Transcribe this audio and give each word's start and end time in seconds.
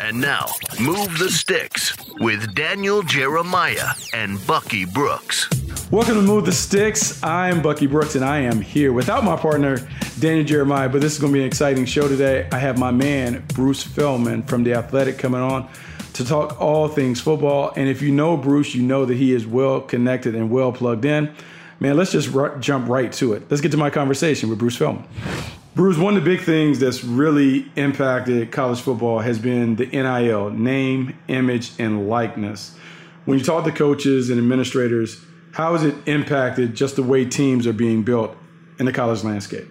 And 0.00 0.20
now, 0.20 0.48
Move 0.80 1.18
the 1.18 1.30
Sticks 1.30 1.96
with 2.20 2.54
Daniel 2.54 3.02
Jeremiah 3.02 3.90
and 4.12 4.44
Bucky 4.46 4.84
Brooks. 4.84 5.48
Welcome 5.90 6.16
to 6.16 6.22
Move 6.22 6.44
the 6.44 6.52
Sticks. 6.52 7.22
I'm 7.22 7.62
Bucky 7.62 7.86
Brooks, 7.86 8.14
and 8.14 8.24
I 8.24 8.40
am 8.40 8.60
here 8.60 8.92
without 8.92 9.24
my 9.24 9.36
partner, 9.36 9.78
Daniel 10.18 10.44
Jeremiah. 10.44 10.88
But 10.88 11.00
this 11.00 11.14
is 11.14 11.20
going 11.20 11.32
to 11.32 11.36
be 11.38 11.40
an 11.40 11.46
exciting 11.46 11.86
show 11.86 12.06
today. 12.06 12.48
I 12.52 12.58
have 12.58 12.78
my 12.78 12.90
man, 12.90 13.44
Bruce 13.54 13.82
Feldman 13.82 14.42
from 14.42 14.64
The 14.64 14.74
Athletic, 14.74 15.16
coming 15.18 15.40
on 15.40 15.70
to 16.14 16.24
talk 16.24 16.60
all 16.60 16.88
things 16.88 17.20
football. 17.20 17.72
And 17.76 17.88
if 17.88 18.02
you 18.02 18.12
know 18.12 18.36
Bruce, 18.36 18.74
you 18.74 18.82
know 18.82 19.04
that 19.04 19.14
he 19.14 19.32
is 19.32 19.46
well 19.46 19.80
connected 19.80 20.34
and 20.34 20.50
well 20.50 20.72
plugged 20.72 21.04
in. 21.04 21.34
Man, 21.80 21.96
let's 21.96 22.12
just 22.12 22.34
r- 22.34 22.58
jump 22.58 22.88
right 22.88 23.12
to 23.14 23.32
it. 23.32 23.44
Let's 23.48 23.60
get 23.60 23.70
to 23.72 23.78
my 23.78 23.90
conversation 23.90 24.50
with 24.50 24.58
Bruce 24.58 24.76
Feldman. 24.76 25.06
Bruce, 25.74 25.98
one 25.98 26.16
of 26.16 26.22
the 26.22 26.30
big 26.30 26.40
things 26.40 26.78
that's 26.78 27.02
really 27.02 27.68
impacted 27.74 28.52
college 28.52 28.80
football 28.80 29.18
has 29.18 29.40
been 29.40 29.74
the 29.74 29.86
NIL, 29.86 30.50
name, 30.50 31.18
image, 31.26 31.72
and 31.80 32.08
likeness. 32.08 32.76
When 33.24 33.40
you 33.40 33.44
talk 33.44 33.64
to 33.64 33.72
coaches 33.72 34.30
and 34.30 34.38
administrators, 34.38 35.20
how 35.50 35.72
has 35.72 35.82
it 35.82 35.96
impacted 36.06 36.76
just 36.76 36.94
the 36.94 37.02
way 37.02 37.24
teams 37.24 37.66
are 37.66 37.72
being 37.72 38.04
built 38.04 38.36
in 38.78 38.86
the 38.86 38.92
college 38.92 39.24
landscape? 39.24 39.66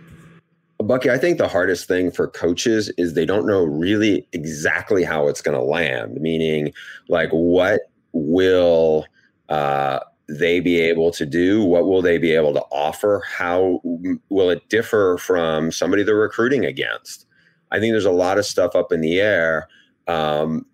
Bucky, 0.80 1.10
I 1.10 1.18
think 1.18 1.38
the 1.38 1.48
hardest 1.48 1.88
thing 1.88 2.12
for 2.12 2.28
coaches 2.28 2.92
is 2.98 3.14
they 3.14 3.26
don't 3.26 3.46
know 3.46 3.64
really 3.64 4.28
exactly 4.34 5.06
how 5.06 5.30
it's 5.30 5.42
going 5.42 5.58
to 5.58 5.64
land, 5.64 6.20
meaning, 6.20 6.74
like, 7.08 7.30
what 7.30 7.80
will 8.12 9.06
uh, 9.48 10.00
they 10.38 10.60
be 10.60 10.80
able 10.80 11.12
to 11.12 11.26
do? 11.26 11.64
What 11.64 11.86
will 11.86 12.02
they 12.02 12.18
be 12.18 12.34
able 12.34 12.54
to 12.54 12.64
offer? 12.72 13.24
How 13.28 13.82
will 14.30 14.50
it 14.50 14.68
differ 14.70 15.18
from 15.20 15.72
somebody 15.72 16.04
they're 16.04 16.16
recruiting 16.16 16.66
against? 16.66 17.26
I 17.72 17.80
think 17.80 17.92
there's 17.92 18.06
a 18.06 18.12
lot 18.12 18.38
of 18.38 18.46
stuff 18.46 18.76
up 18.76 18.92
in 18.92 19.02
the 19.02 19.20
air. 19.20 19.68
Um, 20.08 20.66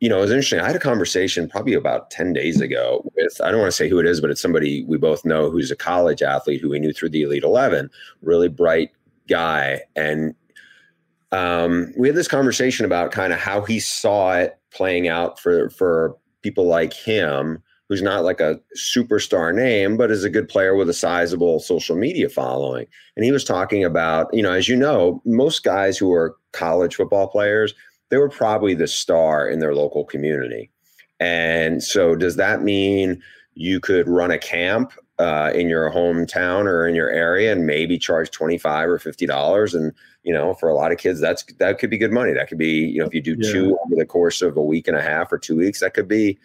you 0.00 0.08
know, 0.08 0.18
it 0.18 0.22
was 0.22 0.30
interesting. 0.30 0.60
I 0.60 0.66
had 0.66 0.76
a 0.76 0.80
conversation 0.80 1.48
probably 1.48 1.74
about 1.74 2.10
10 2.10 2.32
days 2.32 2.60
ago 2.60 3.10
with, 3.14 3.40
I 3.40 3.50
don't 3.50 3.60
want 3.60 3.70
to 3.70 3.76
say 3.76 3.88
who 3.88 3.98
it 3.98 4.06
is, 4.06 4.20
but 4.20 4.30
it's 4.30 4.40
somebody 4.40 4.84
we 4.84 4.98
both 4.98 5.24
know 5.24 5.50
who's 5.50 5.70
a 5.70 5.76
college 5.76 6.22
athlete 6.22 6.60
who 6.60 6.70
we 6.70 6.78
knew 6.78 6.92
through 6.92 7.08
the 7.08 7.22
Elite 7.22 7.42
11, 7.42 7.90
really 8.20 8.48
bright 8.48 8.90
guy. 9.26 9.80
And 9.96 10.34
um, 11.32 11.92
we 11.96 12.08
had 12.08 12.16
this 12.16 12.28
conversation 12.28 12.84
about 12.84 13.10
kind 13.10 13.32
of 13.32 13.38
how 13.38 13.62
he 13.62 13.80
saw 13.80 14.34
it 14.34 14.58
playing 14.70 15.08
out 15.08 15.40
for, 15.40 15.70
for 15.70 16.16
people 16.42 16.66
like 16.66 16.92
him 16.92 17.62
who's 17.88 18.02
not 18.02 18.24
like 18.24 18.40
a 18.40 18.60
superstar 18.76 19.54
name, 19.54 19.96
but 19.96 20.10
is 20.10 20.24
a 20.24 20.30
good 20.30 20.48
player 20.48 20.74
with 20.74 20.88
a 20.88 20.94
sizable 20.94 21.60
social 21.60 21.96
media 21.96 22.28
following. 22.28 22.86
And 23.16 23.24
he 23.24 23.32
was 23.32 23.44
talking 23.44 23.84
about, 23.84 24.32
you 24.32 24.42
know, 24.42 24.52
as 24.52 24.68
you 24.68 24.76
know, 24.76 25.22
most 25.24 25.62
guys 25.62 25.96
who 25.96 26.12
are 26.12 26.36
college 26.52 26.96
football 26.96 27.28
players, 27.28 27.74
they 28.10 28.16
were 28.16 28.28
probably 28.28 28.74
the 28.74 28.88
star 28.88 29.48
in 29.48 29.60
their 29.60 29.74
local 29.74 30.04
community. 30.04 30.70
And 31.20 31.82
so, 31.82 32.14
does 32.14 32.36
that 32.36 32.62
mean 32.62 33.22
you 33.54 33.80
could 33.80 34.06
run 34.08 34.30
a 34.30 34.38
camp 34.38 34.92
uh, 35.18 35.50
in 35.54 35.68
your 35.68 35.90
hometown 35.90 36.66
or 36.66 36.86
in 36.86 36.94
your 36.94 37.08
area 37.08 37.50
and 37.50 37.66
maybe 37.66 37.98
charge 37.98 38.30
25 38.30 38.88
or 38.88 38.98
50 38.98 39.24
dollars 39.24 39.74
and 39.74 39.92
you 40.24 40.32
know 40.32 40.52
for 40.52 40.68
a 40.68 40.74
lot 40.74 40.92
of 40.92 40.98
kids 40.98 41.20
that's 41.20 41.42
that 41.54 41.78
could 41.78 41.88
be 41.88 41.96
good 41.96 42.12
money 42.12 42.34
that 42.34 42.48
could 42.48 42.58
be 42.58 42.80
you 42.80 43.00
know 43.00 43.06
if 43.06 43.14
you 43.14 43.22
do 43.22 43.34
yeah. 43.38 43.50
two 43.50 43.78
over 43.82 43.96
the 43.96 44.04
course 44.04 44.42
of 44.42 44.58
a 44.58 44.62
week 44.62 44.86
and 44.86 44.96
a 44.96 45.00
half 45.00 45.32
or 45.32 45.38
two 45.38 45.56
weeks 45.56 45.80
that 45.80 45.94
could 45.94 46.06
be 46.06 46.38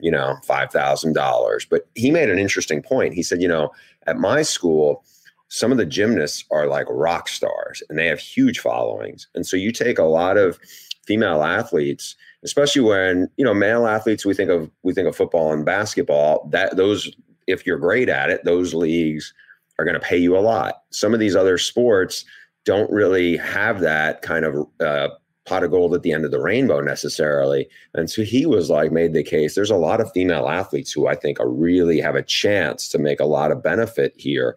you 0.00 0.10
know, 0.10 0.36
$5,000. 0.46 1.66
But 1.70 1.88
he 1.94 2.10
made 2.10 2.30
an 2.30 2.38
interesting 2.38 2.82
point. 2.82 3.14
He 3.14 3.22
said, 3.22 3.40
you 3.40 3.48
know, 3.48 3.70
at 4.06 4.18
my 4.18 4.42
school, 4.42 5.04
some 5.48 5.70
of 5.72 5.78
the 5.78 5.86
gymnasts 5.86 6.44
are 6.50 6.66
like 6.66 6.86
rock 6.90 7.28
stars 7.28 7.82
and 7.88 7.98
they 7.98 8.06
have 8.06 8.18
huge 8.18 8.58
followings. 8.58 9.28
And 9.34 9.46
so 9.46 9.56
you 9.56 9.72
take 9.72 9.98
a 9.98 10.04
lot 10.04 10.36
of 10.36 10.58
female 11.06 11.42
athletes, 11.42 12.16
especially 12.42 12.82
when, 12.82 13.28
you 13.36 13.44
know, 13.44 13.54
male 13.54 13.86
athletes, 13.86 14.26
we 14.26 14.34
think 14.34 14.50
of, 14.50 14.70
we 14.82 14.92
think 14.92 15.08
of 15.08 15.16
football 15.16 15.52
and 15.52 15.64
basketball 15.64 16.48
that 16.50 16.76
those, 16.76 17.10
if 17.46 17.64
you're 17.64 17.78
great 17.78 18.08
at 18.08 18.28
it, 18.28 18.44
those 18.44 18.74
leagues 18.74 19.32
are 19.78 19.84
going 19.84 19.98
to 19.98 20.00
pay 20.00 20.16
you 20.16 20.36
a 20.36 20.40
lot. 20.40 20.82
Some 20.90 21.14
of 21.14 21.20
these 21.20 21.36
other 21.36 21.58
sports 21.58 22.24
don't 22.64 22.90
really 22.90 23.36
have 23.36 23.80
that 23.80 24.22
kind 24.22 24.44
of 24.44 24.66
uh, 24.80 25.08
pot 25.46 25.62
of 25.62 25.70
gold 25.70 25.94
at 25.94 26.02
the 26.02 26.12
end 26.12 26.24
of 26.24 26.32
the 26.32 26.40
rainbow 26.40 26.80
necessarily. 26.80 27.68
And 27.94 28.10
so 28.10 28.22
he 28.22 28.44
was 28.46 28.68
like, 28.68 28.92
made 28.92 29.12
the 29.12 29.22
case. 29.22 29.54
There's 29.54 29.70
a 29.70 29.76
lot 29.76 30.00
of 30.00 30.12
female 30.12 30.48
athletes 30.48 30.92
who 30.92 31.06
I 31.06 31.14
think 31.14 31.38
are 31.40 31.48
really 31.48 32.00
have 32.00 32.16
a 32.16 32.22
chance 32.22 32.88
to 32.90 32.98
make 32.98 33.20
a 33.20 33.24
lot 33.24 33.52
of 33.52 33.62
benefit 33.62 34.12
here. 34.16 34.56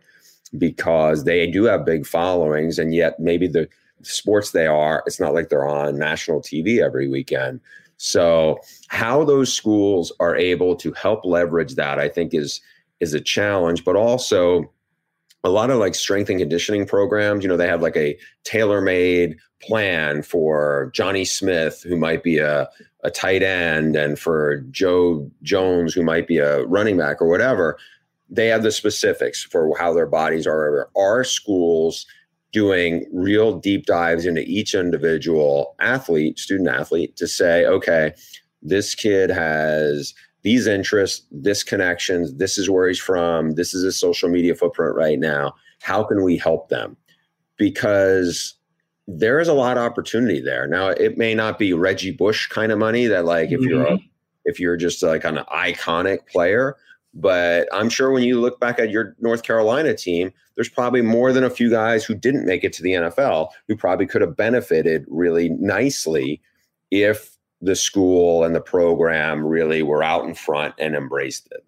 because 0.57 1.24
they 1.24 1.47
do 1.47 1.65
have 1.65 1.86
big 1.86 2.06
followings, 2.06 2.80
and 2.80 2.94
yet 2.94 3.19
maybe 3.19 3.47
the 3.47 3.69
sports 4.01 4.51
they 4.51 4.68
are, 4.68 5.03
it's 5.06 5.19
not 5.19 5.33
like 5.33 5.50
they're 5.50 5.68
on 5.68 5.97
national 5.97 6.41
TV 6.41 6.83
every 6.83 7.07
weekend. 7.07 7.59
So 7.97 8.59
how 8.88 9.24
those 9.25 9.53
schools 9.53 10.12
are 10.19 10.35
able 10.35 10.75
to 10.77 10.92
help 10.94 11.25
leverage 11.25 11.75
that, 11.75 12.00
I 12.00 12.09
think, 12.09 12.33
is 12.33 12.62
is 13.00 13.13
a 13.13 13.21
challenge, 13.21 13.85
but 13.85 13.95
also 13.95 14.69
a 15.44 15.50
lot 15.50 15.69
of 15.69 15.77
like 15.77 15.95
strength 15.95 16.30
and 16.30 16.39
conditioning 16.39 16.86
programs, 16.86 17.44
you 17.44 17.50
know, 17.50 17.57
they 17.57 17.68
have 17.68 17.81
like 17.81 17.95
a 17.95 18.18
tailor-made 18.44 19.38
plan 19.62 20.21
for 20.21 20.91
Johnny 20.94 21.25
Smith, 21.25 21.83
who 21.83 21.95
might 21.95 22.24
be 22.24 22.39
a, 22.39 22.69
a 23.03 23.12
tight 23.12 23.44
end, 23.44 23.95
and 23.95 24.19
for 24.19 24.57
Joe 24.71 25.30
Jones, 25.44 25.94
who 25.94 26.03
might 26.03 26.27
be 26.27 26.38
a 26.38 26.65
running 26.65 26.97
back 26.97 27.21
or 27.21 27.27
whatever. 27.27 27.77
They 28.30 28.47
have 28.47 28.63
the 28.63 28.71
specifics 28.71 29.44
for 29.44 29.75
how 29.77 29.94
their 29.94 30.06
bodies 30.06 30.45
are. 30.45 30.89
Our 30.95 31.24
schools 31.24 32.06
doing 32.51 33.06
real 33.13 33.57
deep 33.59 33.85
dives 33.85 34.25
into 34.25 34.42
each 34.42 34.74
individual 34.74 35.75
athlete, 35.80 36.39
student 36.39 36.69
athlete, 36.69 37.15
to 37.15 37.27
say, 37.27 37.65
okay, 37.65 38.13
this 38.62 38.94
kid 38.95 39.30
has 39.30 40.13
these 40.49 40.65
interests, 40.65 41.27
this 41.29 41.61
connections, 41.61 42.33
this 42.37 42.57
is 42.57 42.71
where 42.71 42.87
he's 42.87 42.97
from, 42.99 43.51
this 43.51 43.75
is 43.75 43.83
his 43.83 43.95
social 43.95 44.27
media 44.27 44.55
footprint 44.55 44.95
right 44.95 45.19
now. 45.19 45.53
How 45.79 46.03
can 46.03 46.23
we 46.23 46.37
help 46.37 46.69
them? 46.69 46.97
Because 47.57 48.55
there 49.07 49.39
is 49.39 49.47
a 49.47 49.53
lot 49.53 49.77
of 49.77 49.83
opportunity 49.83 50.41
there. 50.41 50.65
Now, 50.65 50.87
it 50.87 51.19
may 51.19 51.35
not 51.35 51.59
be 51.59 51.73
Reggie 51.73 52.09
Bush 52.09 52.47
kind 52.47 52.71
of 52.71 52.79
money 52.79 53.05
that, 53.05 53.25
like, 53.25 53.51
if 53.51 53.59
mm-hmm. 53.59 53.69
you're 53.69 53.85
a, 53.85 53.91
mm-hmm. 53.91 54.05
if 54.45 54.59
you're 54.59 54.75
just 54.75 55.03
like 55.03 55.23
an 55.23 55.37
iconic 55.53 56.25
player, 56.25 56.77
but 57.13 57.67
I'm 57.71 57.89
sure 57.89 58.09
when 58.09 58.23
you 58.23 58.41
look 58.41 58.59
back 58.59 58.79
at 58.79 58.89
your 58.89 59.15
North 59.19 59.43
Carolina 59.43 59.95
team, 59.95 60.33
there's 60.55 60.67
probably 60.67 61.03
more 61.03 61.31
than 61.31 61.43
a 61.43 61.51
few 61.51 61.69
guys 61.69 62.03
who 62.03 62.15
didn't 62.15 62.47
make 62.47 62.63
it 62.63 62.73
to 62.73 62.81
the 62.81 62.93
NFL 62.93 63.49
who 63.67 63.77
probably 63.77 64.07
could 64.07 64.21
have 64.21 64.35
benefited 64.35 65.05
really 65.09 65.49
nicely 65.49 66.41
if 66.89 67.37
the 67.61 67.75
school 67.75 68.44
and 68.44 68.56
the 68.56 68.61
program 68.61 69.45
really 69.45 69.83
were 69.83 70.03
out 70.03 70.25
in 70.25 70.33
front 70.33 70.75
and 70.77 70.95
embraced 70.95 71.47
it. 71.51 71.65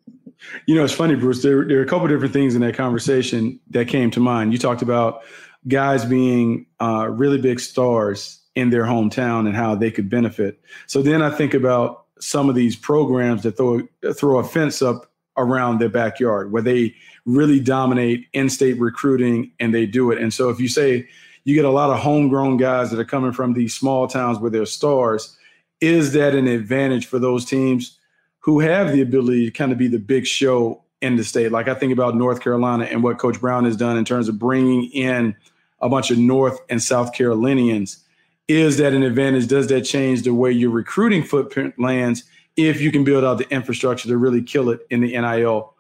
You 0.66 0.76
know, 0.76 0.84
it's 0.84 0.94
funny, 0.94 1.16
Bruce. 1.16 1.44
There, 1.44 1.66
there 1.66 1.80
are 1.80 1.84
a 1.84 1.88
couple 1.88 2.08
different 2.08 2.34
things 2.34 2.56
in 2.56 2.62
that 2.62 2.76
conversation 2.76 3.60
that 3.70 3.88
came 3.88 4.10
to 4.12 4.20
mind. 4.20 4.54
You 4.54 4.60
talked 4.60 4.82
about 4.82 5.22
guys 5.68 6.06
being 6.06 6.66
uh, 6.80 7.10
really 7.10 7.40
big 7.40 7.60
stars 7.60 8.40
in 8.56 8.70
their 8.70 8.84
hometown 8.84 9.46
and 9.46 9.56
how 9.56 9.76
they 9.76 9.92
could 9.92 10.10
benefit. 10.10 10.60
So 10.88 11.02
then 11.02 11.22
I 11.22 11.30
think 11.30 11.54
about 11.54 12.06
some 12.20 12.50
of 12.50 12.56
these 12.56 12.76
programs 12.76 13.44
that 13.44 13.58
throw 13.58 13.88
throw 14.14 14.40
a 14.40 14.44
fence 14.44 14.82
up 14.82 15.12
around 15.38 15.80
their 15.80 15.90
backyard 15.90 16.52
where 16.52 16.62
they 16.62 16.94
really 17.26 17.60
dominate 17.60 18.28
in-state 18.34 18.80
recruiting 18.80 19.52
and 19.60 19.74
they 19.74 19.86
do 19.86 20.12
it. 20.12 20.22
And 20.22 20.34
so 20.34 20.50
if 20.50 20.60
you 20.60 20.68
say 20.68 21.08
you 21.44 21.56
get 21.56 21.66
a 21.66 21.70
lot 21.70 21.90
of 21.90 22.00
homegrown 22.00 22.58
guys 22.58 22.92
that 22.92 23.00
are 23.00 23.06
coming 23.06 23.32
from 23.32 23.54
these 23.54 23.74
small 23.74 24.08
towns 24.08 24.40
where 24.40 24.52
they're 24.52 24.66
stars, 24.66 25.38
is 25.82 26.14
that 26.14 26.36
an 26.36 26.48
advantage 26.48 27.06
for 27.06 27.20
those 27.20 27.46
teams 27.46 27.98
who 28.40 28.60
have 28.60 28.92
the 28.92 29.02
ability 29.02 29.46
to 29.46 29.52
kind 29.52 29.72
of 29.72 29.78
be 29.78 29.88
the 29.88 30.00
big 30.00 30.26
show 30.26 30.84
in 31.02 31.16
the 31.16 31.24
state? 31.24 31.52
Like 31.52 31.68
I 31.68 31.74
think 31.74 31.92
about 31.92 32.16
North 32.16 32.42
Carolina 32.42 32.86
and 32.86 33.04
what 33.04 33.18
Coach 33.18 33.42
Brown 33.42 33.66
has 33.66 33.76
done 33.76 33.98
in 33.98 34.06
terms 34.06 34.30
of 34.30 34.40
bringing 34.40 34.86
in 34.92 35.36
a 35.82 35.90
bunch 35.90 36.12
of 36.12 36.18
North 36.18 36.60
and 36.70 36.82
South 36.82 37.14
Carolinians. 37.14 38.04
Is 38.48 38.78
that 38.78 38.94
an 38.94 39.04
advantage? 39.04 39.48
Does 39.48 39.68
that 39.68 39.82
change 39.82 40.22
the 40.22 40.34
way 40.34 40.52
your 40.52 40.70
recruiting 40.70 41.24
footprint 41.24 41.80
lands? 41.80 42.24
if 42.58 42.82
you 42.82 42.92
can 42.92 43.04
build 43.04 43.24
out 43.24 43.38
the 43.38 43.50
infrastructure 43.50 44.08
to 44.08 44.18
really 44.18 44.42
kill 44.42 44.70
it 44.70 44.86
in 44.90 45.02
the 45.02 45.20
NIL 45.20 45.74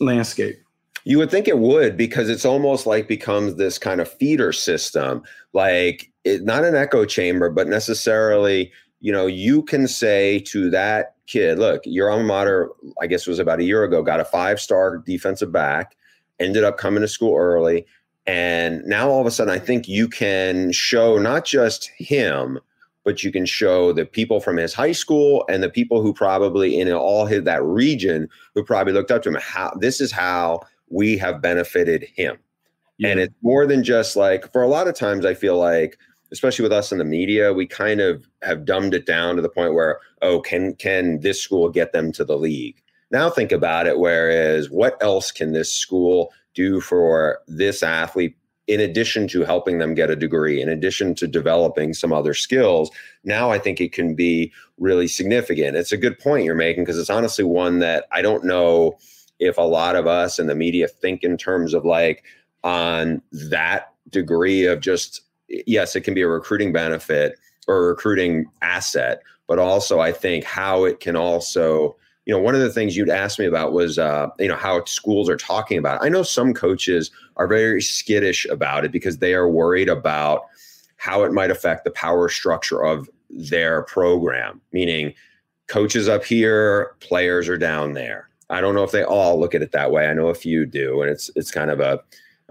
landscape. 0.00 0.56
You 1.04 1.18
would 1.18 1.30
think 1.30 1.48
it 1.48 1.58
would 1.58 1.96
because 1.96 2.28
it's 2.28 2.44
almost 2.44 2.86
like 2.86 3.08
becomes 3.08 3.56
this 3.56 3.78
kind 3.78 4.00
of 4.00 4.10
feeder 4.10 4.52
system, 4.52 5.22
like 5.52 6.10
it, 6.24 6.44
not 6.44 6.64
an 6.64 6.76
echo 6.76 7.04
chamber, 7.04 7.50
but 7.50 7.66
necessarily, 7.66 8.72
you 9.02 9.10
know, 9.10 9.26
you 9.26 9.62
can 9.64 9.88
say 9.88 10.38
to 10.38 10.70
that 10.70 11.16
kid, 11.26 11.58
look, 11.58 11.82
your 11.84 12.08
alma 12.08 12.24
mater, 12.24 12.70
I 13.00 13.08
guess 13.08 13.26
it 13.26 13.30
was 13.30 13.40
about 13.40 13.58
a 13.58 13.64
year 13.64 13.82
ago, 13.82 14.00
got 14.00 14.20
a 14.20 14.24
five 14.24 14.60
star 14.60 14.98
defensive 14.98 15.50
back, 15.50 15.96
ended 16.38 16.62
up 16.62 16.78
coming 16.78 17.02
to 17.02 17.08
school 17.08 17.36
early. 17.36 17.84
And 18.28 18.82
now 18.84 19.10
all 19.10 19.20
of 19.20 19.26
a 19.26 19.32
sudden, 19.32 19.52
I 19.52 19.58
think 19.58 19.88
you 19.88 20.06
can 20.06 20.70
show 20.70 21.18
not 21.18 21.44
just 21.44 21.90
him, 21.98 22.60
but 23.04 23.24
you 23.24 23.32
can 23.32 23.44
show 23.44 23.92
the 23.92 24.06
people 24.06 24.38
from 24.38 24.56
his 24.56 24.72
high 24.72 24.92
school 24.92 25.44
and 25.48 25.64
the 25.64 25.68
people 25.68 26.00
who 26.00 26.14
probably 26.14 26.78
in 26.78 26.92
all 26.92 27.26
his, 27.26 27.42
that 27.42 27.64
region 27.64 28.28
who 28.54 28.62
probably 28.62 28.92
looked 28.92 29.10
up 29.10 29.24
to 29.24 29.28
him 29.28 29.38
how 29.40 29.72
this 29.80 30.00
is 30.00 30.12
how 30.12 30.60
we 30.90 31.18
have 31.18 31.42
benefited 31.42 32.06
him 32.14 32.36
yeah. 32.98 33.08
and 33.08 33.18
it's 33.18 33.34
more 33.42 33.66
than 33.66 33.82
just 33.82 34.14
like 34.14 34.50
for 34.52 34.62
a 34.62 34.68
lot 34.68 34.86
of 34.86 34.94
times 34.94 35.24
i 35.24 35.34
feel 35.34 35.58
like 35.58 35.98
especially 36.32 36.62
with 36.62 36.72
us 36.72 36.90
in 36.90 36.98
the 36.98 37.04
media 37.04 37.52
we 37.52 37.66
kind 37.66 38.00
of 38.00 38.26
have 38.42 38.64
dumbed 38.64 38.94
it 38.94 39.06
down 39.06 39.36
to 39.36 39.42
the 39.42 39.48
point 39.48 39.74
where 39.74 40.00
oh 40.22 40.40
can 40.40 40.74
can 40.74 41.20
this 41.20 41.40
school 41.40 41.68
get 41.68 41.92
them 41.92 42.10
to 42.10 42.24
the 42.24 42.36
league 42.36 42.82
now 43.10 43.30
think 43.30 43.52
about 43.52 43.86
it 43.86 43.98
whereas 43.98 44.70
what 44.70 45.00
else 45.02 45.30
can 45.30 45.52
this 45.52 45.72
school 45.72 46.32
do 46.54 46.80
for 46.80 47.40
this 47.46 47.82
athlete 47.82 48.36
in 48.68 48.80
addition 48.80 49.26
to 49.28 49.44
helping 49.44 49.78
them 49.78 49.94
get 49.94 50.10
a 50.10 50.16
degree, 50.16 50.62
in 50.62 50.68
addition 50.68 51.14
to 51.16 51.26
developing 51.26 51.92
some 51.92 52.12
other 52.12 52.32
skills, 52.32 52.90
now 53.24 53.50
I 53.50 53.58
think 53.58 53.80
it 53.80 53.92
can 53.92 54.14
be 54.14 54.52
really 54.78 55.08
significant. 55.08 55.76
It's 55.76 55.92
a 55.92 55.96
good 55.96 56.18
point 56.18 56.44
you're 56.44 56.54
making 56.54 56.84
because 56.84 56.98
it's 56.98 57.10
honestly 57.10 57.44
one 57.44 57.80
that 57.80 58.06
I 58.12 58.22
don't 58.22 58.44
know 58.44 58.98
if 59.38 59.58
a 59.58 59.62
lot 59.62 59.96
of 59.96 60.06
us 60.06 60.38
in 60.38 60.46
the 60.46 60.54
media 60.54 60.86
think 60.86 61.24
in 61.24 61.36
terms 61.36 61.74
of 61.74 61.84
like 61.84 62.24
on 62.62 63.20
that 63.32 63.92
degree 64.08 64.64
of 64.66 64.80
just, 64.80 65.22
yes, 65.66 65.96
it 65.96 66.02
can 66.02 66.14
be 66.14 66.22
a 66.22 66.28
recruiting 66.28 66.72
benefit 66.72 67.38
or 67.68 67.88
recruiting 67.88 68.46
asset, 68.60 69.22
but 69.46 69.58
also 69.58 70.00
I 70.00 70.12
think 70.12 70.44
how 70.44 70.84
it 70.84 71.00
can 71.00 71.16
also 71.16 71.96
you 72.24 72.32
know, 72.32 72.38
one 72.38 72.54
of 72.54 72.60
the 72.60 72.70
things 72.70 72.96
you'd 72.96 73.10
asked 73.10 73.38
me 73.38 73.46
about 73.46 73.72
was, 73.72 73.98
uh, 73.98 74.28
you 74.38 74.46
know, 74.46 74.54
how 74.54 74.84
schools 74.84 75.28
are 75.28 75.36
talking 75.36 75.76
about 75.76 76.00
it. 76.00 76.06
I 76.06 76.08
know 76.08 76.22
some 76.22 76.54
coaches 76.54 77.10
are 77.36 77.48
very 77.48 77.82
skittish 77.82 78.46
about 78.46 78.84
it 78.84 78.92
because 78.92 79.18
they 79.18 79.34
are 79.34 79.48
worried 79.48 79.88
about 79.88 80.42
how 80.98 81.24
it 81.24 81.32
might 81.32 81.50
affect 81.50 81.84
the 81.84 81.90
power 81.90 82.28
structure 82.28 82.84
of 82.84 83.10
their 83.28 83.82
program, 83.82 84.60
meaning 84.72 85.14
coaches 85.66 86.08
up 86.08 86.24
here, 86.24 86.94
players 87.00 87.48
are 87.48 87.58
down 87.58 87.94
there. 87.94 88.28
I 88.50 88.60
don't 88.60 88.74
know 88.74 88.84
if 88.84 88.92
they 88.92 89.02
all 89.02 89.40
look 89.40 89.54
at 89.54 89.62
it 89.62 89.72
that 89.72 89.90
way. 89.90 90.06
I 90.06 90.14
know 90.14 90.28
a 90.28 90.34
few 90.34 90.66
do, 90.66 91.00
and 91.02 91.10
it's 91.10 91.30
it's 91.34 91.50
kind 91.50 91.70
of 91.70 91.80
a 91.80 92.00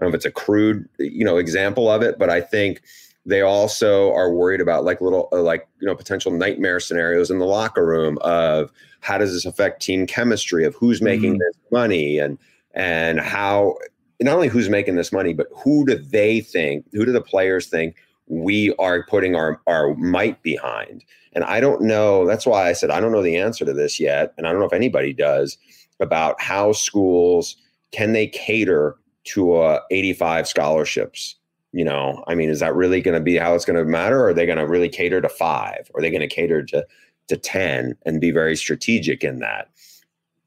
I 0.02 0.04
don't 0.04 0.10
know 0.10 0.16
if 0.16 0.16
it's 0.16 0.24
a 0.24 0.32
crude, 0.32 0.88
you 0.98 1.24
know, 1.24 1.36
example 1.36 1.88
of 1.88 2.02
it, 2.02 2.18
but 2.18 2.28
I 2.28 2.40
think 2.40 2.82
they 3.24 3.40
also 3.40 4.12
are 4.14 4.32
worried 4.32 4.60
about 4.60 4.82
like 4.84 5.00
little 5.00 5.28
uh, 5.30 5.40
like 5.40 5.68
you 5.80 5.86
know 5.86 5.94
potential 5.94 6.32
nightmare 6.32 6.80
scenarios 6.80 7.30
in 7.30 7.38
the 7.38 7.46
locker 7.46 7.86
room 7.86 8.18
of 8.22 8.72
how 8.98 9.16
does 9.16 9.32
this 9.32 9.44
affect 9.44 9.80
team 9.80 10.08
chemistry 10.08 10.64
of 10.64 10.74
who's 10.74 11.00
making 11.00 11.34
mm-hmm. 11.34 11.38
this 11.38 11.56
money 11.70 12.18
and 12.18 12.36
and 12.74 13.20
how 13.20 13.76
not 14.20 14.34
only 14.34 14.48
who's 14.48 14.68
making 14.68 14.96
this 14.96 15.12
money 15.12 15.32
but 15.32 15.46
who 15.54 15.86
do 15.86 15.94
they 15.94 16.40
think 16.40 16.84
who 16.92 17.04
do 17.04 17.12
the 17.12 17.20
players 17.20 17.68
think 17.68 17.94
we 18.26 18.74
are 18.80 19.04
putting 19.04 19.36
our 19.36 19.60
our 19.68 19.94
might 19.94 20.42
behind 20.42 21.04
and 21.32 21.44
i 21.44 21.60
don't 21.60 21.80
know 21.80 22.26
that's 22.26 22.44
why 22.44 22.68
i 22.68 22.72
said 22.72 22.90
i 22.90 22.98
don't 22.98 23.12
know 23.12 23.22
the 23.22 23.36
answer 23.36 23.64
to 23.64 23.72
this 23.72 24.00
yet 24.00 24.34
and 24.36 24.48
i 24.48 24.50
don't 24.50 24.58
know 24.58 24.66
if 24.66 24.72
anybody 24.72 25.12
does 25.12 25.58
about 26.00 26.40
how 26.40 26.72
schools 26.72 27.56
can 27.92 28.12
they 28.12 28.26
cater 28.26 28.96
to 29.24 29.54
uh, 29.54 29.80
85 29.90 30.48
scholarships 30.48 31.36
you 31.72 31.84
know? 31.84 32.22
I 32.26 32.34
mean 32.34 32.50
is 32.50 32.60
that 32.60 32.74
really 32.74 33.00
going 33.00 33.18
to 33.18 33.24
be 33.24 33.36
how 33.36 33.54
it's 33.54 33.64
going 33.64 33.78
to 33.78 33.84
matter 33.84 34.20
or 34.20 34.28
are 34.28 34.34
they 34.34 34.46
going 34.46 34.58
to 34.58 34.66
really 34.66 34.88
cater 34.88 35.20
to 35.20 35.28
five? 35.28 35.90
Or 35.92 35.98
are 35.98 36.02
they 36.02 36.10
going 36.10 36.20
to 36.20 36.32
cater 36.32 36.62
to 36.64 36.86
to 37.28 37.36
10 37.36 37.96
and 38.04 38.20
be 38.20 38.30
very 38.30 38.56
strategic 38.56 39.24
in 39.24 39.40
that? 39.40 39.70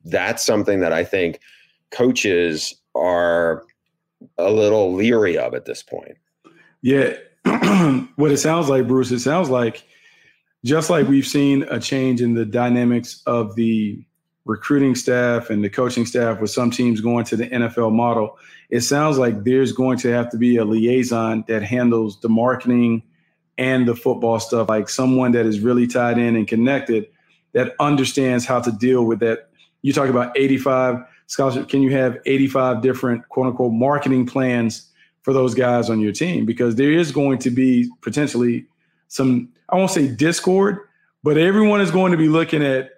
That's 0.05 0.45
something 0.45 0.79
that 0.79 0.93
i 0.93 1.03
think 1.03 1.39
coaches 1.91 2.75
are 2.93 3.63
a 4.37 4.51
little 4.51 4.93
leery 4.93 5.37
of 5.37 5.53
at 5.53 5.65
this 5.65 5.83
point. 5.83 6.17
Yeah 6.81 7.13
what 8.15 8.31
it 8.31 8.37
sounds 8.37 8.69
like 8.69 8.87
bruce 8.87 9.11
it 9.11 9.19
sounds 9.19 9.49
like 9.49 9.83
just 10.63 10.89
like 10.89 11.07
we've 11.07 11.27
seen 11.27 11.63
a 11.63 11.79
change 11.79 12.21
in 12.21 12.33
the 12.33 12.45
dynamics 12.45 13.21
of 13.27 13.55
the 13.55 14.03
recruiting 14.45 14.95
staff 14.95 15.49
and 15.49 15.63
the 15.63 15.69
coaching 15.69 16.05
staff 16.05 16.39
with 16.39 16.51
some 16.51 16.71
teams 16.71 17.01
going 17.01 17.25
to 17.25 17.35
the 17.35 17.47
NFL 17.47 17.91
model, 17.91 18.37
it 18.69 18.81
sounds 18.81 19.17
like 19.17 19.43
there's 19.43 19.71
going 19.71 19.97
to 19.99 20.09
have 20.09 20.29
to 20.29 20.37
be 20.37 20.57
a 20.57 20.65
liaison 20.65 21.43
that 21.47 21.63
handles 21.63 22.19
the 22.21 22.29
marketing 22.29 23.03
and 23.57 23.87
the 23.87 23.95
football 23.95 24.39
stuff, 24.39 24.69
like 24.69 24.89
someone 24.89 25.31
that 25.31 25.45
is 25.45 25.59
really 25.59 25.87
tied 25.87 26.17
in 26.17 26.35
and 26.35 26.47
connected 26.47 27.07
that 27.53 27.73
understands 27.79 28.45
how 28.45 28.59
to 28.59 28.71
deal 28.71 29.05
with 29.05 29.19
that. 29.19 29.49
You 29.81 29.93
talk 29.93 30.09
about 30.09 30.37
85 30.37 30.97
scholarship. 31.27 31.69
Can 31.69 31.81
you 31.81 31.91
have 31.91 32.17
85 32.25 32.81
different 32.81 33.27
quote 33.29 33.47
unquote 33.47 33.73
marketing 33.73 34.25
plans 34.25 34.91
for 35.21 35.33
those 35.33 35.55
guys 35.55 35.89
on 35.89 35.99
your 35.99 36.11
team? 36.11 36.45
Because 36.45 36.75
there 36.75 36.91
is 36.91 37.11
going 37.11 37.39
to 37.39 37.49
be 37.49 37.89
potentially 38.01 38.65
some, 39.07 39.49
I 39.69 39.77
won't 39.77 39.91
say 39.91 40.07
discord, 40.07 40.79
but 41.23 41.37
everyone 41.37 41.81
is 41.81 41.91
going 41.91 42.11
to 42.11 42.17
be 42.17 42.27
looking 42.27 42.63
at 42.63 42.94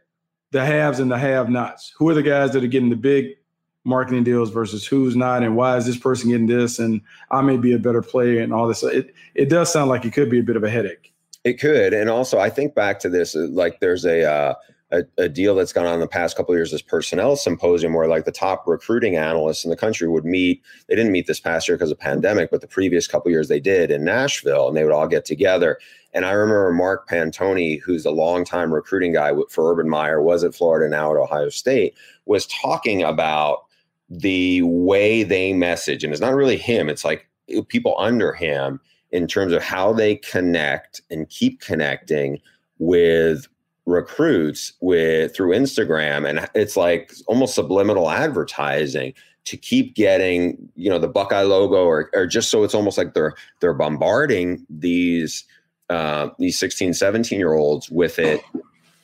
the 0.52 0.66
haves 0.66 1.00
and 1.00 1.12
the 1.12 1.18
have 1.18 1.50
nots. 1.50 1.94
Who 1.98 2.10
are 2.10 2.14
the 2.14 2.24
guys 2.24 2.54
that 2.54 2.64
are 2.64 2.68
getting 2.68 2.90
the 2.90 2.96
big 2.96 3.36
marketing 3.84 4.24
deals 4.24 4.50
versus 4.52 4.86
who's 4.86 5.16
not, 5.16 5.44
and 5.44 5.56
why 5.56 5.78
is 5.78 5.86
this 5.86 5.98
person 5.98 6.30
getting 6.30 6.48
this, 6.48 6.78
and 6.78 7.02
I 7.32 7.42
may 7.42 7.58
be 7.58 7.74
a 7.74 7.80
better 7.80 8.02
player, 8.02 8.42
and 8.42 8.54
all 8.54 8.68
this. 8.68 8.84
It 8.84 9.14
it 9.34 9.50
does 9.50 9.72
sound 9.72 9.90
like 9.90 10.06
it 10.06 10.14
could 10.14 10.30
be 10.30 10.40
a 10.40 10.44
bit 10.44 10.58
of 10.58 10.64
a 10.64 10.70
headache. 10.70 11.14
It 11.44 11.60
could, 11.60 11.94
and 11.94 12.10
also 12.10 12.40
I 12.40 12.50
think 12.50 12.76
back 12.76 13.00
to 13.00 13.10
this, 13.10 13.36
uh, 13.36 13.48
like 13.50 13.80
there's 13.80 14.06
a. 14.06 14.30
Uh, 14.30 14.54
a, 14.92 15.04
a, 15.18 15.28
deal 15.28 15.54
that's 15.54 15.74
gone 15.74 15.86
on 15.86 15.96
in 15.96 16.00
the 16.00 16.08
past 16.08 16.38
couple 16.38 16.56
years, 16.56 16.72
this 16.72 16.82
personnel 16.82 17.36
symposium, 17.36 17.94
where 17.94 18.08
like 18.08 18.24
the 18.24 18.32
top 18.32 18.66
recruiting 18.66 19.18
analysts 19.18 19.66
in 19.66 19.70
the 19.70 19.76
country 19.76 20.08
would 20.08 20.24
meet. 20.24 20.64
They 20.88 20.96
didn't 20.96 21.12
meet 21.12 21.28
this 21.28 21.42
past 21.42 21.68
year 21.68 21.78
because 21.78 21.92
of 21.92 22.00
pandemic, 22.00 22.52
but 22.52 22.62
the 22.62 22.68
previous 22.68 23.06
couple 23.06 23.30
years 23.30 23.50
they 23.50 23.60
did 23.60 23.92
in 23.92 24.06
Nashville, 24.06 24.68
and 24.68 24.78
they 24.78 24.86
would 24.86 24.94
all 24.94 25.08
get 25.08 25.26
together. 25.26 25.78
And 26.18 26.26
I 26.26 26.32
remember 26.32 26.74
Mark 26.74 27.08
Pantoni, 27.08 27.80
who's 27.80 28.04
a 28.04 28.10
longtime 28.10 28.74
recruiting 28.74 29.14
guy 29.14 29.34
for 29.52 29.72
Urban 29.72 29.88
Meyer, 29.88 30.20
was 30.20 30.44
at 30.44 30.56
Florida, 30.56 30.90
now 30.90 31.12
at 31.12 31.18
Ohio 31.18 31.50
State, 31.50 31.94
was 32.26 32.48
talking 32.48 33.04
about 33.04 33.66
the 34.10 34.64
way 34.64 35.22
they 35.22 35.54
message, 35.54 36.04
and 36.04 36.12
it's 36.12 36.20
not 36.20 36.34
really 36.34 36.58
him; 36.58 36.90
it's 36.90 37.06
like 37.06 37.30
eh, 37.50 37.62
people 37.68 37.94
under 38.00 38.34
him 38.34 38.80
in 39.12 39.28
terms 39.28 39.54
of 39.54 39.62
how 39.62 39.94
they 39.94 40.16
connect 40.16 41.02
and 41.12 41.30
keep 41.30 41.62
connecting 41.62 42.42
with 42.80 43.48
recruits 43.86 44.74
with 44.82 45.36
through 45.36 45.56
Instagram 45.56 46.28
and 46.28 46.50
it's 46.54 46.76
like 46.76 47.14
almost 47.28 47.56
subliminal 47.56 48.10
advertising 48.10 49.14
to 49.46 49.56
keep 49.56 49.96
getting 49.96 50.58
you 50.76 50.90
know 50.90 51.00
the 51.00 51.08
Buckeye 51.08 51.44
logo 51.44 51.86
or 51.86 52.10
or 52.14 52.28
just 52.28 52.50
so 52.50 52.64
it's 52.64 52.76
almost 52.76 52.98
like 52.98 53.14
they're 53.14 53.34
they're 53.62 53.74
bombarding 53.74 54.66
these 54.70 55.46
uh, 55.90 56.30
these 56.40 56.60
16 56.60 56.94
17 56.94 57.40
year 57.40 57.54
olds 57.54 57.90
with 57.90 58.20
it 58.20 58.42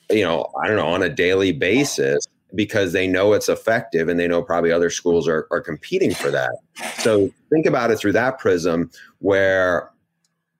you 0.09 0.23
know 0.23 0.51
I 0.61 0.67
don't 0.67 0.77
know 0.77 0.87
on 0.87 1.01
a 1.01 1.09
daily 1.09 1.51
basis 1.51 2.27
because 2.55 2.93
they 2.93 3.07
know 3.07 3.33
it's 3.33 3.49
effective 3.49 4.07
and 4.07 4.19
they 4.19 4.27
know 4.27 4.43
probably 4.43 4.71
other 4.71 4.89
schools 4.89 5.27
are, 5.27 5.47
are 5.51 5.61
competing 5.61 6.13
for 6.13 6.29
that. 6.31 6.51
So 6.99 7.31
think 7.49 7.65
about 7.65 7.91
it 7.91 7.97
through 7.97 8.11
that 8.13 8.37
prism 8.37 8.91
where 9.19 9.89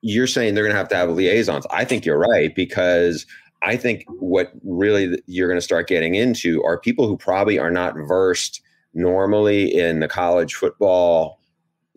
you're 0.02 0.28
saying 0.28 0.56
they're 0.56 0.64
going 0.64 0.74
to 0.74 0.78
have 0.78 0.90
to 0.90 0.96
have 0.96 1.10
liaisons. 1.12 1.66
I 1.70 1.86
think 1.86 2.06
you're 2.06 2.18
right 2.18 2.54
because 2.54 3.26
I 3.62 3.78
think 3.78 4.06
what 4.08 4.52
really 4.64 5.22
you're 5.28 5.48
going 5.48 5.58
to 5.58 5.62
start 5.62 5.88
getting 5.88 6.16
into 6.16 6.64
are 6.64 6.80
people 6.80 7.08
who 7.08 7.16
probably 7.16 7.60
are 7.60 7.72
not 7.72 7.96
versed 7.96 8.62
normally 8.94 9.74
in 9.74 10.00
the 10.00 10.08
college 10.08 10.56
football 10.56 11.40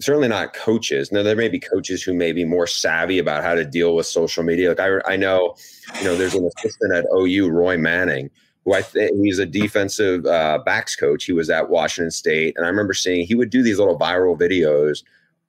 certainly 0.01 0.29
not 0.29 0.55
coaches. 0.55 1.11
Now 1.11 1.23
there 1.23 1.37
may 1.37 1.49
be 1.49 1.59
coaches 1.59 2.03
who 2.03 2.15
may 2.15 2.33
be 2.33 2.45
more 2.45 2.67
savvy 2.67 3.19
about 3.19 3.43
how 3.43 3.55
to 3.55 3.65
deal 3.65 3.95
with 3.95 4.07
social 4.07 4.43
media. 4.43 4.71
Like 4.71 4.81
I, 4.81 5.13
I 5.13 5.17
know, 5.17 5.57
you 5.99 6.05
know, 6.05 6.17
there's 6.17 6.35
an 6.35 6.49
assistant 6.57 6.93
at 6.93 7.07
OU, 7.17 7.49
Roy 7.49 7.79
Manning, 7.79 8.31
who 8.65 8.75
I 8.75 8.83
think 8.83 9.13
he's 9.23 9.39
a 9.39 9.47
defensive 9.47 10.27
uh, 10.27 10.59
backs 10.65 10.97
coach. 10.97 11.25
He 11.25 11.33
was 11.33 11.49
at 11.49 11.71
Washington 11.71 12.11
State, 12.11 12.55
and 12.57 12.67
I 12.67 12.69
remember 12.69 12.93
seeing 12.93 13.27
he 13.27 13.35
would 13.35 13.51
do 13.51 13.63
these 13.63 13.79
little 13.79 13.99
viral 13.99 14.39
videos 14.39 15.03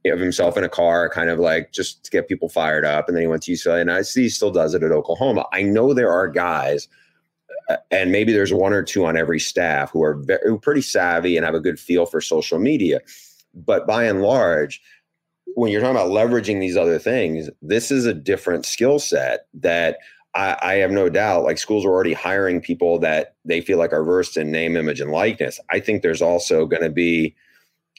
of 0.05 0.19
himself 0.19 0.55
in 0.55 0.63
a 0.63 0.69
car, 0.69 1.09
kind 1.09 1.29
of 1.29 1.39
like 1.39 1.73
just 1.73 2.05
to 2.05 2.11
get 2.11 2.29
people 2.29 2.47
fired 2.47 2.85
up. 2.85 3.07
And 3.07 3.17
then 3.17 3.23
he 3.23 3.27
went 3.27 3.43
to 3.43 3.51
UCLA, 3.51 3.81
and 3.81 3.91
I 3.91 4.03
see 4.03 4.23
he 4.23 4.29
still 4.29 4.51
does 4.51 4.73
it 4.73 4.83
at 4.83 4.91
Oklahoma. 4.91 5.45
I 5.51 5.63
know 5.63 5.93
there 5.93 6.11
are 6.11 6.29
guys, 6.29 6.87
uh, 7.69 7.77
and 7.91 8.11
maybe 8.11 8.31
there's 8.31 8.53
one 8.53 8.71
or 8.71 8.83
two 8.83 9.05
on 9.05 9.17
every 9.17 9.39
staff 9.39 9.91
who 9.91 10.03
are 10.03 10.13
very, 10.13 10.39
who 10.45 10.55
are 10.55 10.59
pretty 10.59 10.81
savvy 10.81 11.35
and 11.35 11.45
have 11.45 11.55
a 11.55 11.59
good 11.59 11.79
feel 11.79 12.05
for 12.05 12.21
social 12.21 12.59
media. 12.59 13.01
But 13.65 13.87
by 13.87 14.05
and 14.05 14.21
large, 14.21 14.81
when 15.55 15.71
you're 15.71 15.81
talking 15.81 15.95
about 15.95 16.11
leveraging 16.11 16.59
these 16.59 16.77
other 16.77 16.99
things, 16.99 17.49
this 17.61 17.91
is 17.91 18.05
a 18.05 18.13
different 18.13 18.65
skill 18.65 18.99
set 18.99 19.47
that 19.55 19.97
I, 20.35 20.57
I, 20.61 20.73
have 20.75 20.91
no 20.91 21.09
doubt 21.09 21.45
like 21.45 21.57
schools 21.57 21.85
are 21.85 21.89
already 21.89 22.13
hiring 22.13 22.61
people 22.61 22.99
that 22.99 23.35
they 23.45 23.61
feel 23.61 23.77
like 23.77 23.93
are 23.93 24.03
versed 24.03 24.37
in 24.37 24.51
name, 24.51 24.77
image, 24.77 25.01
and 25.01 25.11
likeness. 25.11 25.59
I 25.71 25.79
think 25.79 26.01
there's 26.01 26.21
also 26.21 26.65
going 26.65 26.83
to 26.83 26.89
be 26.89 27.35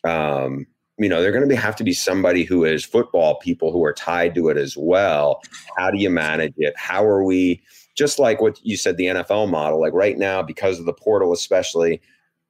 um, 0.05 0.67
you 0.99 1.09
know, 1.09 1.23
they're 1.23 1.33
going 1.33 1.49
to 1.49 1.57
have 1.57 1.77
to 1.77 1.85
be 1.85 1.93
somebody 1.93 2.43
who 2.43 2.65
is 2.65 2.85
football 2.85 3.37
people 3.37 3.73
who 3.73 3.85
are 3.85 3.93
tied 3.93 4.35
to 4.35 4.49
it 4.49 4.57
as 4.57 4.77
well. 4.77 5.41
How 5.77 5.91
do 5.91 5.99
you 5.99 6.11
manage 6.11 6.55
it? 6.57 6.75
How 6.77 7.05
are 7.05 7.23
we, 7.23 7.62
just 7.97 8.19
like 8.19 8.41
what 8.41 8.59
you 8.65 8.77
said, 8.77 8.97
the 8.97 9.07
NFL 9.07 9.49
model, 9.49 9.81
like 9.81 9.93
right 9.93 10.19
now, 10.19 10.43
because 10.43 10.81
of 10.81 10.87
the 10.87 10.93
portal, 10.93 11.33
especially, 11.33 12.00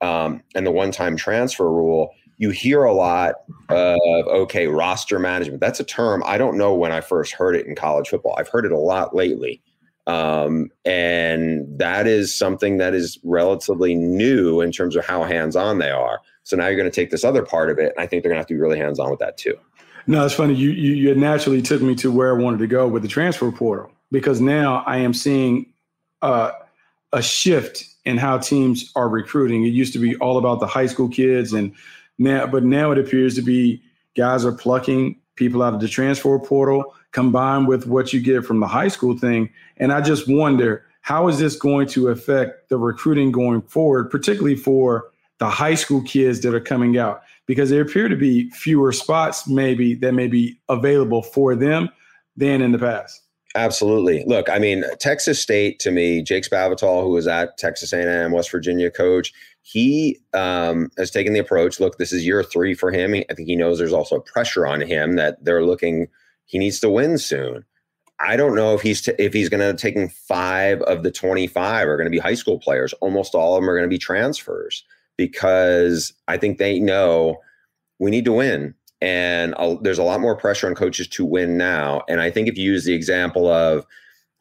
um, 0.01 0.43
and 0.55 0.67
the 0.67 0.71
one 0.71 0.91
time 0.91 1.17
transfer 1.17 1.71
rule, 1.71 2.11
you 2.39 2.51
hear 2.51 2.85
a 2.85 2.95
lot 2.95 3.35
of, 3.69 3.99
okay, 4.29 4.69
roster 4.69 5.19
management. 5.19 5.61
That's 5.61 5.81
a 5.81 5.85
term 5.85 6.23
I 6.25 6.39
don't 6.39 6.57
know 6.57 6.75
when 6.75 6.93
I 6.93 7.01
first 7.01 7.33
heard 7.33 7.55
it 7.55 7.67
in 7.67 7.75
college 7.75 8.09
football. 8.09 8.35
I've 8.39 8.49
heard 8.49 8.65
it 8.65 8.73
a 8.73 8.79
lot 8.79 9.15
lately. 9.15 9.61
Um, 10.07 10.71
and 10.87 11.67
that 11.79 12.07
is 12.07 12.35
something 12.35 12.79
that 12.79 12.95
is 12.95 13.19
relatively 13.25 13.95
new 13.95 14.63
in 14.63 14.73
terms 14.73 14.97
of 14.97 15.05
how 15.05 15.25
hands 15.25 15.55
on 15.55 15.79
they 15.79 15.91
are. 15.91 16.21
So 16.45 16.57
now 16.57 16.67
you're 16.67 16.79
going 16.79 16.91
to 16.91 16.95
take 16.95 17.11
this 17.11 17.25
other 17.25 17.45
part 17.45 17.69
of 17.69 17.79
it, 17.79 17.93
and 17.95 18.03
I 18.03 18.07
think 18.07 18.23
they're 18.23 18.31
going 18.31 18.39
to 18.39 18.41
have 18.41 18.47
to 18.47 18.55
be 18.55 18.61
really 18.61 18.79
hands 18.79 18.99
on 18.99 19.11
with 19.11 19.19
that 19.19 19.37
too. 19.37 19.55
No, 20.07 20.25
it's 20.25 20.33
funny. 20.33 20.55
You, 20.55 20.71
you 20.71 20.95
you 20.95 21.15
naturally 21.15 21.61
took 21.61 21.83
me 21.83 21.95
to 21.97 22.11
where 22.11 22.35
I 22.35 22.43
wanted 22.43 22.61
to 22.61 22.67
go 22.67 22.89
with 22.89 23.03
the 23.03 23.09
transfer 23.09 23.53
portal 23.53 23.93
because 24.11 24.41
now 24.41 24.83
I 24.87 24.97
am 24.97 25.13
seeing 25.13 25.71
uh, 26.23 26.53
a 27.13 27.21
shift 27.21 27.85
in 28.07 28.17
how 28.17 28.39
teams 28.39 28.91
are 28.97 29.11
recruiting. 29.11 29.65
It 29.65 29.75
used 29.75 29.93
to 29.93 29.99
be 29.99 30.17
all 30.17 30.39
about 30.39 30.61
the 30.61 30.67
high 30.67 30.87
school 30.87 31.11
kids, 31.11 31.53
and 31.53 31.75
now, 32.19 32.47
but 32.47 32.65
now 32.65 32.91
it 32.91 32.99
appears 32.99 33.35
to 33.37 33.43
be 33.43 33.83
guys 34.17 34.45
are 34.45 34.53
plucking 34.53 35.19
people 35.37 35.63
out 35.63 35.75
of 35.75 35.81
the 35.81 35.89
transfer 35.89 36.39
portal 36.39 36.95
combined 37.13 37.69
with 37.69 37.87
what 37.87 38.13
you 38.13 38.21
get 38.21 38.45
from 38.45 38.61
the 38.61 38.67
high 38.67 38.89
school 38.89 39.17
thing. 39.17 39.49
And 39.77 39.93
I 39.93 40.01
just 40.01 40.29
wonder 40.29 40.85
how 41.03 41.29
is 41.29 41.39
this 41.39 41.57
going 41.57 41.87
to 41.89 42.09
affect 42.09 42.69
the 42.69 42.77
recruiting 42.77 43.33
going 43.33 43.63
forward, 43.63 44.11
particularly 44.11 44.57
for 44.57 45.11
the 45.39 45.49
high 45.49 45.77
school 45.77 46.03
kids 46.03 46.41
that 46.41 46.55
are 46.55 46.61
coming 46.61 46.99
out 46.99 47.23
because 47.47 47.71
there 47.71 47.81
appear 47.81 48.09
to 48.09 48.17
be 48.17 48.51
fewer 48.51 48.93
spots 48.93 49.49
maybe 49.49 49.95
that 49.95 50.13
may 50.13 50.27
be 50.27 50.61
available 50.69 51.23
for 51.23 51.55
them 51.55 51.89
than 52.37 52.61
in 52.61 52.73
the 52.73 52.79
past. 52.79 53.23
Absolutely. 53.55 54.25
Look, 54.27 54.51
I 54.51 54.59
mean, 54.59 54.85
Texas 55.01 55.41
State 55.41 55.79
to 55.81 55.91
me, 55.91 56.23
Jake 56.23 56.45
Spavital, 56.45 57.03
who 57.03 57.11
was 57.11 57.27
at 57.27 57.57
Texas 57.57 57.93
A&M, 57.93 58.33
West 58.33 58.51
Virginia 58.51 58.91
coach, 58.91 59.33
he 59.71 60.19
um, 60.33 60.91
has 60.97 61.11
taken 61.11 61.35
the 61.35 61.39
approach. 61.39 61.79
Look, 61.79 61.99
this 61.99 62.11
is 62.11 62.25
year 62.25 62.43
three 62.43 62.73
for 62.73 62.91
him. 62.91 63.13
I 63.13 63.35
think 63.35 63.49
he 63.49 63.55
knows 63.55 63.79
there's 63.79 63.93
also 63.93 64.19
pressure 64.21 64.67
on 64.67 64.81
him 64.81 65.17
that 65.17 65.45
they're 65.45 65.63
looking. 65.63 66.09
He 66.47 66.59
needs 66.59 66.81
to 66.81 66.89
win 66.89 67.19
soon. 67.19 67.67
I 68.19 68.39
don't 68.39 68.55
know 68.55 68.73
if 68.73 68.81
he's 68.81 69.03
t- 69.03 69.13
if 69.19 69.35
he's 69.35 69.51
going 69.51 69.61
to 69.61 69.79
taking 69.79 70.09
five 70.09 70.81
of 70.83 71.03
the 71.03 71.11
25 71.11 71.87
are 71.87 71.99
going 71.99 72.07
to 72.07 72.11
be 72.11 72.19
high 72.19 72.33
school 72.35 72.59
players. 72.59 72.95
Almost 73.03 73.35
all 73.35 73.57
of 73.57 73.61
them 73.61 73.69
are 73.69 73.77
going 73.77 73.89
to 73.89 73.95
be 73.95 73.99
transfers 73.99 74.85
because 75.19 76.15
I 76.29 76.39
think 76.39 76.57
they 76.57 76.81
know 76.81 77.37
we 77.99 78.11
need 78.11 78.25
to 78.25 78.33
win. 78.33 78.75
And 79.03 79.55
I'll, 79.59 79.77
there's 79.77 79.99
a 79.99 80.03
lot 80.03 80.21
more 80.21 80.35
pressure 80.35 80.67
on 80.67 80.77
coaches 80.77 81.09
to 81.09 81.27
win 81.27 81.59
now. 81.59 82.05
And 82.09 82.23
I 82.23 82.31
think 82.31 82.49
if 82.49 82.57
you 82.57 82.73
use 82.73 82.87
the 82.87 82.95
example 82.95 83.47
of 83.47 83.85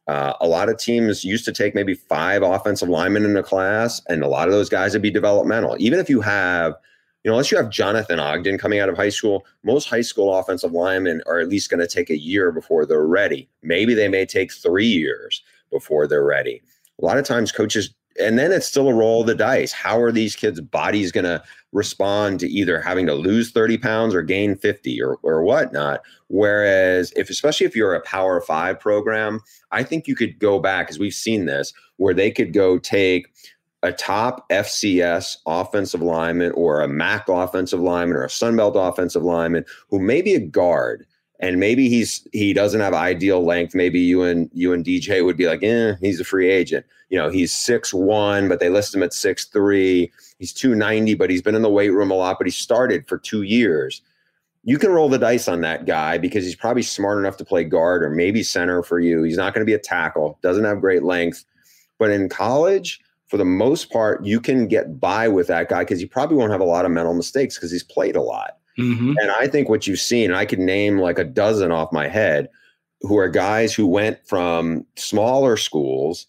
uh, 0.07 0.33
a 0.39 0.47
lot 0.47 0.69
of 0.69 0.77
teams 0.77 1.25
used 1.25 1.45
to 1.45 1.51
take 1.51 1.75
maybe 1.75 1.93
five 1.93 2.41
offensive 2.41 2.87
linemen 2.87 3.25
in 3.25 3.35
a 3.35 3.43
class, 3.43 4.01
and 4.07 4.23
a 4.23 4.27
lot 4.27 4.47
of 4.47 4.53
those 4.53 4.69
guys 4.69 4.93
would 4.93 5.01
be 5.01 5.11
developmental. 5.11 5.75
Even 5.79 5.99
if 5.99 6.09
you 6.09 6.21
have, 6.21 6.75
you 7.23 7.29
know, 7.29 7.35
unless 7.35 7.51
you 7.51 7.57
have 7.57 7.69
Jonathan 7.69 8.19
Ogden 8.19 8.57
coming 8.57 8.79
out 8.79 8.87
of 8.87 8.95
high 8.95 9.09
school, 9.09 9.45
most 9.63 9.89
high 9.89 10.01
school 10.01 10.33
offensive 10.33 10.71
linemen 10.71 11.21
are 11.25 11.39
at 11.39 11.49
least 11.49 11.69
going 11.69 11.81
to 11.81 11.87
take 11.87 12.09
a 12.09 12.17
year 12.17 12.51
before 12.51 12.85
they're 12.85 13.05
ready. 13.05 13.49
Maybe 13.61 13.93
they 13.93 14.07
may 14.07 14.25
take 14.25 14.53
three 14.53 14.87
years 14.87 15.43
before 15.71 16.07
they're 16.07 16.23
ready. 16.23 16.61
A 17.01 17.05
lot 17.05 17.17
of 17.17 17.25
times 17.25 17.51
coaches 17.51 17.93
and 18.19 18.37
then 18.37 18.51
it's 18.51 18.67
still 18.67 18.89
a 18.89 18.93
roll 18.93 19.21
of 19.21 19.27
the 19.27 19.35
dice. 19.35 19.71
How 19.71 19.99
are 19.99 20.11
these 20.11 20.35
kids' 20.35 20.61
bodies 20.61 21.11
going 21.11 21.25
to 21.25 21.43
respond 21.71 22.39
to 22.39 22.47
either 22.47 22.81
having 22.81 23.05
to 23.07 23.13
lose 23.13 23.51
30 23.51 23.77
pounds 23.77 24.15
or 24.15 24.21
gain 24.21 24.55
50 24.55 25.01
or, 25.01 25.17
or 25.23 25.43
whatnot? 25.43 26.01
Whereas, 26.27 27.11
if 27.15 27.29
especially 27.29 27.65
if 27.65 27.75
you're 27.75 27.93
a 27.93 28.01
Power 28.01 28.41
Five 28.41 28.79
program, 28.79 29.41
I 29.71 29.83
think 29.83 30.07
you 30.07 30.15
could 30.15 30.39
go 30.39 30.59
back, 30.59 30.89
as 30.89 30.99
we've 30.99 31.13
seen 31.13 31.45
this, 31.45 31.73
where 31.97 32.13
they 32.13 32.31
could 32.31 32.53
go 32.53 32.77
take 32.77 33.27
a 33.83 33.91
top 33.91 34.49
FCS 34.49 35.37
offensive 35.45 36.01
lineman 36.01 36.51
or 36.53 36.81
a 36.81 36.87
MAC 36.87 37.29
offensive 37.29 37.79
lineman 37.79 38.17
or 38.17 38.23
a 38.23 38.29
Sunbelt 38.29 38.75
offensive 38.75 39.23
lineman 39.23 39.65
who 39.89 39.99
may 39.99 40.21
be 40.21 40.33
a 40.33 40.39
guard 40.39 41.05
and 41.39 41.59
maybe 41.59 41.87
he's 41.87 42.27
he 42.33 42.53
doesn't 42.53 42.81
have 42.81 42.93
ideal 42.93 43.43
length. 43.43 43.75
Maybe 43.75 43.99
you 43.99 44.23
and 44.23 44.49
you 44.53 44.73
and 44.73 44.83
DJ 44.83 45.23
would 45.23 45.37
be 45.37 45.47
like, 45.47 45.63
eh, 45.63 45.95
he's 46.01 46.19
a 46.19 46.23
free 46.23 46.49
agent. 46.49 46.85
You 47.09 47.17
know, 47.17 47.29
he's 47.29 47.53
six 47.53 47.93
one, 47.93 48.49
but 48.49 48.59
they 48.59 48.69
list 48.69 48.95
him 48.95 49.03
at 49.03 49.13
six 49.13 49.45
three. 49.45 50.11
He's 50.39 50.51
two 50.51 50.75
ninety, 50.75 51.13
but 51.13 51.29
he's 51.29 51.41
been 51.41 51.55
in 51.55 51.61
the 51.61 51.69
weight 51.69 51.91
room 51.91 52.11
a 52.11 52.15
lot. 52.15 52.37
But 52.39 52.47
he 52.47 52.51
started 52.51 53.07
for 53.07 53.17
two 53.17 53.43
years. 53.43 54.01
You 54.63 54.77
can 54.77 54.91
roll 54.91 55.07
the 55.07 55.19
dice 55.19 55.47
on 55.47 55.61
that 55.61 55.85
guy 55.85 56.17
because 56.17 56.43
he's 56.43 56.55
probably 56.55 56.81
smart 56.81 57.19
enough 57.19 57.37
to 57.37 57.45
play 57.45 57.63
guard 57.63 58.03
or 58.03 58.09
maybe 58.09 58.43
center 58.43 58.83
for 58.83 58.99
you. 58.99 59.23
He's 59.23 59.37
not 59.37 59.53
going 59.53 59.61
to 59.61 59.69
be 59.69 59.75
a 59.75 59.79
tackle. 59.79 60.39
Doesn't 60.41 60.65
have 60.65 60.81
great 60.81 61.03
length, 61.03 61.45
but 61.99 62.09
in 62.09 62.29
college. 62.29 62.99
For 63.27 63.35
the 63.35 63.43
most 63.43 63.91
part, 63.91 64.25
you 64.25 64.39
can 64.39 64.69
get 64.69 65.01
by 65.01 65.27
with 65.27 65.47
that 65.47 65.67
guy 65.67 65.83
because 65.83 66.01
you 66.01 66.07
probably 66.07 66.37
won't 66.37 66.53
have 66.53 66.61
a 66.61 66.65
lot 66.65 66.85
of 66.85 66.91
mental 66.91 67.13
mistakes 67.13 67.57
because 67.57 67.71
he's 67.71 67.83
played 67.83 68.15
a 68.15 68.21
lot. 68.21 68.57
Mm-hmm. 68.79 69.13
And 69.19 69.31
I 69.31 69.47
think 69.47 69.69
what 69.69 69.87
you've 69.87 69.99
seen, 69.99 70.31
I 70.31 70.45
could 70.45 70.59
name 70.59 70.99
like 70.99 71.19
a 71.19 71.23
dozen 71.23 71.71
off 71.71 71.91
my 71.91 72.07
head, 72.07 72.49
who 73.01 73.17
are 73.17 73.29
guys 73.29 73.73
who 73.73 73.87
went 73.87 74.25
from 74.27 74.85
smaller 74.95 75.57
schools 75.57 76.27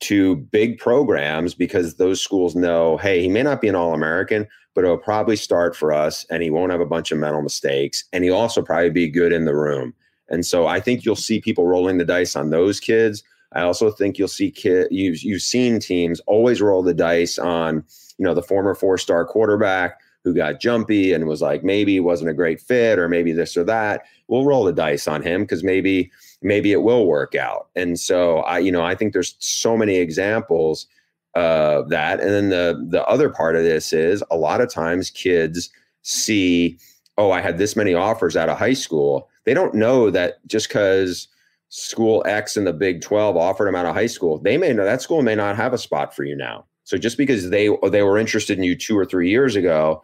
to 0.00 0.36
big 0.36 0.78
programs 0.78 1.54
because 1.54 1.94
those 1.94 2.20
schools 2.20 2.54
know, 2.54 2.96
hey, 2.98 3.22
he 3.22 3.28
may 3.28 3.42
not 3.42 3.60
be 3.60 3.68
an 3.68 3.74
All 3.74 3.94
American, 3.94 4.46
but 4.74 4.84
he'll 4.84 4.98
probably 4.98 5.36
start 5.36 5.76
for 5.76 5.92
us 5.92 6.26
and 6.30 6.42
he 6.42 6.50
won't 6.50 6.72
have 6.72 6.80
a 6.80 6.86
bunch 6.86 7.12
of 7.12 7.18
mental 7.18 7.42
mistakes. 7.42 8.04
And 8.12 8.24
he'll 8.24 8.36
also 8.36 8.62
probably 8.62 8.90
be 8.90 9.08
good 9.08 9.32
in 9.32 9.44
the 9.44 9.54
room. 9.54 9.94
And 10.28 10.44
so 10.44 10.66
I 10.66 10.80
think 10.80 11.04
you'll 11.04 11.16
see 11.16 11.40
people 11.40 11.66
rolling 11.66 11.98
the 11.98 12.04
dice 12.04 12.34
on 12.34 12.50
those 12.50 12.80
kids. 12.80 13.22
I 13.52 13.62
also 13.62 13.90
think 13.90 14.18
you'll 14.18 14.28
see 14.28 14.50
kid 14.50 14.88
you've 14.90 15.22
you've 15.22 15.42
seen 15.42 15.78
teams 15.78 16.20
always 16.26 16.60
roll 16.60 16.82
the 16.82 16.94
dice 16.94 17.38
on, 17.38 17.84
you 18.18 18.24
know, 18.24 18.34
the 18.34 18.42
former 18.42 18.74
four-star 18.74 19.26
quarterback 19.26 20.00
who 20.24 20.34
got 20.34 20.60
jumpy 20.60 21.12
and 21.12 21.26
was 21.26 21.42
like 21.42 21.62
maybe 21.62 22.00
wasn't 22.00 22.30
a 22.30 22.34
great 22.34 22.60
fit 22.60 22.98
or 22.98 23.08
maybe 23.08 23.30
this 23.30 23.56
or 23.56 23.64
that. 23.64 24.04
We'll 24.26 24.46
roll 24.46 24.64
the 24.64 24.72
dice 24.72 25.06
on 25.06 25.22
him 25.22 25.42
because 25.42 25.62
maybe 25.62 26.10
maybe 26.42 26.72
it 26.72 26.82
will 26.82 27.06
work 27.06 27.34
out. 27.34 27.68
And 27.76 28.00
so 28.00 28.38
I, 28.38 28.58
you 28.58 28.72
know, 28.72 28.82
I 28.82 28.94
think 28.94 29.12
there's 29.12 29.36
so 29.38 29.76
many 29.76 29.96
examples 29.96 30.86
of 31.34 31.90
that. 31.90 32.20
And 32.20 32.30
then 32.30 32.48
the 32.48 32.86
the 32.88 33.04
other 33.06 33.28
part 33.28 33.54
of 33.54 33.62
this 33.62 33.92
is 33.92 34.24
a 34.30 34.36
lot 34.36 34.62
of 34.62 34.72
times 34.72 35.10
kids 35.10 35.70
see, 36.02 36.78
oh, 37.18 37.30
I 37.30 37.40
had 37.40 37.58
this 37.58 37.76
many 37.76 37.94
offers 37.94 38.36
out 38.36 38.48
of 38.48 38.58
high 38.58 38.74
school. 38.74 39.28
They 39.44 39.54
don't 39.54 39.74
know 39.74 40.10
that 40.10 40.46
just 40.46 40.68
because 40.68 41.28
school 41.68 42.22
X 42.26 42.56
in 42.56 42.64
the 42.64 42.72
Big 42.72 43.02
12 43.02 43.36
offered 43.36 43.66
them 43.66 43.74
out 43.74 43.86
of 43.86 43.94
high 43.94 44.06
school, 44.06 44.38
they 44.38 44.56
may 44.56 44.72
know 44.72 44.84
that 44.84 45.02
school 45.02 45.22
may 45.22 45.34
not 45.34 45.56
have 45.56 45.74
a 45.74 45.78
spot 45.78 46.14
for 46.14 46.24
you 46.24 46.36
now. 46.36 46.64
So 46.84 46.98
just 46.98 47.16
because 47.16 47.50
they 47.50 47.68
they 47.90 48.02
were 48.02 48.18
interested 48.18 48.58
in 48.58 48.64
you 48.64 48.76
two 48.76 48.96
or 48.96 49.04
three 49.04 49.30
years 49.30 49.56
ago, 49.56 50.02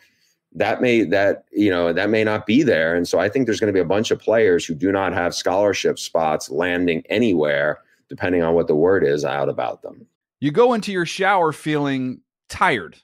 that 0.54 0.80
may 0.80 1.04
that 1.04 1.44
you 1.52 1.70
know 1.70 1.92
that 1.92 2.10
may 2.10 2.24
not 2.24 2.46
be 2.46 2.62
there. 2.62 2.94
And 2.94 3.06
so 3.06 3.18
I 3.18 3.28
think 3.28 3.46
there's 3.46 3.60
going 3.60 3.72
to 3.72 3.76
be 3.76 3.80
a 3.80 3.84
bunch 3.84 4.10
of 4.10 4.18
players 4.18 4.64
who 4.64 4.74
do 4.74 4.90
not 4.90 5.12
have 5.12 5.34
scholarship 5.34 5.98
spots 5.98 6.50
landing 6.50 7.02
anywhere, 7.08 7.78
depending 8.08 8.42
on 8.42 8.54
what 8.54 8.66
the 8.66 8.74
word 8.74 9.04
is 9.04 9.24
out 9.24 9.48
about 9.48 9.82
them. 9.82 10.06
You 10.40 10.50
go 10.50 10.72
into 10.72 10.90
your 10.90 11.06
shower 11.06 11.52
feeling 11.52 12.22
tired, 12.48 12.96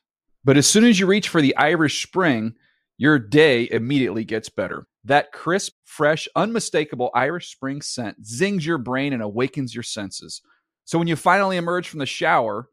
but 0.42 0.56
as 0.56 0.66
soon 0.66 0.84
as 0.84 0.98
you 0.98 1.06
reach 1.06 1.28
for 1.28 1.42
the 1.42 1.54
Irish 1.56 2.02
Spring, 2.02 2.54
your 2.96 3.18
day 3.18 3.68
immediately 3.70 4.24
gets 4.24 4.48
better. 4.48 4.86
That 5.04 5.30
crisp, 5.32 5.74
fresh, 5.84 6.26
unmistakable 6.34 7.10
Irish 7.14 7.52
Spring 7.52 7.82
scent 7.82 8.26
zings 8.26 8.66
your 8.66 8.78
brain 8.78 9.12
and 9.12 9.22
awakens 9.22 9.74
your 9.74 9.84
senses. 9.84 10.40
So 10.84 10.98
when 10.98 11.08
you 11.08 11.14
finally 11.14 11.58
emerge 11.58 11.88
from 11.88 11.98
the 11.98 12.06
shower, 12.06 12.70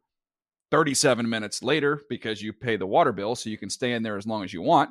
37 0.74 1.28
minutes 1.28 1.62
later, 1.62 2.00
because 2.08 2.42
you 2.42 2.52
pay 2.52 2.74
the 2.74 2.84
water 2.84 3.12
bill 3.12 3.36
so 3.36 3.48
you 3.48 3.56
can 3.56 3.70
stay 3.70 3.92
in 3.92 4.02
there 4.02 4.16
as 4.16 4.26
long 4.26 4.42
as 4.42 4.52
you 4.52 4.60
want, 4.60 4.90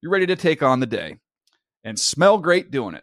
you're 0.00 0.12
ready 0.12 0.24
to 0.24 0.36
take 0.36 0.62
on 0.62 0.78
the 0.78 0.86
day 0.86 1.16
and 1.82 1.98
smell 1.98 2.38
great 2.38 2.70
doing 2.70 2.94
it. 2.94 3.02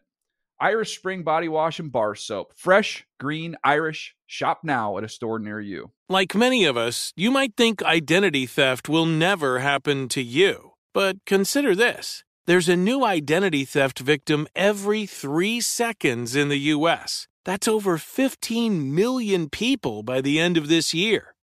Irish 0.58 0.98
Spring 0.98 1.24
Body 1.24 1.50
Wash 1.50 1.82
and 1.82 1.92
Bar 1.92 2.16
Soap. 2.16 2.54
Fresh, 2.56 3.06
green, 3.20 3.58
Irish. 3.62 4.16
Shop 4.26 4.62
now 4.64 4.98
at 4.98 5.04
a 5.04 5.10
store 5.10 5.38
near 5.38 5.60
you. 5.60 5.92
Like 6.08 6.34
many 6.34 6.64
of 6.64 6.78
us, 6.78 7.12
you 7.18 7.30
might 7.30 7.58
think 7.58 7.84
identity 7.84 8.46
theft 8.46 8.88
will 8.88 9.06
never 9.06 9.60
happen 9.60 10.08
to 10.08 10.22
you. 10.22 10.76
But 10.94 11.18
consider 11.26 11.76
this 11.76 12.24
there's 12.46 12.70
a 12.70 12.78
new 12.78 13.04
identity 13.04 13.66
theft 13.66 14.00
victim 14.00 14.48
every 14.56 15.06
three 15.06 15.60
seconds 15.60 16.38
in 16.38 16.48
the 16.48 16.60
U.S. 16.60 17.28
That's 17.44 17.68
over 17.68 17.98
15 17.98 18.96
million 18.96 19.50
people 19.50 20.04
by 20.04 20.22
the 20.22 20.40
end 20.40 20.56
of 20.56 20.70
this 20.70 20.94
year, 20.94 21.33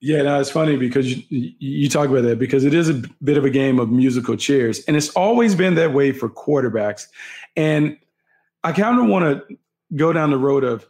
Yeah, 0.00 0.22
no, 0.22 0.40
it's 0.40 0.50
funny 0.50 0.76
because 0.76 1.12
you, 1.30 1.52
you 1.58 1.88
talk 1.88 2.08
about 2.08 2.22
that 2.24 2.38
because 2.38 2.64
it 2.64 2.74
is 2.74 2.88
a 2.88 3.02
bit 3.22 3.36
of 3.36 3.44
a 3.44 3.50
game 3.50 3.78
of 3.78 3.90
musical 3.90 4.36
chairs, 4.36 4.80
and 4.86 4.96
it's 4.96 5.08
always 5.10 5.54
been 5.54 5.74
that 5.76 5.92
way 5.92 6.12
for 6.12 6.28
quarterbacks. 6.28 7.06
And 7.56 7.96
I 8.62 8.72
kind 8.72 8.98
of 9.00 9.06
want 9.06 9.24
to 9.48 9.56
go 9.94 10.12
down 10.12 10.30
the 10.30 10.38
road 10.38 10.64
of 10.64 10.86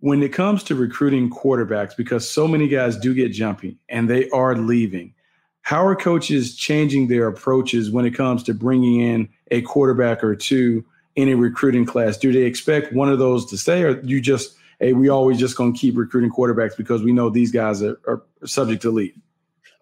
when 0.00 0.22
it 0.22 0.32
comes 0.32 0.62
to 0.64 0.74
recruiting 0.74 1.28
quarterbacks 1.28 1.96
because 1.96 2.28
so 2.28 2.48
many 2.48 2.68
guys 2.68 2.96
do 2.96 3.12
get 3.12 3.32
jumpy 3.32 3.76
and 3.88 4.08
they 4.08 4.28
are 4.30 4.56
leaving. 4.56 5.14
How 5.62 5.84
are 5.84 5.94
coaches 5.94 6.56
changing 6.56 7.08
their 7.08 7.26
approaches 7.26 7.90
when 7.90 8.06
it 8.06 8.12
comes 8.12 8.42
to 8.44 8.54
bringing 8.54 9.00
in 9.00 9.28
a 9.50 9.60
quarterback 9.60 10.24
or 10.24 10.34
two 10.34 10.84
in 11.16 11.28
a 11.28 11.34
recruiting 11.34 11.84
class? 11.84 12.16
Do 12.16 12.32
they 12.32 12.42
expect 12.42 12.94
one 12.94 13.10
of 13.10 13.18
those 13.18 13.44
to 13.50 13.58
stay, 13.58 13.82
or 13.82 14.00
you 14.00 14.22
just 14.22 14.56
hey, 14.80 14.94
we 14.94 15.08
always 15.08 15.38
just 15.38 15.56
going 15.56 15.72
to 15.72 15.78
keep 15.78 15.96
recruiting 15.96 16.30
quarterbacks 16.30 16.76
because 16.76 17.02
we 17.02 17.12
know 17.12 17.28
these 17.28 17.52
guys 17.52 17.82
are, 17.82 18.00
are 18.08 18.22
subject 18.44 18.82
to 18.82 18.90
leave? 18.90 19.14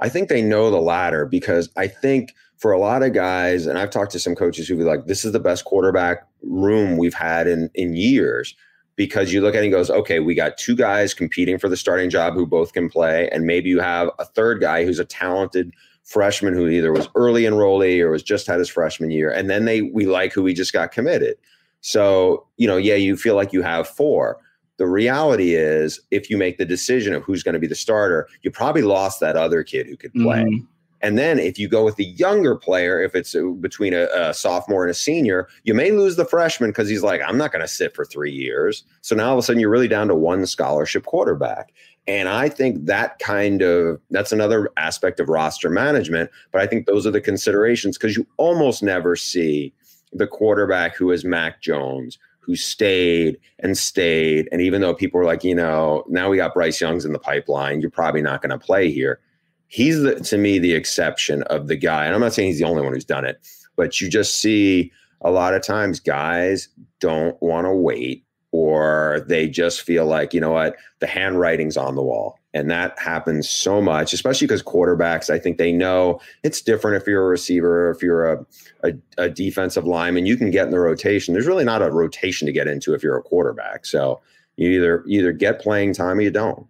I 0.01 0.09
think 0.09 0.29
they 0.29 0.43
know 0.43 0.71
the 0.71 0.81
latter 0.81 1.25
because 1.25 1.71
I 1.77 1.87
think 1.87 2.35
for 2.59 2.73
a 2.73 2.79
lot 2.79 3.03
of 3.03 3.13
guys, 3.15 3.67
and 3.67 3.79
I've 3.79 3.91
talked 3.91 4.13
to 4.13 4.19
some 4.19 4.35
coaches 4.35 4.69
who 4.69 4.77
be 4.77 4.83
like, 4.83 5.07
this 5.07 5.25
is 5.25 5.33
the 5.33 5.41
best 5.41 5.65
quarterback 5.65 6.27
room 6.43 6.97
we've 6.97 7.15
had 7.15 7.47
in 7.47 7.71
in 7.75 7.95
years. 7.95 8.55
Because 8.97 9.33
you 9.33 9.41
look 9.41 9.55
at 9.55 9.63
it 9.63 9.67
and 9.67 9.73
goes, 9.73 9.91
okay, 9.91 10.19
we 10.19 10.35
got 10.35 10.59
two 10.59 10.75
guys 10.75 11.15
competing 11.15 11.57
for 11.57 11.69
the 11.69 11.77
starting 11.77 12.11
job 12.11 12.35
who 12.35 12.45
both 12.45 12.73
can 12.73 12.91
play, 12.91 13.29
and 13.31 13.47
maybe 13.47 13.69
you 13.69 13.79
have 13.79 14.11
a 14.19 14.25
third 14.25 14.61
guy 14.61 14.85
who's 14.85 14.99
a 14.99 15.05
talented 15.05 15.73
freshman 16.03 16.53
who 16.53 16.67
either 16.67 16.93
was 16.93 17.09
early 17.15 17.45
enrollee 17.45 18.01
or 18.01 18.11
was 18.11 18.25
just 18.25 18.49
had 18.49 18.59
his 18.59 18.69
freshman 18.69 19.13
year, 19.13 19.31
and 19.31 19.49
then 19.49 19.67
they 19.67 19.83
we 19.83 20.07
like 20.07 20.33
who 20.33 20.43
we 20.43 20.53
just 20.53 20.73
got 20.73 20.91
committed. 20.91 21.37
So 21.81 22.45
you 22.57 22.67
know, 22.67 22.77
yeah, 22.77 22.97
you 22.97 23.17
feel 23.17 23.37
like 23.37 23.53
you 23.53 23.63
have 23.63 23.87
four. 23.87 24.41
The 24.79 24.87
reality 24.87 25.55
is, 25.55 26.01
if 26.11 26.31
you 26.31 26.37
make 26.37 26.59
the 26.59 26.65
decision 26.65 27.15
of 27.15 27.23
who's 27.23 27.43
going 27.43 27.55
to 27.55 27.59
be 27.59 27.67
the 27.67 27.75
starter, 27.75 28.29
you 28.43 28.51
probably 28.51 28.83
lost 28.83 29.21
that 29.21 29.37
other 29.37 29.63
kid 29.63 29.87
who 29.87 29.97
could 29.97 30.13
play. 30.15 30.43
Mm-hmm. 30.45 30.65
And 31.01 31.17
then 31.17 31.39
if 31.39 31.59
you 31.59 31.69
go 31.69 31.85
with 31.85 31.97
the 31.97 32.07
younger 32.07 32.57
player, 32.57 33.01
if 33.01 33.15
it's 33.15 33.35
uh, 33.35 33.43
between 33.61 33.95
a, 33.95 34.09
a 34.15 34.35
sophomore 34.35 34.85
and 34.85 34.91
a 34.91 34.95
senior, 34.95 35.49
you 35.63 35.75
may 35.75 35.93
lose 35.93 36.17
the 36.17 36.25
freshman 36.25 36.71
because 36.71 36.89
he's 36.89 37.03
like, 37.03 37.21
I'm 37.25 37.39
not 37.39 37.53
going 37.53 37.63
to 37.63 37.69
sit 37.69 37.95
for 37.95 38.05
three 38.05 38.33
years. 38.33 38.85
So 39.03 39.15
now 39.15 39.29
all 39.29 39.35
of 39.35 39.39
a 39.39 39.43
sudden 39.43 39.61
you're 39.61 39.71
really 39.71 39.89
down 39.89 40.09
to 40.09 40.15
one 40.15 40.45
scholarship 40.47 41.05
quarterback. 41.05 41.73
And 42.07 42.29
I 42.29 42.49
think 42.49 42.87
that 42.87 43.19
kind 43.19 43.63
of 43.63 44.01
that's 44.11 44.33
another 44.33 44.71
aspect 44.77 45.21
of 45.21 45.29
roster 45.29 45.69
management. 45.69 46.31
But 46.51 46.63
I 46.63 46.67
think 46.67 46.87
those 46.87 47.07
are 47.07 47.11
the 47.11 47.21
considerations 47.21 47.99
because 47.99 48.17
you 48.17 48.27
almost 48.39 48.83
never 48.83 49.15
see 49.15 49.75
the 50.13 50.27
quarterback 50.27 50.97
who 50.97 51.11
is 51.11 51.25
Mac 51.25 51.61
Jones, 51.61 52.19
who 52.49 52.57
stayed 52.57 53.39
and 53.61 53.79
stayed. 53.79 54.49
And 54.51 54.61
even 54.61 54.81
though 54.81 54.95
people 54.95 55.21
were 55.21 55.27
like, 55.27 55.45
you 55.45 55.55
know, 55.55 56.03
now 56.09 56.29
we 56.29 56.39
got 56.39 56.55
Bryce 56.55 56.81
Young's 56.81 57.05
in 57.05 57.13
the 57.13 57.21
pipeline, 57.21 57.81
you're 57.81 57.91
probably 57.91 58.23
not 58.23 58.43
going 58.43 58.51
to 58.51 58.59
play 58.59 58.91
here 58.91 59.21
he's 59.69 60.03
the, 60.03 60.17
to 60.17 60.37
me 60.37 60.59
the 60.59 60.73
exception 60.73 61.43
of 61.45 61.69
the 61.69 61.77
guy. 61.77 62.07
And 62.07 62.15
I'm 62.15 62.21
not 62.21 62.35
saying 62.35 62.49
he's 62.49 62.59
the 62.59 62.65
only 62.65 62.83
one 62.83 62.93
who's 62.93 63.05
done 63.05 63.25
it, 63.25 63.39
but 63.77 64.01
you 64.01 64.11
just 64.11 64.39
see 64.39 64.91
a 65.21 65.31
lot 65.31 65.55
of 65.55 65.63
times 65.63 66.01
guys 66.01 66.69
don't 67.01 67.41
want 67.41 67.67
to 67.67 67.73
wait 67.73 68.25
or 68.51 69.25
they 69.29 69.49
just 69.49 69.83
feel 69.83 70.07
like, 70.07 70.33
you 70.33 70.41
know 70.41 70.51
what, 70.51 70.77
the 71.01 71.07
handwriting's 71.07 71.77
on 71.77 71.95
the 71.95 72.03
wall. 72.03 72.38
And 72.55 72.71
that 72.71 72.99
happens 72.99 73.49
so 73.49 73.83
much, 73.83 74.13
especially 74.13 74.47
because 74.47 74.63
quarterbacks, 74.63 75.29
I 75.29 75.39
think 75.39 75.59
they 75.59 75.71
know 75.71 76.21
it's 76.43 76.63
different 76.63 76.97
if 76.97 77.07
you're 77.07 77.27
a 77.27 77.29
receiver, 77.29 77.91
if 77.91 78.03
you're 78.03 78.33
a, 78.33 78.47
a, 78.85 78.93
a 79.19 79.29
defensive 79.29 79.85
lineman, 79.85 80.25
you 80.25 80.37
can 80.37 80.51
get 80.51 80.65
in 80.65 80.71
the 80.71 80.81
rotation. 80.81 81.35
There's 81.35 81.47
really 81.47 81.65
not 81.65 81.83
a 81.83 81.91
rotation 81.91 82.47
to 82.47 82.53
get 82.53 82.67
into 82.67 82.95
if 82.95 83.03
you're 83.03 83.19
a 83.19 83.23
quarterback. 83.23 83.85
So 83.85 84.21
you 84.57 84.71
either 84.71 85.05
either 85.07 85.33
get 85.33 85.61
playing 85.61 85.93
time 85.93 86.19
or 86.19 86.23
you 86.23 86.31
don't. 86.31 86.67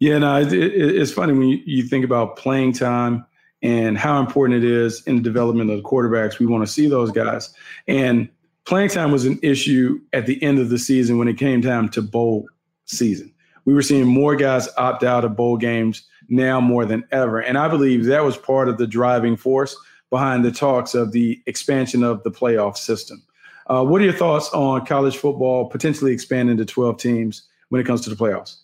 Yeah, 0.00 0.18
no, 0.18 0.40
it, 0.40 0.52
it, 0.52 0.74
it's 0.74 1.12
funny 1.12 1.32
when 1.32 1.48
you, 1.48 1.60
you 1.64 1.82
think 1.84 2.04
about 2.04 2.36
playing 2.36 2.72
time 2.72 3.24
and 3.62 3.96
how 3.96 4.20
important 4.20 4.62
it 4.62 4.70
is 4.70 5.02
in 5.06 5.16
the 5.16 5.22
development 5.22 5.70
of 5.70 5.76
the 5.78 5.82
quarterbacks. 5.82 6.38
We 6.38 6.46
want 6.46 6.66
to 6.66 6.72
see 6.72 6.88
those 6.88 7.10
guys. 7.10 7.54
And 7.88 8.28
playing 8.64 8.90
time 8.90 9.12
was 9.12 9.24
an 9.24 9.38
issue 9.42 10.00
at 10.12 10.26
the 10.26 10.42
end 10.42 10.58
of 10.58 10.68
the 10.68 10.78
season 10.78 11.16
when 11.16 11.28
it 11.28 11.38
came 11.38 11.62
time 11.62 11.88
to 11.90 12.02
bowl 12.02 12.46
season. 12.84 13.32
We 13.66 13.74
were 13.74 13.82
seeing 13.82 14.06
more 14.06 14.34
guys 14.34 14.68
opt 14.78 15.04
out 15.04 15.24
of 15.24 15.36
bowl 15.36 15.58
games 15.58 16.02
now 16.28 16.60
more 16.60 16.86
than 16.86 17.04
ever. 17.12 17.40
And 17.40 17.58
I 17.58 17.68
believe 17.68 18.04
that 18.06 18.24
was 18.24 18.38
part 18.38 18.68
of 18.68 18.78
the 18.78 18.86
driving 18.86 19.36
force 19.36 19.76
behind 20.08 20.44
the 20.44 20.52
talks 20.52 20.94
of 20.94 21.12
the 21.12 21.42
expansion 21.46 22.02
of 22.02 22.22
the 22.22 22.30
playoff 22.30 22.76
system. 22.76 23.22
Uh, 23.66 23.84
what 23.84 24.00
are 24.00 24.04
your 24.04 24.12
thoughts 24.12 24.48
on 24.50 24.86
college 24.86 25.16
football 25.16 25.68
potentially 25.68 26.12
expanding 26.12 26.56
to 26.56 26.64
12 26.64 26.96
teams 26.98 27.42
when 27.68 27.80
it 27.80 27.84
comes 27.84 28.00
to 28.02 28.10
the 28.10 28.16
playoffs? 28.16 28.58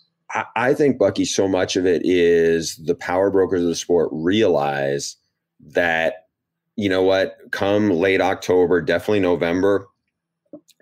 I 0.56 0.72
think 0.72 0.98
Bucky, 0.98 1.24
so 1.26 1.46
much 1.46 1.76
of 1.76 1.84
it 1.84 2.02
is 2.04 2.76
the 2.76 2.94
power 2.94 3.30
brokers 3.30 3.62
of 3.62 3.68
the 3.68 3.74
sport 3.74 4.08
realize 4.12 5.16
that, 5.60 6.28
you 6.76 6.88
know 6.88 7.02
what, 7.02 7.36
come 7.50 7.90
late 7.90 8.22
October, 8.22 8.80
definitely 8.80 9.20
November, 9.20 9.88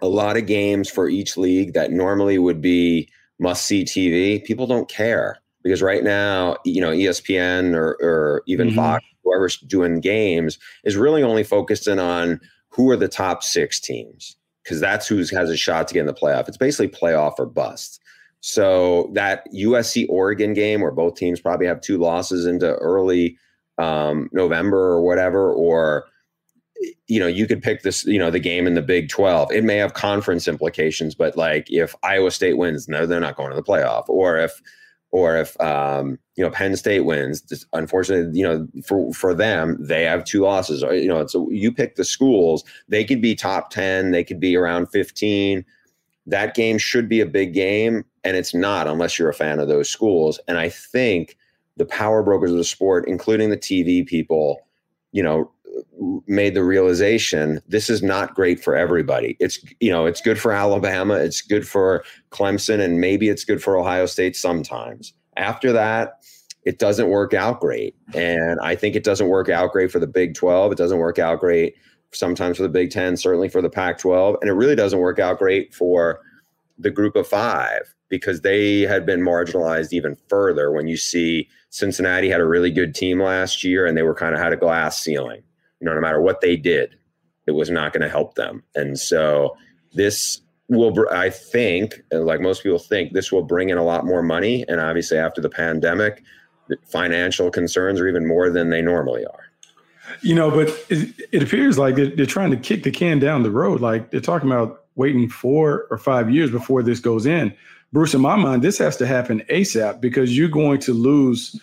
a 0.01 0.07
lot 0.07 0.37
of 0.37 0.47
games 0.47 0.89
for 0.89 1.09
each 1.09 1.37
league 1.37 1.73
that 1.75 1.91
normally 1.91 2.39
would 2.39 2.61
be 2.61 3.09
must 3.41 3.67
see 3.67 3.85
TV, 3.85 4.45
people 4.45 4.67
don't 4.67 4.89
care 4.89 5.39
because 5.63 5.83
right 5.83 6.05
now, 6.05 6.57
you 6.65 6.81
know, 6.81 6.91
ESPN 6.91 7.75
or, 7.75 7.97
or 8.01 8.43
even 8.47 8.69
mm-hmm. 8.69 8.77
Fox, 8.77 9.05
whoever's 9.25 9.59
doing 9.59 10.01
games, 10.01 10.59
is 10.85 10.97
really 10.97 11.23
only 11.23 11.43
focusing 11.43 11.99
on 11.99 12.41
who 12.69 12.91
are 12.91 12.97
the 12.97 13.09
top 13.09 13.43
six 13.43 13.81
teams 13.81 14.37
because 14.63 14.81
that's 14.81 15.07
who 15.07 15.19
has 15.19 15.51
a 15.51 15.57
shot 15.57 15.89
to 15.89 15.95
get 15.95 16.01
in 16.01 16.07
the 16.07 16.15
playoff. 16.15 16.49
It's 16.49 16.57
basically 16.57 16.89
playoff 16.89 17.35
or 17.39 17.47
bust. 17.47 18.01
So 18.41 19.11
that 19.15 19.47
USC 19.55 20.07
Oregon 20.09 20.55
game, 20.55 20.81
where 20.81 20.93
both 20.93 21.17
teams 21.17 21.41
probably 21.41 21.67
have 21.67 21.81
two 21.81 21.99
losses 21.99 22.47
into 22.47 22.75
early 22.77 23.37
um, 23.79 24.29
November 24.33 24.79
or 24.79 25.03
whatever, 25.03 25.53
or 25.53 26.05
you 27.07 27.21
know, 27.21 27.27
you 27.27 27.47
could 27.47 27.63
pick 27.63 27.83
this, 27.83 28.07
you 28.07 28.19
know, 28.19 28.31
the 28.31 28.39
game 28.39 28.67
in 28.67 28.75
the 28.75 28.83
Big 28.83 29.09
12. 29.09 29.53
It 29.53 29.65
may 29.65 29.77
have 29.77 29.95
conference 29.95 30.49
implications, 30.49 31.15
but 31.15 31.37
like 31.37 31.71
if 31.71 31.95
Iowa 32.03 32.31
State 32.31 32.57
wins, 32.57 32.89
no, 32.89 33.07
they're 33.07 33.21
not 33.21 33.37
going 33.37 33.51
to 33.51 33.57
the 33.57 33.63
playoff. 33.63 34.09
Or 34.09 34.39
if, 34.39 34.63
or 35.13 35.37
if 35.37 35.61
um, 35.61 36.19
you 36.37 36.45
know 36.45 36.51
Penn 36.51 36.77
State 36.77 37.01
wins, 37.01 37.67
unfortunately, 37.73 38.39
you 38.39 38.45
know 38.45 38.69
for 38.87 39.13
for 39.13 39.35
them 39.35 39.77
they 39.81 40.05
have 40.05 40.25
two 40.25 40.43
losses. 40.43 40.83
You 40.83 41.09
know, 41.09 41.27
so 41.27 41.51
you 41.51 41.73
pick 41.73 41.97
the 41.97 42.05
schools; 42.05 42.63
they 42.89 43.05
could 43.05 43.21
be 43.21 43.35
top 43.35 43.71
ten, 43.71 44.13
they 44.13 44.23
could 44.23 44.39
be 44.39 44.57
around 44.57 44.87
fifteen. 44.87 45.65
That 46.27 46.55
game 46.55 46.79
should 46.79 47.09
be 47.09 47.21
a 47.21 47.27
big 47.27 47.55
game 47.55 48.05
and 48.25 48.37
it's 48.37 48.55
not 48.55 48.87
unless 48.87 49.19
you're 49.19 49.29
a 49.29 49.35
fan 49.35 49.61
of 49.61 49.69
those 49.69 49.89
schools. 49.89 50.39
And 50.47 50.59
I 50.59 50.69
think 50.69 51.37
the 51.77 51.87
power 51.87 52.23
brokers 52.23 52.51
of 52.51 52.57
the 52.57 52.65
sport, 52.65 53.09
including 53.09 53.51
the 53.51 53.57
TV 53.57 54.07
people, 54.07 54.67
you 55.13 55.23
know, 55.23 55.51
made 56.27 56.55
the 56.55 56.65
realization 56.65 57.61
this 57.69 57.91
is 57.91 58.03
not 58.03 58.35
great 58.35 58.63
for 58.63 58.77
everybody. 58.77 59.37
It's 59.41 59.59
you 59.81 59.91
know, 59.91 60.07
it's 60.07 60.21
good 60.21 60.39
for 60.39 60.53
Alabama, 60.53 61.15
it's 61.15 61.41
good 61.41 61.67
for 61.67 62.05
Clemson, 62.31 62.81
and 62.81 63.01
maybe 63.01 63.29
it's 63.29 63.45
good 63.45 63.63
for 63.63 63.77
Ohio 63.77 64.07
State 64.07 64.37
sometimes. 64.37 65.13
After 65.37 65.73
that, 65.73 66.21
it 66.65 66.79
doesn't 66.79 67.09
work 67.09 67.35
out 67.35 67.61
great. 67.61 67.95
And 68.15 68.59
I 68.63 68.75
think 68.75 68.95
it 68.95 69.05
doesn't 69.05 69.29
work 69.29 69.49
out 69.49 69.73
great 69.73 69.91
for 69.91 69.99
the 69.99 70.07
Big 70.07 70.35
12. 70.35 70.73
It 70.73 70.79
doesn't 70.79 70.99
work 70.99 71.19
out 71.19 71.41
great 71.41 71.75
sometimes 72.13 72.57
for 72.57 72.63
the 72.65 72.69
Big 72.69 72.91
10, 72.91 73.17
certainly 73.17 73.49
for 73.49 73.63
the 73.63 73.71
Pac 73.71 73.99
12. 73.99 74.37
And 74.41 74.51
it 74.51 74.55
really 74.55 74.75
doesn't 74.75 74.99
work 74.99 75.19
out 75.19 75.39
great 75.39 75.75
for 75.75 76.21
the 76.79 76.91
group 76.91 77.17
of 77.17 77.27
five 77.27 77.95
because 78.09 78.41
they 78.41 78.81
had 78.81 79.07
been 79.07 79.21
marginalized 79.21 79.93
even 79.93 80.17
further 80.29 80.73
when 80.73 80.89
you 80.89 80.97
see 80.97 81.49
Cincinnati 81.71 82.29
had 82.29 82.41
a 82.41 82.47
really 82.47 82.71
good 82.71 82.95
team 82.95 83.21
last 83.21 83.63
year 83.63 83.87
and 83.87 83.97
they 83.97 84.03
were 84.03 84.15
kind 84.15 84.35
of 84.35 84.41
had 84.41 84.53
a 84.53 84.57
glass 84.57 84.99
ceiling. 84.99 85.43
You 85.81 85.87
know, 85.87 85.95
no 85.95 86.01
matter 86.01 86.21
what 86.21 86.41
they 86.41 86.57
did, 86.57 86.97
it 87.47 87.53
was 87.53 87.71
not 87.71 87.93
going 87.93 88.03
to 88.03 88.09
help 88.09 88.35
them. 88.35 88.63
And 88.75 88.99
so 88.99 89.57
this 89.93 90.41
will, 90.69 90.95
I 91.11 91.31
think, 91.31 92.03
like 92.13 92.41
most 92.41 92.63
people 92.63 92.79
think, 92.79 93.13
this 93.13 93.33
will 93.33 93.43
bring 93.43 93.71
in 93.71 93.79
a 93.79 93.85
lot 93.85 94.07
more 94.07 94.23
money. 94.23 94.65
And 94.69 94.81
obviously, 94.81 95.19
after 95.19 95.41
the 95.41 95.51
pandemic, 95.51 96.23
financial 96.87 97.51
concerns 97.51 98.01
are 98.01 98.09
even 98.09 98.27
more 98.27 98.51
than 98.51 98.71
they 98.71 98.83
normally 98.83 99.25
are. 99.27 99.51
You 100.23 100.35
know, 100.35 100.51
but 100.51 100.69
it, 100.89 101.15
it 101.33 101.43
appears 101.43 101.79
like 101.79 101.97
they're, 101.97 102.15
they're 102.15 102.27
trying 102.27 102.51
to 102.51 102.57
kick 102.57 102.83
the 102.83 102.91
can 102.91 103.19
down 103.19 103.43
the 103.43 103.51
road. 103.51 103.81
Like 103.81 104.11
they're 104.11 104.21
talking 104.21 104.51
about 104.51 104.85
waiting 104.97 105.29
four 105.29 105.87
or 105.91 105.99
five 105.99 106.31
years 106.31 106.51
before 106.51 106.83
this 106.83 107.01
goes 107.01 107.27
in. 107.27 107.55
Bruce, 107.93 108.15
in 108.15 108.21
my 108.21 108.37
mind, 108.37 108.63
this 108.63 108.79
has 108.79 108.97
to 108.99 109.07
happen 109.07 109.43
ASAP 109.51 110.01
because 110.01 110.37
you're 110.37 110.49
going 110.49 110.79
to 110.81 110.93
lose 110.93 111.61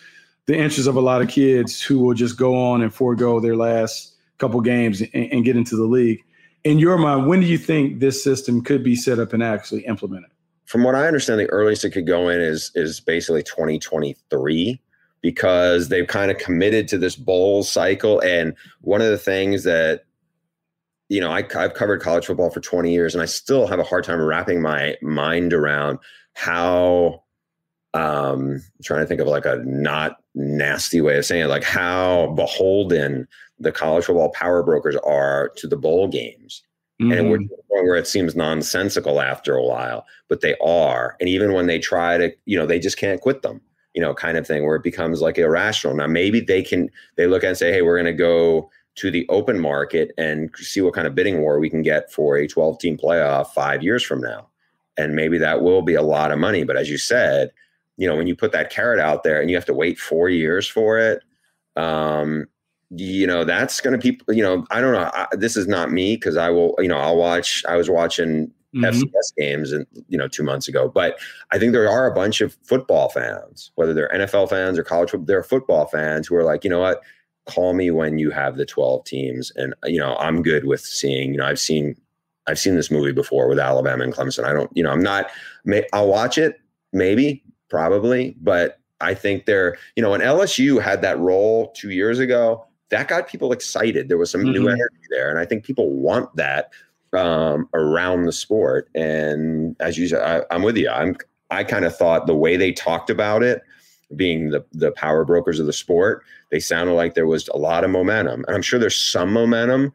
the 0.48 0.56
interest 0.56 0.88
of 0.88 0.96
a 0.96 1.00
lot 1.00 1.20
of 1.20 1.28
kids 1.28 1.80
who 1.80 1.98
will 2.00 2.14
just 2.14 2.38
go 2.38 2.56
on 2.56 2.80
and 2.80 2.92
forego 2.92 3.38
their 3.38 3.54
last 3.54 4.14
couple 4.38 4.60
games 4.62 5.02
and, 5.12 5.30
and 5.30 5.44
get 5.44 5.56
into 5.56 5.76
the 5.76 5.84
league. 5.84 6.24
In 6.64 6.78
your 6.78 6.96
mind, 6.96 7.26
when 7.26 7.40
do 7.40 7.46
you 7.46 7.58
think 7.58 8.00
this 8.00 8.24
system 8.24 8.64
could 8.64 8.82
be 8.82 8.96
set 8.96 9.18
up 9.18 9.34
and 9.34 9.42
actually 9.42 9.84
implemented? 9.84 10.30
From 10.64 10.84
what 10.84 10.94
I 10.94 11.06
understand, 11.06 11.38
the 11.38 11.50
earliest 11.50 11.84
it 11.84 11.90
could 11.90 12.06
go 12.06 12.28
in 12.28 12.40
is 12.40 12.72
is 12.74 12.98
basically 12.98 13.42
2023 13.42 14.80
because 15.20 15.88
they've 15.88 16.06
kind 16.06 16.30
of 16.30 16.38
committed 16.38 16.88
to 16.88 16.98
this 16.98 17.14
bowl 17.14 17.62
cycle. 17.62 18.20
And 18.20 18.54
one 18.80 19.02
of 19.02 19.10
the 19.10 19.18
things 19.18 19.64
that 19.64 20.04
you 21.10 21.20
know, 21.20 21.30
I, 21.30 21.42
have 21.52 21.74
covered 21.74 22.02
college 22.02 22.26
football 22.26 22.50
for 22.50 22.60
20 22.60 22.92
years, 22.92 23.14
and 23.14 23.22
I 23.22 23.26
still 23.26 23.66
have 23.66 23.78
a 23.78 23.84
hard 23.84 24.04
time 24.04 24.20
wrapping 24.20 24.60
my 24.60 24.96
mind 25.02 25.52
around 25.52 25.98
how 26.34 27.24
um 27.94 28.62
I'm 28.62 28.82
trying 28.84 29.00
to 29.00 29.06
think 29.06 29.20
of 29.20 29.26
like 29.26 29.46
a 29.46 29.62
not 29.64 30.18
nasty 30.38 31.00
way 31.00 31.18
of 31.18 31.26
saying 31.26 31.44
it, 31.44 31.48
like 31.48 31.64
how 31.64 32.28
beholden 32.28 33.26
the 33.58 33.72
college 33.72 34.04
football 34.04 34.30
power 34.30 34.62
brokers 34.62 34.96
are 35.04 35.50
to 35.56 35.66
the 35.66 35.76
bowl 35.76 36.08
games. 36.08 36.62
Mm-hmm. 37.00 37.12
And 37.12 37.30
we're 37.30 37.38
to 37.38 37.44
the 37.44 37.62
point 37.70 37.84
where 37.84 37.96
it 37.96 38.06
seems 38.06 38.34
nonsensical 38.34 39.20
after 39.20 39.54
a 39.54 39.64
while, 39.64 40.04
but 40.28 40.40
they 40.40 40.56
are. 40.64 41.16
And 41.20 41.28
even 41.28 41.52
when 41.52 41.66
they 41.66 41.78
try 41.78 42.18
to, 42.18 42.32
you 42.44 42.58
know, 42.58 42.66
they 42.66 42.78
just 42.78 42.98
can't 42.98 43.20
quit 43.20 43.42
them, 43.42 43.60
you 43.94 44.00
know, 44.00 44.14
kind 44.14 44.36
of 44.36 44.46
thing 44.46 44.64
where 44.64 44.76
it 44.76 44.82
becomes 44.82 45.20
like 45.20 45.38
irrational. 45.38 45.94
Now 45.94 46.06
maybe 46.06 46.40
they 46.40 46.62
can 46.62 46.90
they 47.16 47.26
look 47.26 47.44
at 47.44 47.48
and 47.48 47.58
say, 47.58 47.72
hey, 47.72 47.82
we're 47.82 47.96
gonna 47.96 48.12
go 48.12 48.70
to 48.96 49.10
the 49.12 49.28
open 49.28 49.60
market 49.60 50.12
and 50.18 50.50
see 50.56 50.80
what 50.80 50.94
kind 50.94 51.06
of 51.06 51.14
bidding 51.14 51.40
war 51.40 51.60
we 51.60 51.70
can 51.70 51.82
get 51.82 52.12
for 52.12 52.36
a 52.36 52.48
12 52.48 52.80
team 52.80 52.96
playoff 52.96 53.48
five 53.48 53.82
years 53.82 54.02
from 54.02 54.20
now. 54.20 54.48
And 54.96 55.14
maybe 55.14 55.38
that 55.38 55.62
will 55.62 55.82
be 55.82 55.94
a 55.94 56.02
lot 56.02 56.32
of 56.32 56.38
money. 56.40 56.64
But 56.64 56.76
as 56.76 56.90
you 56.90 56.98
said, 56.98 57.52
you 57.98 58.08
know, 58.08 58.16
when 58.16 58.26
you 58.26 58.34
put 58.34 58.52
that 58.52 58.70
carrot 58.70 59.00
out 59.00 59.24
there 59.24 59.40
and 59.40 59.50
you 59.50 59.56
have 59.56 59.66
to 59.66 59.74
wait 59.74 59.98
four 59.98 60.30
years 60.30 60.66
for 60.66 60.98
it, 60.98 61.22
um, 61.76 62.46
you 62.90 63.26
know, 63.26 63.44
that's 63.44 63.80
going 63.80 63.98
to 63.98 64.12
be, 64.12 64.18
you 64.34 64.42
know, 64.42 64.64
I 64.70 64.80
don't 64.80 64.92
know. 64.92 65.10
I, 65.12 65.26
this 65.32 65.56
is 65.56 65.66
not 65.66 65.92
me 65.92 66.16
because 66.16 66.36
I 66.36 66.48
will, 66.48 66.74
you 66.78 66.88
know, 66.88 66.96
I'll 66.96 67.16
watch, 67.16 67.62
I 67.68 67.76
was 67.76 67.90
watching 67.90 68.46
mm-hmm. 68.74 68.84
FCS 68.84 69.34
games 69.36 69.72
and, 69.72 69.86
you 70.08 70.16
know, 70.16 70.28
two 70.28 70.42
months 70.42 70.68
ago, 70.68 70.88
but 70.88 71.18
I 71.52 71.58
think 71.58 71.72
there 71.72 71.90
are 71.90 72.06
a 72.06 72.14
bunch 72.14 72.40
of 72.40 72.56
football 72.62 73.10
fans, 73.10 73.72
whether 73.74 73.92
they're 73.92 74.10
NFL 74.14 74.48
fans 74.48 74.78
or 74.78 74.84
college, 74.84 75.12
they're 75.26 75.42
football 75.42 75.86
fans 75.86 76.26
who 76.26 76.36
are 76.36 76.44
like, 76.44 76.64
you 76.64 76.70
know 76.70 76.80
what, 76.80 77.02
call 77.48 77.72
me 77.72 77.90
when 77.90 78.18
you 78.18 78.30
have 78.30 78.56
the 78.56 78.66
12 78.66 79.04
teams 79.04 79.50
and 79.56 79.74
you 79.84 79.98
know 79.98 80.16
i'm 80.16 80.42
good 80.42 80.66
with 80.66 80.82
seeing 80.82 81.32
you 81.32 81.38
know 81.38 81.46
i've 81.46 81.58
seen 81.58 81.96
i've 82.46 82.58
seen 82.58 82.76
this 82.76 82.90
movie 82.90 83.10
before 83.10 83.48
with 83.48 83.58
alabama 83.58 84.04
and 84.04 84.12
clemson 84.12 84.44
i 84.44 84.52
don't 84.52 84.70
you 84.76 84.82
know 84.82 84.90
i'm 84.90 85.02
not 85.02 85.30
may, 85.64 85.82
i'll 85.94 86.08
watch 86.08 86.36
it 86.36 86.60
maybe 86.92 87.42
probably 87.68 88.36
but 88.40 88.80
i 89.00 89.14
think 89.14 89.46
they're 89.46 89.76
you 89.96 90.02
know 90.02 90.10
when 90.10 90.20
lsu 90.20 90.80
had 90.80 91.02
that 91.02 91.18
role 91.18 91.72
two 91.72 91.90
years 91.90 92.18
ago 92.18 92.64
that 92.90 93.08
got 93.08 93.28
people 93.28 93.52
excited 93.52 94.08
there 94.08 94.18
was 94.18 94.30
some 94.30 94.42
mm-hmm. 94.42 94.52
new 94.52 94.68
energy 94.68 95.06
there 95.10 95.30
and 95.30 95.38
i 95.38 95.44
think 95.44 95.64
people 95.64 95.90
want 95.90 96.34
that 96.36 96.70
um, 97.14 97.66
around 97.72 98.24
the 98.24 98.32
sport 98.32 98.90
and 98.94 99.74
as 99.80 99.96
you 99.96 100.06
said 100.08 100.22
I, 100.22 100.54
i'm 100.54 100.62
with 100.62 100.76
you 100.76 100.90
i'm 100.90 101.16
i 101.50 101.64
kind 101.64 101.86
of 101.86 101.96
thought 101.96 102.26
the 102.26 102.36
way 102.36 102.56
they 102.56 102.72
talked 102.72 103.08
about 103.08 103.42
it 103.42 103.62
being 104.16 104.50
the 104.50 104.64
the 104.72 104.92
power 104.92 105.24
brokers 105.24 105.60
of 105.60 105.66
the 105.66 105.72
sport, 105.72 106.24
they 106.50 106.60
sounded 106.60 106.94
like 106.94 107.14
there 107.14 107.26
was 107.26 107.48
a 107.48 107.56
lot 107.58 107.84
of 107.84 107.90
momentum. 107.90 108.44
And 108.46 108.54
I'm 108.54 108.62
sure 108.62 108.78
there's 108.78 108.96
some 108.96 109.32
momentum, 109.32 109.92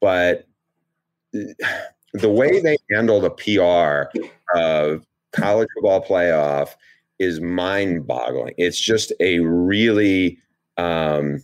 but 0.00 0.46
the 1.32 2.30
way 2.30 2.60
they 2.60 2.76
handle 2.90 3.20
the 3.20 3.30
PR 3.30 4.18
of 4.58 5.06
college 5.32 5.68
football 5.74 6.04
playoff 6.04 6.74
is 7.20 7.40
mind 7.40 8.06
boggling. 8.06 8.54
It's 8.56 8.80
just 8.80 9.12
a 9.20 9.38
really, 9.40 10.38
um, 10.76 11.42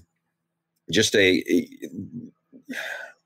just 0.90 1.14
a, 1.14 1.44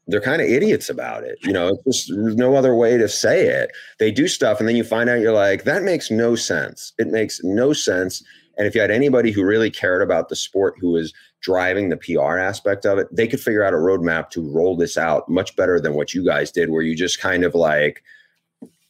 they're 0.08 0.20
kind 0.20 0.42
of 0.42 0.48
idiots 0.48 0.90
about 0.90 1.24
it. 1.24 1.38
You 1.42 1.52
know, 1.52 1.68
it's 1.68 1.84
just 1.84 2.12
there's 2.14 2.36
no 2.36 2.56
other 2.56 2.74
way 2.74 2.98
to 2.98 3.08
say 3.08 3.46
it. 3.46 3.70
They 3.98 4.10
do 4.10 4.28
stuff 4.28 4.58
and 4.58 4.68
then 4.68 4.76
you 4.76 4.84
find 4.84 5.08
out 5.08 5.20
you're 5.20 5.32
like, 5.32 5.64
that 5.64 5.82
makes 5.82 6.10
no 6.10 6.34
sense. 6.34 6.92
It 6.98 7.08
makes 7.08 7.40
no 7.44 7.72
sense. 7.72 8.22
And 8.58 8.66
if 8.66 8.74
you 8.74 8.80
had 8.80 8.90
anybody 8.90 9.30
who 9.30 9.44
really 9.44 9.70
cared 9.70 10.02
about 10.02 10.28
the 10.28 10.36
sport 10.36 10.74
who 10.80 10.90
was 10.90 11.14
driving 11.40 11.88
the 11.88 11.96
PR 11.96 12.38
aspect 12.38 12.84
of 12.84 12.98
it, 12.98 13.08
they 13.14 13.26
could 13.26 13.40
figure 13.40 13.64
out 13.64 13.72
a 13.72 13.78
roadmap 13.78 14.30
to 14.30 14.42
roll 14.50 14.76
this 14.76 14.98
out 14.98 15.28
much 15.28 15.54
better 15.56 15.80
than 15.80 15.94
what 15.94 16.12
you 16.12 16.24
guys 16.24 16.50
did, 16.50 16.70
where 16.70 16.82
you 16.82 16.96
just 16.96 17.20
kind 17.20 17.44
of 17.44 17.54
like 17.54 18.02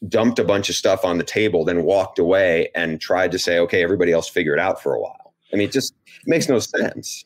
dumped 0.09 0.39
a 0.39 0.45
bunch 0.45 0.69
of 0.69 0.75
stuff 0.75 1.05
on 1.05 1.19
the 1.19 1.25
table, 1.25 1.65
then 1.65 1.85
walked 1.85 2.19
away 2.19 2.71
and 2.75 3.01
tried 3.01 3.33
to 3.33 3.39
say, 3.39 3.59
okay, 3.59 3.83
everybody 3.83 4.13
else 4.13 4.29
figure 4.29 4.55
it 4.55 4.59
out 4.59 4.83
for 4.83 4.95
a 4.95 5.01
while. 5.01 5.35
I 5.53 5.57
mean, 5.57 5.69
it 5.69 5.73
just 5.73 5.95
makes 6.27 6.49
no 6.49 6.59
sense. 6.59 7.25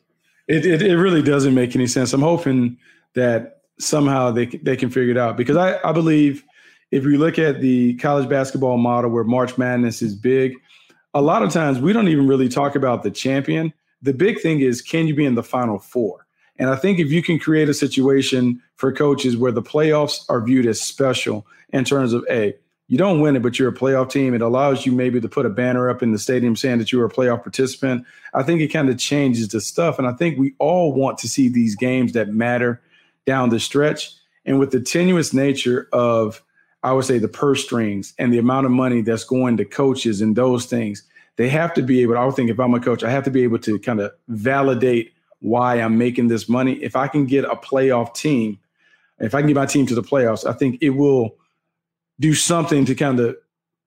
It, 0.48 0.66
it, 0.66 0.82
it 0.82 0.96
really 0.96 1.22
doesn't 1.22 1.54
make 1.54 1.74
any 1.74 1.86
sense. 1.86 2.12
I'm 2.12 2.22
hoping 2.22 2.76
that 3.14 3.60
somehow 3.78 4.30
they, 4.30 4.46
they 4.46 4.76
can 4.76 4.90
figure 4.90 5.10
it 5.10 5.18
out 5.18 5.36
because 5.36 5.56
I, 5.56 5.78
I 5.88 5.92
believe 5.92 6.44
if 6.90 7.04
you 7.04 7.18
look 7.18 7.38
at 7.38 7.60
the 7.60 7.94
college 7.94 8.28
basketball 8.28 8.76
model 8.76 9.10
where 9.10 9.24
March 9.24 9.56
Madness 9.56 10.02
is 10.02 10.14
big, 10.14 10.54
a 11.12 11.22
lot 11.22 11.42
of 11.42 11.52
times 11.52 11.78
we 11.78 11.92
don't 11.92 12.08
even 12.08 12.26
really 12.26 12.48
talk 12.48 12.74
about 12.74 13.02
the 13.02 13.10
champion. 13.10 13.72
The 14.02 14.12
big 14.12 14.40
thing 14.40 14.60
is 14.60 14.82
can 14.82 15.06
you 15.06 15.14
be 15.14 15.24
in 15.24 15.34
the 15.34 15.42
final 15.42 15.78
four? 15.78 16.26
And 16.56 16.70
I 16.70 16.76
think 16.76 16.98
if 16.98 17.10
you 17.10 17.22
can 17.22 17.38
create 17.38 17.68
a 17.68 17.74
situation 17.74 18.60
for 18.76 18.92
coaches 18.92 19.36
where 19.36 19.52
the 19.52 19.62
playoffs 19.62 20.24
are 20.28 20.40
viewed 20.40 20.66
as 20.66 20.80
special 20.80 21.46
in 21.70 21.84
terms 21.84 22.12
of 22.12 22.24
a 22.30 22.54
you 22.88 22.98
don't 22.98 23.20
win 23.20 23.36
it, 23.36 23.42
but 23.42 23.58
you're 23.58 23.70
a 23.70 23.74
playoff 23.74 24.10
team. 24.10 24.34
It 24.34 24.42
allows 24.42 24.84
you 24.84 24.92
maybe 24.92 25.20
to 25.20 25.28
put 25.28 25.46
a 25.46 25.50
banner 25.50 25.88
up 25.88 26.02
in 26.02 26.12
the 26.12 26.18
stadium 26.18 26.54
saying 26.54 26.78
that 26.78 26.92
you 26.92 26.98
were 26.98 27.06
a 27.06 27.10
playoff 27.10 27.42
participant. 27.42 28.04
I 28.34 28.42
think 28.42 28.60
it 28.60 28.68
kind 28.68 28.90
of 28.90 28.98
changes 28.98 29.48
the 29.48 29.60
stuff. 29.60 29.98
And 29.98 30.06
I 30.06 30.12
think 30.12 30.38
we 30.38 30.54
all 30.58 30.92
want 30.92 31.18
to 31.18 31.28
see 31.28 31.48
these 31.48 31.74
games 31.76 32.12
that 32.12 32.28
matter 32.28 32.82
down 33.26 33.48
the 33.48 33.58
stretch. 33.58 34.12
And 34.44 34.58
with 34.58 34.70
the 34.70 34.80
tenuous 34.80 35.32
nature 35.32 35.88
of 35.92 36.42
I 36.82 36.92
would 36.92 37.06
say 37.06 37.18
the 37.18 37.28
purse 37.28 37.64
strings 37.64 38.12
and 38.18 38.30
the 38.30 38.38
amount 38.38 38.66
of 38.66 38.72
money 38.72 39.00
that's 39.00 39.24
going 39.24 39.56
to 39.56 39.64
coaches 39.64 40.20
and 40.20 40.36
those 40.36 40.66
things, 40.66 41.02
they 41.36 41.48
have 41.48 41.72
to 41.74 41.82
be 41.82 42.02
able. 42.02 42.18
I 42.18 42.24
would 42.26 42.36
think 42.36 42.50
if 42.50 42.60
I'm 42.60 42.74
a 42.74 42.80
coach, 42.80 43.02
I 43.02 43.10
have 43.10 43.24
to 43.24 43.30
be 43.30 43.42
able 43.42 43.58
to 43.60 43.78
kind 43.78 44.00
of 44.00 44.12
validate 44.28 45.14
why 45.40 45.80
I'm 45.80 45.96
making 45.96 46.28
this 46.28 46.46
money. 46.46 46.74
If 46.74 46.94
I 46.94 47.08
can 47.08 47.24
get 47.24 47.46
a 47.46 47.56
playoff 47.56 48.14
team, 48.14 48.58
if 49.18 49.34
I 49.34 49.40
can 49.40 49.48
get 49.48 49.56
my 49.56 49.64
team 49.64 49.86
to 49.86 49.94
the 49.94 50.02
playoffs, 50.02 50.46
I 50.46 50.52
think 50.52 50.78
it 50.82 50.90
will 50.90 51.36
do 52.20 52.34
something 52.34 52.84
to 52.84 52.94
kind 52.94 53.20
of 53.20 53.36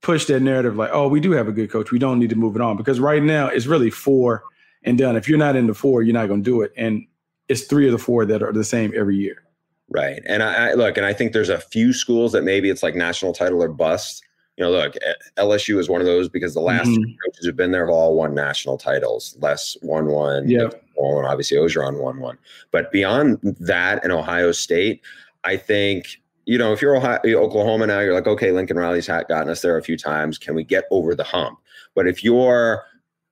push 0.01 0.25
that 0.25 0.41
narrative 0.41 0.75
like, 0.75 0.89
oh, 0.93 1.07
we 1.07 1.19
do 1.19 1.31
have 1.31 1.47
a 1.47 1.51
good 1.51 1.71
coach. 1.71 1.91
We 1.91 1.99
don't 1.99 2.19
need 2.19 2.29
to 2.29 2.35
move 2.35 2.55
it 2.55 2.61
on. 2.61 2.77
Because 2.77 2.99
right 2.99 3.23
now 3.23 3.47
it's 3.47 3.65
really 3.65 3.89
four 3.89 4.43
and 4.83 4.97
done. 4.97 5.15
If 5.15 5.27
you're 5.27 5.37
not 5.37 5.55
in 5.55 5.67
the 5.67 5.73
four, 5.73 6.01
you're 6.01 6.13
not 6.13 6.27
going 6.27 6.43
to 6.43 6.49
do 6.49 6.61
it. 6.61 6.71
And 6.77 7.05
it's 7.47 7.63
three 7.65 7.85
of 7.85 7.91
the 7.91 7.97
four 7.97 8.25
that 8.25 8.43
are 8.43 8.53
the 8.53 8.63
same 8.63 8.93
every 8.95 9.15
year. 9.15 9.43
Right. 9.89 10.21
And 10.27 10.43
I, 10.43 10.69
I, 10.69 10.73
look, 10.73 10.97
and 10.97 11.05
I 11.05 11.13
think 11.13 11.31
there's 11.31 11.49
a 11.49 11.59
few 11.59 11.93
schools 11.93 12.33
that 12.33 12.43
maybe 12.43 12.69
it's 12.69 12.83
like 12.83 12.95
national 12.95 13.33
title 13.33 13.63
or 13.63 13.69
bust. 13.69 14.23
You 14.57 14.65
know, 14.65 14.71
look, 14.71 14.95
LSU 15.37 15.77
is 15.77 15.87
one 15.87 16.01
of 16.01 16.07
those 16.07 16.27
because 16.27 16.53
the 16.53 16.61
last 16.61 16.87
mm-hmm. 16.87 17.11
coaches 17.25 17.45
who've 17.45 17.55
been 17.55 17.71
there 17.71 17.85
have 17.85 17.93
all 17.93 18.15
won 18.15 18.33
national 18.33 18.77
titles. 18.77 19.37
Les 19.39 19.77
won 19.81 20.07
one. 20.07 20.49
Yeah. 20.49 20.69
One. 20.95 21.25
Obviously, 21.25 21.57
Orgeron 21.57 22.01
won 22.01 22.19
one. 22.19 22.37
But 22.71 22.91
beyond 22.91 23.39
that 23.59 24.03
and 24.03 24.11
Ohio 24.11 24.51
State, 24.51 25.01
I 25.43 25.57
think 25.57 26.21
you 26.47 26.57
know, 26.57 26.71
if 26.71 26.81
you're 26.81 26.95
Ohio, 26.95 27.19
Oklahoma 27.25 27.87
now, 27.87 27.99
you're 27.99 28.13
like, 28.13 28.25
okay, 28.25 28.51
Lincoln 28.51 28.77
Riley's 28.77 29.05
hat 29.05 29.27
gotten 29.27 29.49
us 29.49 29.61
there 29.61 29.77
a 29.77 29.83
few 29.83 29.97
times. 29.97 30.37
Can 30.37 30.55
we 30.55 30.63
get 30.63 30.85
over 30.91 31.13
the 31.13 31.25
hump? 31.25 31.59
But 31.93 32.07
if 32.07 32.23
you're 32.23 32.85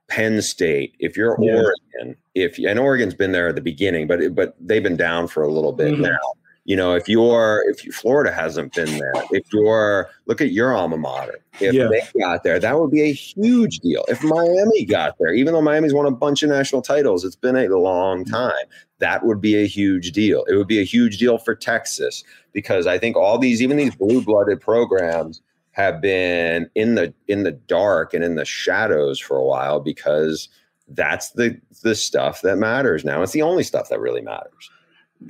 Penn 0.09 0.41
State, 0.41 0.95
if 0.99 1.15
you're 1.15 1.37
yeah. 1.41 1.53
Oregon, 1.53 2.17
if 2.35 2.57
and 2.57 2.77
Oregon's 2.77 3.13
been 3.13 3.31
there 3.31 3.47
at 3.47 3.55
the 3.55 3.61
beginning, 3.61 4.07
but 4.07 4.35
but 4.35 4.55
they've 4.59 4.83
been 4.83 4.97
down 4.97 5.29
for 5.29 5.43
a 5.43 5.51
little 5.51 5.71
bit 5.71 5.93
mm-hmm. 5.93 6.03
now 6.03 6.33
you 6.65 6.75
know, 6.75 6.95
if 6.95 7.07
you're 7.07 7.63
if 7.67 7.85
you, 7.85 7.91
Florida 7.91 8.31
hasn't 8.31 8.73
been 8.73 8.97
there, 8.97 9.13
if 9.31 9.45
you're 9.53 10.09
look 10.25 10.41
at 10.41 10.51
your 10.51 10.73
alma 10.73 10.97
mater, 10.97 11.39
if 11.59 11.73
yeah. 11.73 11.87
they 11.87 12.01
got 12.19 12.43
there, 12.43 12.59
that 12.59 12.79
would 12.79 12.89
be 12.89 13.03
a 13.03 13.13
huge 13.13 13.79
deal. 13.79 14.03
If 14.07 14.23
Miami 14.23 14.83
got 14.83 15.15
there, 15.19 15.31
even 15.31 15.53
though 15.53 15.61
Miami's 15.61 15.93
won 15.93 16.07
a 16.07 16.11
bunch 16.11 16.41
of 16.41 16.49
national 16.49 16.81
titles, 16.81 17.23
it's 17.23 17.35
been 17.35 17.55
a 17.55 17.67
long 17.67 18.23
mm-hmm. 18.23 18.33
time. 18.33 18.65
That 18.97 19.25
would 19.25 19.39
be 19.39 19.55
a 19.55 19.67
huge 19.67 20.11
deal. 20.11 20.43
It 20.45 20.55
would 20.55 20.67
be 20.67 20.79
a 20.79 20.85
huge 20.85 21.19
deal 21.19 21.37
for 21.37 21.53
Texas 21.53 22.23
because 22.51 22.87
I 22.87 22.97
think 22.97 23.15
all 23.15 23.37
these, 23.37 23.61
even 23.61 23.77
these 23.77 23.95
blue-blooded 23.95 24.59
programs, 24.59 25.41
have 25.71 26.01
been 26.01 26.69
in 26.73 26.95
the 26.95 27.13
in 27.27 27.43
the 27.43 27.51
dark 27.51 28.13
and 28.13 28.23
in 28.23 28.35
the 28.35 28.45
shadows 28.45 29.19
for 29.19 29.35
a 29.37 29.43
while 29.43 29.81
because 29.81 30.47
that's 30.87 31.31
the 31.31 31.59
the 31.83 31.93
stuff 31.93 32.41
that 32.41 32.55
matters 32.55 33.03
now. 33.03 33.21
It's 33.21 33.33
the 33.33 33.41
only 33.41 33.63
stuff 33.63 33.89
that 33.89 33.99
really 33.99 34.21
matters. 34.21 34.71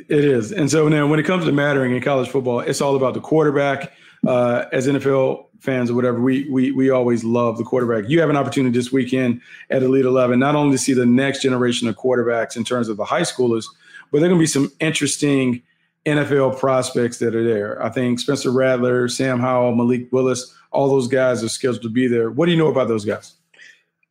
It 0.08 0.24
is. 0.24 0.52
And 0.52 0.70
so 0.70 0.88
now 0.88 1.08
when 1.08 1.20
it 1.20 1.24
comes 1.24 1.46
to 1.46 1.52
mattering 1.52 1.96
in 1.96 2.02
college 2.02 2.30
football, 2.30 2.60
it's 2.60 2.82
all 2.82 2.96
about 2.96 3.14
the 3.14 3.22
quarterback. 3.22 3.94
Uh, 4.28 4.66
as 4.72 4.88
NFL 4.88 5.46
fans 5.60 5.92
or 5.92 5.94
whatever, 5.94 6.20
we, 6.20 6.50
we 6.50 6.72
we 6.72 6.90
always 6.90 7.24
love 7.24 7.58
the 7.58 7.64
quarterback. 7.64 8.10
You 8.10 8.20
have 8.22 8.30
an 8.30 8.38
opportunity 8.38 8.76
this 8.76 8.92
weekend 8.92 9.40
at 9.70 9.84
Elite 9.84 10.06
11, 10.06 10.40
not 10.40 10.56
only 10.56 10.76
to 10.76 10.82
see 10.82 10.94
the 10.94 11.06
next 11.06 11.42
generation 11.44 11.88
of 11.88 11.96
quarterbacks 11.96 12.56
in 12.58 12.64
terms 12.64 12.90
of 12.90 12.98
the 12.98 13.06
high 13.06 13.22
schoolers, 13.22 13.66
but 14.12 14.20
there 14.20 14.28
are 14.28 14.30
going 14.30 14.40
to 14.40 14.44
be 14.44 14.48
some 14.48 14.72
interesting 14.80 15.62
NFL 16.06 16.60
prospects 16.60 17.20
that 17.20 17.36
are 17.36 17.44
there. 17.44 17.82
I 17.84 17.90
think 17.90 18.20
Spencer 18.20 18.52
Rattler, 18.52 19.08
Sam 19.08 19.40
Howell, 19.40 19.76
Malik 19.76 20.12
Willis, 20.12 20.56
all 20.72 20.90
those 20.90 21.08
guys 21.08 21.44
are 21.44 21.50
scheduled 21.50 21.84
to 21.84 21.90
be 21.90 22.08
there. 22.08 22.32
What 22.32 22.48
do 22.48 22.52
you 22.52 22.58
know 22.58 22.68
about 22.68 22.88
those 22.88 23.06
guys? 23.06 23.35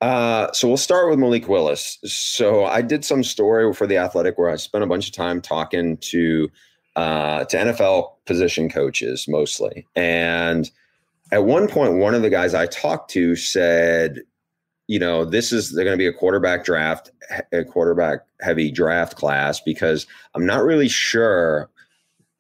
Uh, 0.01 0.53
so 0.53 0.69
we'll 0.69 0.77
start 0.77 1.09
with 1.09 1.19
Malik 1.19 1.49
Willis. 1.49 1.99
So 2.05 2.65
I 2.65 2.83
did 2.83 3.05
some 3.05 3.25
story 3.25 3.73
for 3.73 3.87
the 3.87 3.97
Athletic 3.97 4.37
where 4.37 4.51
I 4.51 4.57
spent 4.57 4.85
a 4.85 4.87
bunch 4.87 5.07
of 5.07 5.15
time 5.15 5.41
talking 5.41 5.97
to 5.99 6.51
uh, 6.97 7.45
to 7.45 7.57
NFL 7.57 8.13
position 8.25 8.69
coaches 8.69 9.27
mostly, 9.27 9.87
and 9.97 10.71
at 11.33 11.45
one 11.45 11.67
point, 11.69 11.95
one 11.95 12.15
of 12.15 12.23
the 12.23 12.31
guys 12.31 12.55
I 12.55 12.67
talked 12.67 13.11
to 13.13 13.35
said, 13.35 14.21
"You 14.87 14.99
know, 14.99 15.25
this 15.25 15.53
is 15.53 15.73
they're 15.73 15.85
going 15.85 15.97
to 15.97 16.03
be 16.03 16.07
a 16.07 16.13
quarterback 16.13 16.65
draft, 16.65 17.11
a 17.53 17.65
quarterback 17.65 18.21
heavy 18.41 18.71
draft 18.71 19.17
class 19.17 19.61
because 19.61 20.07
I'm 20.35 20.47
not 20.47 20.65
really 20.65 20.89
sure." 20.89 21.71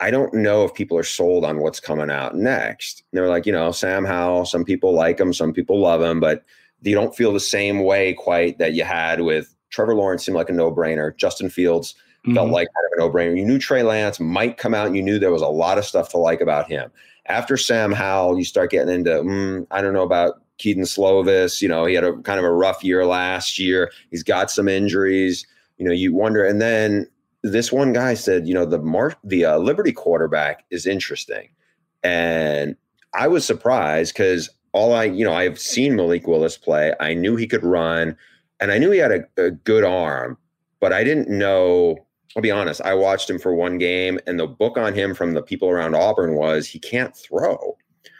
I 0.00 0.10
don't 0.10 0.34
know 0.34 0.64
if 0.64 0.74
people 0.74 0.98
are 0.98 1.04
sold 1.04 1.44
on 1.44 1.60
what's 1.60 1.78
coming 1.78 2.10
out 2.10 2.34
next. 2.34 3.04
And 3.10 3.18
they're 3.18 3.28
like, 3.28 3.46
you 3.46 3.52
know, 3.52 3.70
Sam 3.70 4.04
Howell, 4.04 4.44
some 4.44 4.64
people 4.64 4.92
like 4.92 5.20
him, 5.20 5.32
some 5.32 5.52
people 5.52 5.80
love 5.80 6.02
him, 6.02 6.18
but 6.18 6.42
you 6.84 6.94
don't 6.94 7.16
feel 7.16 7.32
the 7.32 7.40
same 7.40 7.84
way 7.84 8.14
quite 8.14 8.58
that 8.58 8.74
you 8.74 8.84
had 8.84 9.20
with 9.22 9.54
Trevor 9.70 9.94
Lawrence 9.94 10.24
seemed 10.24 10.36
like 10.36 10.50
a 10.50 10.52
no-brainer. 10.52 11.16
Justin 11.16 11.48
Fields 11.50 11.94
felt 12.34 12.48
Mhm. 12.48 12.52
like 12.52 12.68
kind 12.68 12.86
of 12.86 12.98
a 12.98 13.00
no-brainer. 13.00 13.36
You 13.36 13.44
knew 13.44 13.58
Trey 13.58 13.82
Lance 13.82 14.20
might 14.20 14.56
come 14.56 14.74
out 14.74 14.86
and 14.86 14.96
you 14.96 15.02
knew 15.02 15.18
there 15.18 15.32
was 15.32 15.42
a 15.42 15.48
lot 15.48 15.78
of 15.78 15.84
stuff 15.84 16.08
to 16.10 16.18
like 16.18 16.40
about 16.40 16.68
him. 16.68 16.90
After 17.26 17.56
Sam 17.56 17.92
Howell, 17.92 18.38
you 18.38 18.44
start 18.44 18.70
getting 18.70 18.94
into, 18.94 19.10
mm, 19.10 19.66
I 19.70 19.82
don't 19.82 19.94
know 19.94 20.02
about 20.02 20.40
Kedon 20.58 20.84
Slovis. 20.84 21.60
You 21.60 21.68
know, 21.68 21.84
he 21.86 21.94
had 21.94 22.04
a 22.04 22.16
kind 22.18 22.38
of 22.38 22.44
a 22.44 22.52
rough 22.52 22.84
year 22.84 23.04
last 23.04 23.58
year. 23.58 23.90
He's 24.10 24.22
got 24.22 24.50
some 24.50 24.68
injuries. 24.68 25.46
You 25.78 25.86
know, 25.86 25.92
you 25.92 26.14
wonder. 26.14 26.44
And 26.44 26.60
then 26.62 27.08
this 27.42 27.72
one 27.72 27.92
guy 27.92 28.14
said, 28.14 28.46
you 28.46 28.54
know, 28.54 28.64
the 28.64 28.78
Mar- 28.78 29.16
the 29.24 29.44
uh, 29.44 29.58
Liberty 29.58 29.92
quarterback 29.92 30.64
is 30.70 30.86
interesting. 30.86 31.48
And 32.02 32.76
I 33.12 33.28
was 33.28 33.44
surprised 33.44 34.14
because 34.14 34.48
all 34.74 34.92
I, 34.92 35.04
you 35.04 35.24
know, 35.24 35.32
I've 35.32 35.58
seen 35.58 35.96
Malik 35.96 36.26
Willis 36.26 36.58
play. 36.58 36.92
I 37.00 37.14
knew 37.14 37.36
he 37.36 37.46
could 37.46 37.62
run 37.62 38.16
and 38.60 38.72
I 38.72 38.78
knew 38.78 38.90
he 38.90 38.98
had 38.98 39.12
a, 39.12 39.42
a 39.42 39.50
good 39.50 39.84
arm, 39.84 40.36
but 40.80 40.92
I 40.92 41.04
didn't 41.04 41.28
know. 41.28 41.96
I'll 42.36 42.42
be 42.42 42.50
honest, 42.50 42.80
I 42.82 42.94
watched 42.94 43.30
him 43.30 43.38
for 43.38 43.54
one 43.54 43.78
game, 43.78 44.18
and 44.26 44.40
the 44.40 44.46
book 44.46 44.76
on 44.76 44.92
him 44.92 45.14
from 45.14 45.34
the 45.34 45.42
people 45.42 45.68
around 45.68 45.94
Auburn 45.94 46.34
was 46.34 46.66
he 46.66 46.80
can't 46.80 47.16
throw. 47.16 47.76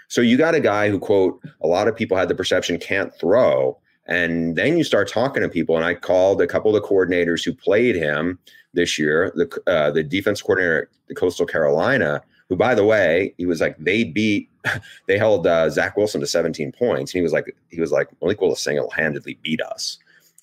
So 0.07 0.21
you 0.21 0.37
got 0.37 0.55
a 0.55 0.61
guy 0.61 0.89
who, 0.89 1.01
quote, 1.01 1.41
a 1.63 1.67
lot 1.67 1.89
of 1.89 1.97
people 1.97 2.17
had 2.17 2.29
the 2.29 2.35
perception 2.35 2.79
can't 2.79 3.13
throw. 3.19 3.77
And 4.07 4.55
then 4.55 4.79
you 4.79 4.85
start 4.85 5.09
talking 5.09 5.43
to 5.43 5.49
people, 5.49 5.77
and 5.77 5.85
I 5.85 5.95
called 5.95 6.41
a 6.41 6.47
couple 6.47 6.75
of 6.75 6.81
the 6.81 6.87
coordinators 6.87 7.45
who 7.45 7.53
played 7.53 7.97
him 7.97 8.39
this 8.75 8.99
year, 8.99 9.33
the 9.35 9.49
uh, 9.67 9.91
the 9.91 10.03
defense 10.03 10.43
coordinator 10.43 10.83
at 10.83 10.89
the 11.09 11.15
Coastal 11.15 11.47
Carolina, 11.47 12.23
who, 12.49 12.57
by 12.57 12.75
the 12.75 12.85
way, 12.85 13.35
he 13.39 13.47
was 13.47 13.61
like 13.61 13.77
they 13.79 14.05
beat, 14.05 14.51
they 15.07 15.19
held 15.19 15.47
uh, 15.47 15.69
Zach 15.71 15.97
Wilson 15.97 16.21
to 16.21 16.27
17 16.27 16.73
points, 16.73 17.13
and 17.13 17.19
he 17.19 17.23
was 17.23 17.33
like 17.33 17.55
he 17.71 17.81
was 17.81 17.93
like 17.93 18.09
Malik 18.21 18.41
Willis 18.41 18.61
single 18.61 18.91
handedly 18.91 19.39
beat 19.43 19.61
us. 19.61 19.99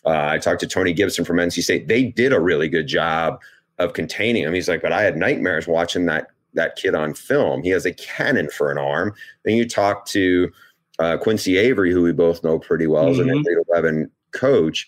Uh, 0.06 0.28
I 0.32 0.38
talked 0.40 0.60
to 0.62 0.68
Tony 0.68 0.94
Gibson 0.94 1.26
from 1.26 1.38
NC 1.38 1.62
State. 1.64 1.88
They 1.88 2.06
did 2.06 2.34
a 2.34 2.40
really 2.40 2.68
good 2.70 2.88
job 2.88 3.40
of 3.80 3.94
containing 3.94 4.44
him. 4.44 4.54
He's 4.54 4.68
like, 4.70 4.82
but 4.82 4.92
I 4.92 5.02
had 5.04 5.16
nightmares 5.18 5.68
watching 5.68 6.06
that 6.08 6.28
that 6.54 6.76
kid 6.76 6.96
on 6.96 7.14
film. 7.14 7.64
He 7.64 7.70
has 7.70 7.86
a 7.86 7.94
cannon 7.94 8.50
for 8.50 8.72
an 8.72 8.78
arm. 8.78 9.14
Then 9.46 9.56
you 9.56 9.68
talk 9.68 10.06
to 10.08 10.52
uh, 11.00 11.18
Quincy 11.18 11.58
Avery, 11.58 11.92
who 11.92 12.02
we 12.02 12.12
both 12.12 12.44
know 12.44 12.60
pretty 12.60 12.88
well 12.88 13.08
as 13.10 13.20
an 13.20 13.28
Mhm. 13.28 13.46
Elite 13.46 13.58
Eleven 13.70 14.12
coach. 14.32 14.88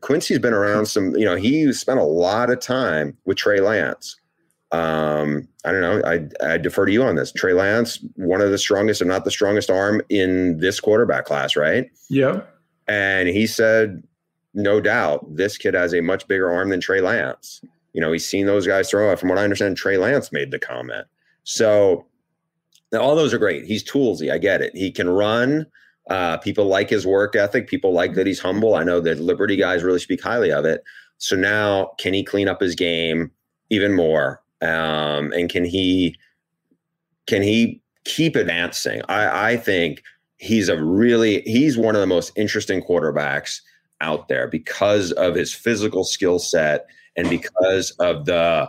Quincy's 0.00 0.38
been 0.38 0.52
around 0.54 0.86
some. 0.86 1.16
You 1.16 1.24
know, 1.24 1.34
he 1.36 1.72
spent 1.72 1.98
a 1.98 2.04
lot 2.04 2.50
of 2.50 2.60
time 2.60 3.16
with 3.24 3.38
Trey 3.38 3.60
Lance. 3.60 4.16
Um, 4.72 5.46
I 5.64 5.72
don't 5.72 5.82
know. 5.82 6.02
I, 6.04 6.52
I 6.54 6.58
defer 6.58 6.86
to 6.86 6.92
you 6.92 7.02
on 7.02 7.14
this. 7.14 7.30
Trey 7.30 7.52
Lance, 7.52 7.98
one 8.16 8.40
of 8.40 8.50
the 8.50 8.58
strongest, 8.58 9.02
if 9.02 9.06
not 9.06 9.24
the 9.24 9.30
strongest 9.30 9.70
arm 9.70 10.00
in 10.08 10.58
this 10.58 10.80
quarterback 10.80 11.26
class, 11.26 11.56
right? 11.56 11.90
Yeah. 12.08 12.40
And 12.88 13.28
he 13.28 13.46
said, 13.46 14.02
no 14.54 14.80
doubt, 14.80 15.24
this 15.34 15.56
kid 15.58 15.74
has 15.74 15.94
a 15.94 16.00
much 16.00 16.26
bigger 16.26 16.50
arm 16.50 16.70
than 16.70 16.80
Trey 16.80 17.00
Lance. 17.00 17.62
You 17.92 18.00
know, 18.00 18.12
he's 18.12 18.26
seen 18.26 18.46
those 18.46 18.66
guys 18.66 18.90
throw 18.90 19.12
it. 19.12 19.18
From 19.18 19.28
what 19.28 19.38
I 19.38 19.44
understand, 19.44 19.76
Trey 19.76 19.98
Lance 19.98 20.32
made 20.32 20.50
the 20.50 20.58
comment. 20.58 21.06
So 21.44 22.06
all 22.98 23.14
those 23.14 23.34
are 23.34 23.38
great. 23.38 23.64
He's 23.64 23.84
toolsy. 23.84 24.32
I 24.32 24.38
get 24.38 24.62
it. 24.62 24.74
He 24.74 24.90
can 24.90 25.08
run. 25.08 25.66
Uh, 26.10 26.38
people 26.38 26.66
like 26.66 26.90
his 26.90 27.06
work 27.06 27.36
ethic. 27.36 27.68
People 27.68 27.92
like 27.92 28.14
that 28.14 28.26
he's 28.26 28.40
humble. 28.40 28.74
I 28.74 28.84
know 28.84 29.00
that 29.00 29.20
Liberty 29.20 29.56
guys 29.56 29.82
really 29.82 29.98
speak 29.98 30.22
highly 30.22 30.50
of 30.50 30.64
it. 30.64 30.82
So 31.18 31.36
now, 31.36 31.92
can 31.98 32.14
he 32.14 32.24
clean 32.24 32.48
up 32.48 32.60
his 32.60 32.74
game 32.74 33.30
even 33.70 33.94
more? 33.94 34.41
Um, 34.62 35.32
and 35.32 35.50
can 35.50 35.64
he 35.64 36.16
can 37.26 37.42
he 37.42 37.82
keep 38.04 38.36
advancing? 38.36 39.02
I, 39.08 39.52
I 39.52 39.56
think 39.56 40.02
he's 40.38 40.68
a 40.68 40.82
really 40.82 41.42
he's 41.42 41.76
one 41.76 41.94
of 41.94 42.00
the 42.00 42.06
most 42.06 42.32
interesting 42.36 42.82
quarterbacks 42.82 43.60
out 44.00 44.28
there 44.28 44.48
because 44.48 45.12
of 45.12 45.34
his 45.34 45.54
physical 45.54 46.04
skill 46.04 46.38
set 46.38 46.86
and 47.16 47.28
because 47.28 47.90
of 48.00 48.24
the 48.26 48.68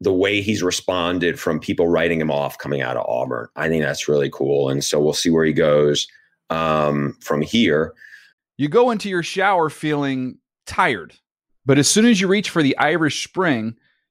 the 0.00 0.12
way 0.12 0.40
he's 0.40 0.62
responded 0.62 1.40
from 1.40 1.58
people 1.58 1.88
writing 1.88 2.20
him 2.20 2.30
off 2.30 2.56
coming 2.58 2.80
out 2.80 2.96
of 2.96 3.04
Auburn. 3.08 3.48
I 3.56 3.68
think 3.68 3.82
that's 3.82 4.08
really 4.08 4.30
cool. 4.30 4.68
And 4.68 4.84
so 4.84 5.00
we'll 5.00 5.12
see 5.12 5.30
where 5.30 5.44
he 5.44 5.52
goes 5.52 6.06
um, 6.50 7.16
from 7.20 7.42
here. 7.42 7.94
You 8.58 8.68
go 8.68 8.90
into 8.90 9.08
your 9.08 9.24
shower 9.24 9.68
feeling 9.68 10.38
tired, 10.66 11.14
but 11.66 11.78
as 11.78 11.88
soon 11.88 12.06
as 12.06 12.20
you 12.20 12.28
reach 12.28 12.50
for 12.50 12.62
the 12.62 12.76
Irish 12.78 13.24
Spring, 13.24 13.76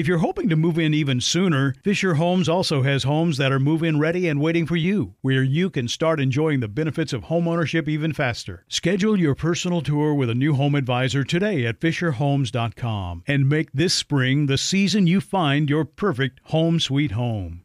If 0.00 0.08
you're 0.08 0.16
hoping 0.16 0.48
to 0.48 0.56
move 0.56 0.78
in 0.78 0.94
even 0.94 1.20
sooner, 1.20 1.74
Fisher 1.84 2.14
Homes 2.14 2.48
also 2.48 2.80
has 2.80 3.02
homes 3.02 3.36
that 3.36 3.52
are 3.52 3.60
move 3.60 3.82
in 3.82 3.98
ready 3.98 4.28
and 4.28 4.40
waiting 4.40 4.64
for 4.64 4.76
you, 4.76 5.12
where 5.20 5.42
you 5.42 5.68
can 5.68 5.88
start 5.88 6.20
enjoying 6.20 6.60
the 6.60 6.68
benefits 6.68 7.12
of 7.12 7.24
homeownership 7.24 7.86
even 7.86 8.14
faster. 8.14 8.64
Schedule 8.66 9.20
your 9.20 9.34
personal 9.34 9.82
tour 9.82 10.14
with 10.14 10.30
a 10.30 10.34
new 10.34 10.54
home 10.54 10.74
advisor 10.74 11.22
today 11.22 11.66
at 11.66 11.80
FisherHomes.com 11.80 13.24
and 13.26 13.46
make 13.46 13.72
this 13.72 13.92
spring 13.92 14.46
the 14.46 14.56
season 14.56 15.06
you 15.06 15.20
find 15.20 15.68
your 15.68 15.84
perfect 15.84 16.40
home 16.44 16.80
sweet 16.80 17.10
home. 17.10 17.60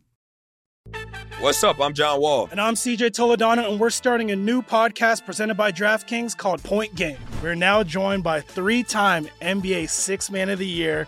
What's 1.40 1.64
up? 1.64 1.80
I'm 1.80 1.94
John 1.94 2.22
Wall. 2.22 2.48
And 2.50 2.60
I'm 2.60 2.76
CJ 2.76 3.12
Toledano, 3.12 3.70
and 3.70 3.80
we're 3.80 3.90
starting 3.90 4.32
a 4.32 4.36
new 4.36 4.62
podcast 4.62 5.26
presented 5.26 5.56
by 5.56 5.72
DraftKings 5.72 6.36
called 6.36 6.64
Point 6.64 6.96
Game. 6.96 7.18
We're 7.44 7.56
now 7.56 7.84
joined 7.84 8.24
by 8.24 8.42
three 8.42 8.84
time 8.84 9.28
NBA 9.42 9.90
Six 9.90 10.32
Man 10.32 10.50
of 10.50 10.60
the 10.60 10.66
Year, 10.66 11.08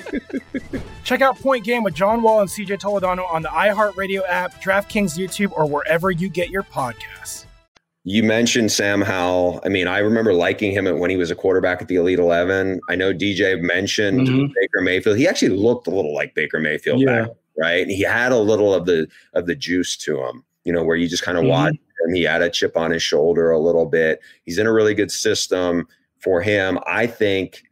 Check 1.04 1.20
out 1.20 1.38
Point 1.38 1.64
Game 1.64 1.82
with 1.82 1.94
John 1.94 2.22
Wall 2.22 2.40
and 2.40 2.48
CJ 2.48 2.78
Toledano 2.80 3.28
on 3.30 3.42
the 3.42 3.48
iHeartRadio 3.48 4.22
app, 4.28 4.60
DraftKings 4.62 5.16
YouTube, 5.18 5.52
or 5.52 5.66
wherever 5.68 6.10
you 6.10 6.28
get 6.28 6.50
your 6.50 6.62
podcasts. 6.62 7.44
You 8.04 8.22
mentioned 8.22 8.70
Sam 8.70 9.00
Howell. 9.02 9.60
I 9.64 9.68
mean, 9.68 9.88
I 9.88 9.98
remember 9.98 10.32
liking 10.32 10.70
him 10.72 10.98
when 11.00 11.10
he 11.10 11.16
was 11.16 11.30
a 11.30 11.34
quarterback 11.34 11.82
at 11.82 11.88
the 11.88 11.96
Elite 11.96 12.20
Eleven. 12.20 12.80
I 12.88 12.94
know 12.94 13.12
DJ 13.12 13.60
mentioned 13.60 14.28
Mhm. 14.28 14.52
Baker 14.54 14.80
Mayfield. 14.80 15.16
He 15.18 15.26
actually 15.26 15.56
looked 15.56 15.88
a 15.88 15.90
little 15.90 16.14
like 16.14 16.32
Baker 16.34 16.60
Mayfield 16.60 17.00
Yeah. 17.00 17.22
back, 17.22 17.30
right? 17.58 17.82
And 17.82 17.90
he 17.90 18.02
had 18.02 18.30
a 18.30 18.38
little 18.38 18.72
of 18.72 18.86
the 18.86 19.08
of 19.34 19.46
the 19.46 19.56
juice 19.56 19.96
to 19.98 20.18
him, 20.22 20.44
you 20.64 20.72
know, 20.72 20.84
where 20.84 20.96
you 20.96 21.08
just 21.08 21.24
kind 21.24 21.36
of 21.36 21.44
Mhm. 21.44 21.48
watch 21.48 21.72
him. 22.06 22.14
He 22.14 22.22
had 22.22 22.42
a 22.42 22.48
chip 22.50 22.76
on 22.76 22.92
his 22.92 23.02
shoulder 23.02 23.50
a 23.50 23.58
little 23.58 23.86
bit. 23.86 24.20
He's 24.44 24.58
in 24.58 24.68
a 24.68 24.72
really 24.72 24.94
good 24.94 25.10
system 25.10 25.88
for 26.20 26.40
him. 26.40 26.78
I 26.86 27.08
think, 27.08 27.64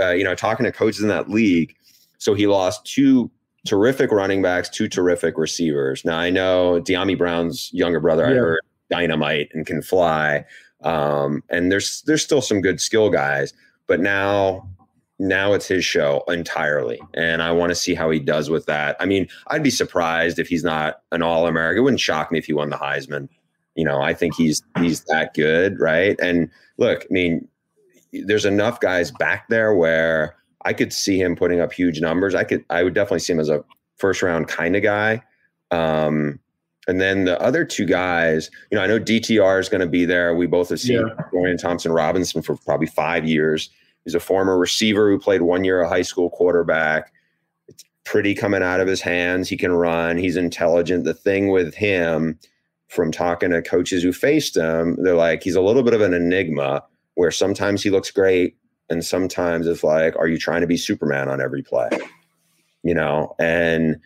uh, 0.00 0.10
you 0.10 0.24
know, 0.24 0.34
talking 0.34 0.64
to 0.64 0.72
coaches 0.72 1.02
in 1.02 1.08
that 1.08 1.28
league, 1.28 1.74
so 2.18 2.34
he 2.34 2.46
lost 2.46 2.84
two 2.84 3.30
terrific 3.66 4.12
running 4.12 4.42
backs, 4.42 4.68
two 4.68 4.88
terrific 4.88 5.36
receivers. 5.36 6.04
Now 6.04 6.18
I 6.18 6.30
know 6.30 6.80
Dyami 6.80 7.18
Brown's 7.18 7.70
younger 7.72 8.00
brother. 8.00 8.26
I 8.26 8.34
heard 8.34 8.60
dynamite 8.90 9.50
and 9.52 9.66
can 9.66 9.82
fly. 9.82 10.44
Um, 10.82 11.42
and 11.50 11.72
there's 11.72 12.02
there's 12.02 12.22
still 12.22 12.40
some 12.40 12.60
good 12.60 12.80
skill 12.80 13.10
guys, 13.10 13.52
but 13.86 14.00
now 14.00 14.68
now 15.18 15.54
it's 15.54 15.66
his 15.66 15.84
show 15.84 16.22
entirely, 16.28 17.00
and 17.14 17.42
I 17.42 17.50
want 17.52 17.70
to 17.70 17.74
see 17.74 17.94
how 17.94 18.10
he 18.10 18.20
does 18.20 18.50
with 18.50 18.66
that. 18.66 18.96
I 19.00 19.06
mean, 19.06 19.28
I'd 19.48 19.62
be 19.62 19.70
surprised 19.70 20.38
if 20.38 20.48
he's 20.48 20.64
not 20.64 21.02
an 21.12 21.22
All 21.22 21.46
American. 21.46 21.78
It 21.78 21.82
wouldn't 21.82 22.00
shock 22.00 22.30
me 22.30 22.38
if 22.38 22.46
he 22.46 22.52
won 22.52 22.70
the 22.70 22.76
Heisman. 22.76 23.28
You 23.74 23.84
know, 23.84 24.00
I 24.00 24.14
think 24.14 24.34
he's 24.34 24.62
he's 24.78 25.04
that 25.04 25.34
good, 25.34 25.80
right? 25.80 26.18
And 26.20 26.50
look, 26.78 27.02
I 27.02 27.06
mean, 27.10 27.48
there's 28.12 28.44
enough 28.44 28.80
guys 28.80 29.10
back 29.10 29.48
there 29.48 29.74
where 29.74 30.36
I 30.64 30.72
could 30.72 30.92
see 30.92 31.20
him 31.20 31.36
putting 31.36 31.60
up 31.60 31.72
huge 31.72 32.00
numbers. 32.00 32.34
I 32.34 32.44
could 32.44 32.64
I 32.70 32.82
would 32.82 32.94
definitely 32.94 33.20
see 33.20 33.32
him 33.32 33.40
as 33.40 33.48
a 33.48 33.64
first 33.96 34.22
round 34.22 34.48
kind 34.48 34.76
of 34.76 34.82
guy. 34.82 35.22
Um, 35.70 36.38
and 36.88 37.00
then 37.00 37.24
the 37.24 37.40
other 37.40 37.64
two 37.64 37.84
guys, 37.84 38.50
you 38.70 38.76
know, 38.76 38.84
I 38.84 38.86
know 38.86 39.00
DTR 39.00 39.58
is 39.58 39.68
going 39.68 39.80
to 39.80 39.88
be 39.88 40.04
there. 40.04 40.34
We 40.34 40.46
both 40.46 40.68
have 40.68 40.80
seen 40.80 40.98
Yeah. 41.06 41.24
Dorian 41.32 41.58
Thompson 41.58 41.90
Robinson 41.92 42.42
for 42.42 42.56
probably 42.58 42.86
five 42.86 43.26
years. 43.26 43.70
He's 44.04 44.14
a 44.14 44.20
former 44.20 44.56
receiver 44.56 45.10
who 45.10 45.18
played 45.18 45.42
one 45.42 45.64
year 45.64 45.82
of 45.82 45.88
high 45.88 46.02
school 46.02 46.30
quarterback. 46.30 47.12
It's 47.66 47.84
pretty 48.04 48.34
coming 48.36 48.62
out 48.62 48.78
of 48.78 48.86
his 48.86 49.00
hands. 49.00 49.48
He 49.48 49.56
can 49.56 49.72
run. 49.72 50.16
He's 50.16 50.36
intelligent. 50.36 51.02
The 51.04 51.14
thing 51.14 51.48
with 51.48 51.74
him, 51.74 52.38
from 52.86 53.10
talking 53.10 53.50
to 53.50 53.62
coaches 53.62 54.04
who 54.04 54.12
faced 54.12 54.56
him, 54.56 54.96
they're 55.02 55.16
like 55.16 55.42
he's 55.42 55.56
a 55.56 55.60
little 55.60 55.82
bit 55.82 55.92
of 55.94 56.00
an 56.02 56.14
enigma. 56.14 56.84
Where 57.16 57.30
sometimes 57.30 57.82
he 57.82 57.90
looks 57.90 58.10
great, 58.10 58.56
and 58.88 59.04
sometimes 59.04 59.66
it's 59.66 59.82
like, 59.84 60.16
are 60.16 60.28
you 60.28 60.38
trying 60.38 60.60
to 60.60 60.66
be 60.66 60.76
Superman 60.76 61.28
on 61.28 61.40
every 61.40 61.62
play? 61.62 61.90
You 62.82 62.94
know, 62.94 63.34
and 63.38 63.96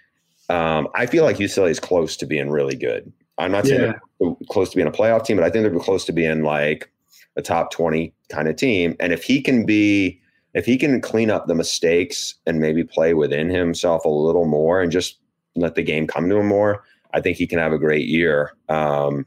um, 0.49 0.89
I 0.95 1.07
feel 1.07 1.25
like 1.25 1.37
UCLA 1.37 1.71
is 1.71 1.79
close 1.79 2.17
to 2.17 2.27
being 2.27 2.51
really 2.51 2.75
good. 2.77 3.13
I'm 3.39 3.53
not 3.53 3.67
saying 3.67 3.81
Yeah. 3.83 3.93
they're 4.21 4.35
close 4.49 4.71
to 4.71 4.77
being 4.77 4.89
a 4.89 4.93
playoff 4.93 5.25
team, 5.25 5.37
but 5.37 5.45
I 5.45 5.51
think 5.51 5.63
they're 5.65 5.79
close 5.81 6.05
to 6.07 6.13
being 6.13 6.43
like 6.43 6.91
a 7.37 7.43
top 7.43 7.71
20 7.71 8.13
kind 8.29 8.49
of 8.49 8.57
team. 8.57 8.97
And 9.01 9.13
if 9.13 9.23
he 9.23 9.41
can 9.41 9.65
be, 9.65 10.21
if 10.55 10.67
he 10.67 10.77
can 10.77 11.01
clean 11.01 11.31
up 11.31 11.47
the 11.47 11.55
mistakes 11.55 12.35
and 12.47 12.59
maybe 12.61 12.85
play 12.85 13.15
within 13.15 13.49
himself 13.49 14.05
a 14.05 14.09
little 14.09 14.45
more 14.47 14.81
and 14.83 14.91
just 14.91 15.19
let 15.57 15.75
the 15.75 15.83
game 15.83 16.07
come 16.07 16.29
to 16.29 16.37
him 16.39 16.47
more, 16.47 16.85
I 17.15 17.21
think 17.21 17.37
he 17.37 17.47
can 17.47 17.59
have 17.59 17.73
a 17.73 17.79
great 17.79 18.07
year. 18.09 18.53
Um, 18.69 19.27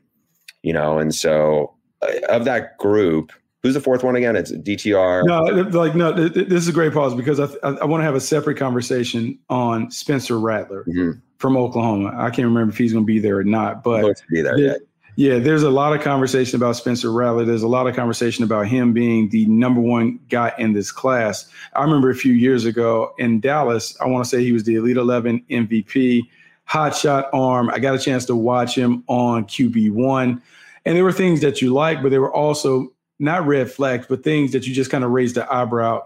you 0.62 0.74
know, 0.74 1.00
and 1.00 1.14
so 1.14 1.74
uh, 2.02 2.12
of 2.30 2.46
that 2.46 2.78
group, 2.78 3.32
who's 3.64 3.74
the 3.74 3.80
fourth 3.80 4.04
one 4.04 4.16
again? 4.16 4.36
It's 4.36 4.52
DTR. 4.52 5.24
No, 5.26 5.42
like 5.78 5.96
no, 5.96 6.14
th- 6.14 6.34
th- 6.34 6.48
this 6.50 6.62
is 6.62 6.68
a 6.68 6.74
great 6.74 6.94
pause 6.94 7.16
because 7.16 7.40
I, 7.40 7.46
I, 7.64 7.72
I 7.78 7.86
want 7.86 8.02
to 8.02 8.06
have 8.06 8.16
a 8.16 8.20
separate 8.22 8.58
conversation 8.58 9.40
on 9.50 9.90
Spencer 9.90 10.38
Rattler 10.38 10.84
Mm-hmm. 10.84 11.20
from 11.38 11.58
Oklahoma. 11.58 12.14
I 12.18 12.30
can't 12.30 12.46
remember 12.48 12.72
if 12.72 12.78
he's 12.78 12.92
going 12.94 13.06
to 13.06 13.08
be 13.08 13.20
there 13.20 13.38
or 13.38 13.44
not, 13.44 13.84
but 13.84 14.22
be 14.30 14.42
there, 14.42 14.78
yeah. 15.16 15.40
there's 15.40 15.64
a 15.64 15.70
lot 15.70 15.94
of 15.96 16.02
conversation 16.02 16.58
about 16.58 16.76
Spencer 16.76 17.12
Rattler. 17.12 17.46
There's 17.46 17.64
a 17.64 17.68
lot 17.68 17.88
of 17.88 17.96
conversation 17.96 18.44
about 18.44 18.68
him 18.68 18.92
being 18.94 19.30
the 19.30 19.46
number 19.46 19.80
one 19.80 20.20
guy 20.30 20.54
in 20.58 20.74
this 20.74 20.92
class. 20.92 21.48
I 21.76 21.84
remember 21.84 22.10
a 22.10 22.16
few 22.16 22.34
years 22.34 22.66
ago 22.66 23.14
in 23.18 23.40
Dallas, 23.40 23.96
I 24.02 24.08
want 24.08 24.26
to 24.26 24.30
say 24.30 24.44
he 24.44 24.52
was 24.52 24.64
the 24.66 24.76
Elite 24.76 24.98
11 24.98 25.46
MVP, 25.50 26.24
hot 26.66 26.96
shot 26.96 27.30
arm. 27.32 27.70
I 27.70 27.80
got 27.80 27.96
a 27.96 28.00
chance 28.00 28.26
to 28.26 28.36
watch 28.36 28.76
him 28.76 29.04
on 29.08 29.46
QB1. 29.46 30.42
And 30.86 30.98
there 30.98 31.04
were 31.06 31.14
things 31.14 31.40
that 31.42 31.62
you 31.62 31.74
like, 31.74 32.02
but 32.02 32.10
there 32.10 32.20
were 32.20 32.34
also 32.34 32.92
not 33.24 33.48
red 33.48 33.72
flags, 33.72 34.06
but 34.08 34.24
things 34.24 34.52
that 34.52 34.68
you 34.68 34.74
just 34.74 34.92
kind 34.92 35.04
of 35.04 35.12
raised 35.12 35.36
the 35.36 35.52
eyebrow, 35.52 36.02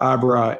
eyebrow, 0.00 0.58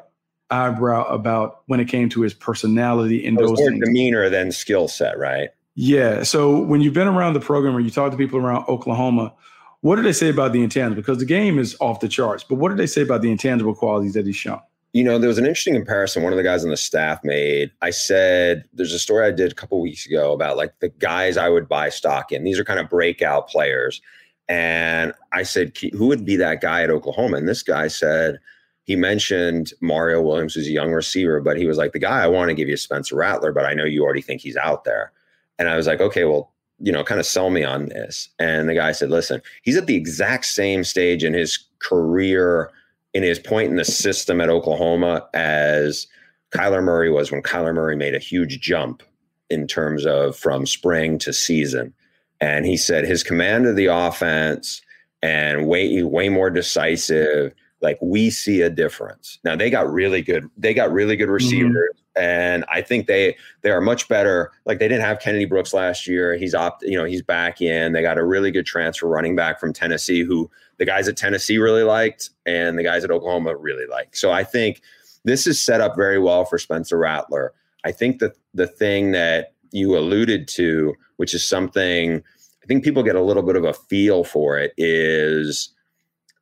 eyebrow 0.50 1.04
about 1.04 1.62
when 1.66 1.80
it 1.80 1.86
came 1.86 2.09
to 2.11 2.22
his 2.22 2.32
personality 2.32 3.26
and 3.26 3.36
those 3.36 3.59
more 3.59 3.70
things. 3.70 3.84
demeanor 3.84 4.30
than 4.30 4.52
skill 4.52 4.88
set, 4.88 5.18
right? 5.18 5.50
Yeah. 5.74 6.22
So 6.22 6.62
when 6.62 6.80
you've 6.80 6.94
been 6.94 7.09
around 7.09 7.34
the 7.34 7.40
program 7.40 7.76
or 7.76 7.80
you 7.80 7.90
talk 7.90 8.11
to 8.12 8.16
people 8.16 8.38
around 8.38 8.64
Oklahoma, 8.68 9.34
what 9.80 9.96
do 9.96 10.02
they 10.02 10.12
say 10.12 10.30
about 10.30 10.52
the 10.52 10.62
intangible? 10.62 11.02
Because 11.02 11.18
the 11.18 11.26
game 11.26 11.59
is 11.59 11.76
off 11.80 12.00
the 12.00 12.09
charts, 12.09 12.44
but 12.44 12.54
what 12.54 12.70
do 12.70 12.76
they 12.76 12.86
say 12.86 13.02
about 13.02 13.20
the 13.20 13.30
intangible 13.30 13.74
qualities 13.74 14.14
that 14.14 14.24
he's 14.24 14.36
shown? 14.36 14.61
You 14.92 15.04
know, 15.04 15.18
there 15.18 15.28
was 15.28 15.36
an 15.36 15.44
interesting 15.44 15.74
comparison 15.74 16.22
one 16.22 16.32
of 16.32 16.38
the 16.38 16.42
guys 16.42 16.64
on 16.64 16.70
the 16.70 16.76
staff 16.76 17.22
made. 17.22 17.70
I 17.82 17.90
said, 17.90 18.64
there's 18.72 18.94
a 18.94 18.98
story 18.98 19.26
I 19.26 19.30
did 19.30 19.52
a 19.52 19.54
couple 19.54 19.78
weeks 19.80 20.07
ago 20.07 20.32
about 20.32 20.57
like 20.57 20.78
the 20.78 20.88
guys 20.88 21.36
I 21.36 21.50
would 21.50 21.68
buy 21.68 21.90
stock 21.90 22.32
in. 22.32 22.44
These 22.44 22.59
are 22.59 22.64
kind 22.64 22.80
of 22.80 22.88
breakout 22.88 23.48
players. 23.48 24.00
And 24.49 25.12
I 25.32 25.42
said, 25.42 25.76
who 25.92 26.07
would 26.07 26.24
be 26.24 26.36
that 26.36 26.61
guy 26.61 26.82
at 26.82 26.90
Oklahoma? 26.90 27.36
And 27.36 27.49
this 27.49 27.62
guy 27.62 27.88
said, 27.88 28.38
he 28.84 28.94
mentioned 28.94 29.72
Mario 29.80 30.22
Williams, 30.22 30.55
who's 30.55 30.68
a 30.68 30.72
young 30.72 30.92
receiver, 30.92 31.40
but 31.40 31.57
he 31.57 31.66
was 31.66 31.76
like, 31.76 31.92
the 31.92 31.99
guy 31.99 32.22
I 32.22 32.28
want 32.28 32.51
to 32.51 32.55
give 32.55 32.68
you 32.68 32.76
Spencer 32.76 33.16
Rattler, 33.16 33.53
but 33.53 33.66
I 33.66 33.74
know 33.74 33.84
you 33.84 34.05
already 34.05 34.22
think 34.22 34.40
he's 34.40 34.57
out 34.57 34.84
there. 34.84 35.12
And 35.59 35.68
I 35.68 35.76
was 35.76 35.88
like, 35.88 36.01
okay, 36.01 36.24
well, 36.24 36.53
you 36.78 36.92
know, 36.92 37.03
kind 37.03 37.18
of 37.18 37.26
sell 37.26 37.51
me 37.51 37.64
on 37.64 37.86
this. 37.86 38.28
And 38.38 38.68
the 38.68 38.74
guy 38.74 38.92
said, 38.92 39.11
listen, 39.11 39.42
he's 39.62 39.76
at 39.76 39.86
the 39.86 39.97
exact 39.97 40.44
same 40.44 40.84
stage 40.84 41.24
in 41.24 41.34
his 41.34 41.59
career, 41.80 42.70
in 43.14 43.22
his 43.22 43.38
point 43.38 43.70
in 43.70 43.76
the 43.76 43.84
system 43.84 44.40
at 44.40 44.51
Oklahoma 44.51 45.26
as 45.34 46.07
Kyler 46.53 46.82
Murray 46.82 47.11
was 47.11 47.32
when 47.32 47.42
Kyler 47.42 47.74
Murray 47.74 47.97
made 47.97 48.14
a 48.14 48.20
huge 48.20 48.61
jump 48.61 49.03
in 49.51 49.66
terms 49.66 50.07
of 50.07 50.36
from 50.36 50.66
spring 50.66 51.18
to 51.18 51.32
season. 51.32 51.94
And 52.41 52.66
he 52.66 52.76
said 52.76 53.05
his 53.05 53.22
command 53.22 53.66
of 53.66 53.76
the 53.76 53.87
offense 53.87 54.82
and 55.22 55.66
way 55.66 56.03
way 56.03 56.28
more 56.28 56.51
decisive. 56.51 57.53
Like 57.80 57.99
we 58.01 58.30
see 58.30 58.62
a 58.62 58.70
difference. 58.70 59.39
Now 59.45 59.57
they 59.57 59.70
got 59.70 59.91
really 59.91 60.22
good. 60.22 60.49
They 60.57 60.74
got 60.74 60.93
really 60.93 61.16
good 61.16 61.26
mm-hmm. 61.26 61.34
receivers, 61.34 61.95
and 62.16 62.64
I 62.72 62.82
think 62.82 63.07
they 63.07 63.37
they 63.62 63.70
are 63.70 63.80
much 63.80 64.09
better. 64.09 64.53
Like 64.64 64.78
they 64.78 64.89
didn't 64.89 65.05
have 65.05 65.20
Kennedy 65.20 65.45
Brooks 65.45 65.74
last 65.74 66.07
year. 66.07 66.37
He's 66.37 66.55
opt. 66.55 66.82
You 66.82 66.99
know 66.99 67.05
he's 67.05 67.22
back 67.22 67.61
in. 67.61 67.93
They 67.93 68.03
got 68.03 68.18
a 68.18 68.24
really 68.24 68.51
good 68.51 68.66
transfer 68.66 69.07
running 69.07 69.37
back 69.37 69.61
from 69.61 69.72
Tennessee, 69.72 70.22
who 70.22 70.51
the 70.78 70.87
guys 70.87 71.09
at 71.09 71.16
Tennessee 71.16 71.59
really 71.59 71.82
liked, 71.82 72.30
and 72.45 72.78
the 72.78 72.82
guys 72.82 73.05
at 73.05 73.11
Oklahoma 73.11 73.57
really 73.57 73.87
liked. 73.87 74.16
So 74.16 74.32
I 74.32 74.45
think 74.45 74.80
this 75.24 75.47
is 75.47 75.61
set 75.61 75.80
up 75.80 75.97
very 75.97 76.18
well 76.18 76.45
for 76.45 76.59
Spencer 76.59 76.97
Rattler. 76.97 77.53
I 77.84 77.93
think 77.93 78.20
that 78.20 78.37
the 78.55 78.66
thing 78.66 79.12
that 79.12 79.53
you 79.72 79.96
alluded 79.96 80.48
to, 80.48 80.94
which 81.16 81.34
is 81.34 81.46
something 81.46 82.22
I 82.62 82.66
think 82.66 82.82
people 82.82 83.04
get 83.04 83.14
a 83.14 83.22
little 83.22 83.44
bit 83.44 83.54
of 83.54 83.64
a 83.64 83.72
feel 83.72 84.24
for 84.24 84.58
it, 84.58 84.72
is, 84.76 85.72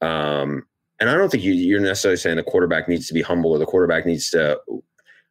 um, 0.01 0.65
and 0.99 1.11
I 1.11 1.15
don't 1.15 1.31
think 1.31 1.43
you, 1.43 1.53
you're 1.53 1.81
necessarily 1.81 2.17
saying 2.17 2.37
the 2.37 2.43
quarterback 2.43 2.89
needs 2.89 3.07
to 3.09 3.15
be 3.15 3.21
humble 3.21 3.51
or 3.51 3.59
the 3.59 3.67
quarterback 3.67 4.07
needs 4.07 4.31
to. 4.31 4.59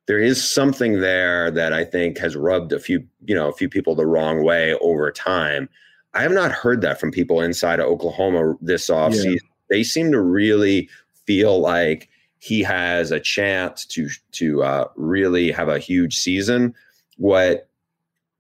There 0.06 0.20
is 0.20 0.48
something 0.48 1.00
there 1.00 1.50
that 1.50 1.74
I 1.74 1.84
think 1.84 2.20
has 2.20 2.36
rubbed 2.36 2.74
a 2.74 2.80
few, 2.80 3.08
you 3.26 3.34
know, 3.34 3.48
a 3.48 3.54
few 3.54 3.70
people 3.70 3.96
the 3.96 4.06
wrong 4.06 4.44
way 4.44 4.76
over 4.82 5.12
time. 5.12 5.68
I 6.14 6.22
have 6.22 6.32
not 6.32 6.52
heard 6.52 6.82
that 6.82 7.00
from 7.00 7.10
people 7.10 7.42
inside 7.42 7.80
of 7.80 7.88
Oklahoma 7.88 8.56
this 8.62 8.90
offseason. 8.90 9.32
Yeah. 9.32 9.50
They 9.70 9.84
seem 9.84 10.12
to 10.12 10.22
really 10.22 10.90
feel 11.26 11.60
like 11.60 12.10
he 12.38 12.62
has 12.62 13.10
a 13.10 13.20
chance 13.20 13.86
to 13.86 14.10
to 14.34 14.62
uh, 14.62 14.88
really 14.96 15.52
have 15.52 15.70
a 15.70 15.80
huge 15.80 16.18
season. 16.18 16.76
What 17.18 17.68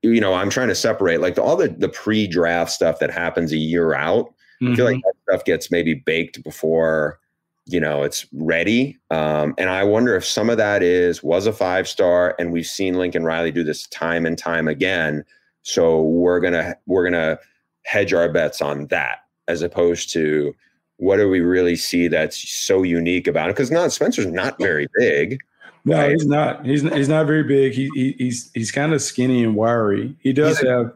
you 0.03 0.19
know, 0.19 0.33
I'm 0.33 0.49
trying 0.49 0.67
to 0.67 0.75
separate 0.75 1.21
like 1.21 1.37
all 1.39 1.55
the 1.55 1.69
the 1.69 1.89
pre-draft 1.89 2.71
stuff 2.71 2.99
that 2.99 3.09
happens 3.09 3.51
a 3.51 3.57
year 3.57 3.93
out. 3.93 4.33
I 4.61 4.75
feel 4.75 4.85
like 4.85 5.01
that 5.03 5.13
stuff 5.23 5.45
gets 5.45 5.71
maybe 5.71 5.93
baked 5.93 6.41
before 6.41 7.19
you 7.65 7.79
know 7.79 8.03
it's 8.03 8.25
ready. 8.33 8.97
Um, 9.09 9.55
and 9.57 9.69
i 9.69 9.83
wonder 9.83 10.15
if 10.15 10.25
some 10.25 10.49
of 10.49 10.57
that 10.57 10.83
is 10.83 11.23
was 11.23 11.47
a 11.47 11.53
five 11.53 11.87
star 11.87 12.35
and 12.39 12.51
we've 12.51 12.65
seen 12.65 12.95
lincoln 12.95 13.23
riley 13.23 13.51
do 13.51 13.63
this 13.63 13.87
time 13.87 14.25
and 14.25 14.37
time 14.37 14.67
again. 14.67 15.23
So 15.63 16.01
we're 16.01 16.39
gonna 16.39 16.75
we're 16.85 17.03
gonna 17.03 17.39
hedge 17.85 18.13
our 18.13 18.29
bets 18.29 18.61
on 18.61 18.87
that 18.87 19.19
as 19.47 19.61
opposed 19.61 20.11
to 20.13 20.53
what 20.97 21.17
do 21.17 21.29
we 21.29 21.41
really 21.41 21.75
see 21.75 22.07
that's 22.07 22.47
so 22.49 22.83
unique 22.83 23.27
about 23.27 23.49
it? 23.49 23.55
Because 23.55 23.71
not 23.71 23.91
spencer's 23.91 24.27
not 24.27 24.57
very 24.59 24.87
big 24.97 25.39
No, 25.85 25.97
right? 25.97 26.11
he's 26.11 26.25
not. 26.25 26.65
He's 26.65 26.81
he's 26.81 27.09
not 27.09 27.27
very 27.27 27.43
big. 27.43 27.73
He, 27.73 27.89
he 27.93 28.11
he's 28.17 28.49
he's 28.53 28.71
kind 28.71 28.93
of 28.93 29.01
skinny 29.01 29.43
and 29.43 29.55
wiry. 29.55 30.15
He 30.19 30.31
does 30.33 30.59
He's 30.59 30.67
a- 30.67 30.71
have 30.71 30.93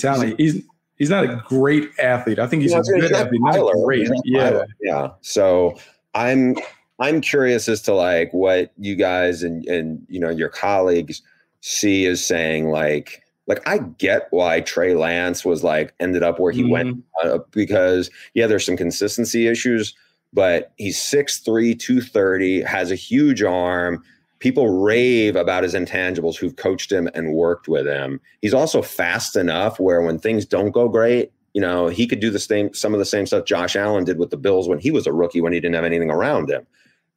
talent. 0.00 0.40
He's 0.40 0.62
he's 0.96 1.10
not 1.10 1.24
a 1.24 1.42
great 1.46 1.90
athlete. 1.98 2.38
I 2.38 2.46
think 2.46 2.62
he's 2.62 2.72
Yeah, 2.72 2.78
a 2.80 2.82
good 3.00 3.12
athlete, 3.12 3.40
not 3.42 3.54
Kyler. 3.56 3.84
great. 3.84 4.00
He's 4.00 4.10
not 4.10 4.22
Yeah. 4.24 4.50
Kyler. 4.52 4.66
yeah. 4.82 5.08
So 5.20 5.76
I'm 6.14 6.56
I'm 6.98 7.20
curious 7.20 7.68
as 7.68 7.82
to 7.82 7.94
like 7.94 8.32
what 8.32 8.72
you 8.78 8.96
guys 8.96 9.42
and 9.42 9.64
and 9.66 10.06
you 10.08 10.18
know 10.20 10.30
your 10.30 10.48
colleagues 10.48 11.20
see 11.60 12.06
as 12.06 12.24
saying 12.24 12.70
like 12.70 13.22
like 13.46 13.60
I 13.68 13.78
get 13.78 14.28
why 14.30 14.60
Trey 14.62 14.94
Lance 14.94 15.44
was 15.44 15.62
like 15.62 15.92
ended 16.00 16.22
up 16.22 16.38
where 16.40 16.52
he 16.52 16.64
went 16.64 17.02
uh, 17.22 17.38
because 17.50 18.10
yeah, 18.32 18.46
there's 18.46 18.64
some 18.64 18.76
consistency 18.76 19.48
issues, 19.48 19.92
but 20.32 20.72
he's 20.76 20.96
6'3", 20.98 21.76
230, 21.78 22.62
has 22.62 22.90
a 22.90 22.94
huge 22.94 23.42
arm. 23.42 24.02
People 24.40 24.80
rave 24.80 25.36
about 25.36 25.62
his 25.62 25.74
intangibles 25.74 26.36
who've 26.36 26.56
coached 26.56 26.90
him 26.90 27.08
and 27.14 27.32
worked 27.32 27.68
with 27.68 27.86
him. 27.86 28.20
He's 28.42 28.54
also 28.54 28.82
fast 28.82 29.36
enough 29.36 29.78
where 29.78 30.02
when 30.02 30.18
things 30.18 30.44
don't 30.44 30.72
go 30.72 30.88
great, 30.88 31.32
you 31.54 31.60
know, 31.60 31.88
he 31.88 32.06
could 32.06 32.20
do 32.20 32.30
the 32.30 32.38
same 32.38 32.72
some 32.74 32.92
of 32.92 32.98
the 32.98 33.04
same 33.04 33.26
stuff 33.26 33.44
Josh 33.44 33.76
Allen 33.76 34.04
did 34.04 34.18
with 34.18 34.30
the 34.30 34.36
Bills 34.36 34.68
when 34.68 34.78
he 34.78 34.90
was 34.90 35.06
a 35.06 35.12
rookie 35.12 35.40
when 35.40 35.52
he 35.52 35.60
didn't 35.60 35.74
have 35.74 35.84
anything 35.84 36.10
around 36.10 36.50
him. 36.50 36.66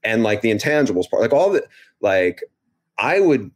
And 0.04 0.24
like 0.24 0.42
the 0.42 0.52
intangibles 0.52 1.10
part, 1.10 1.22
like 1.22 1.34
all 1.34 1.50
the 1.50 1.66
like 2.02 2.44
I 2.98 3.20
would 3.20 3.52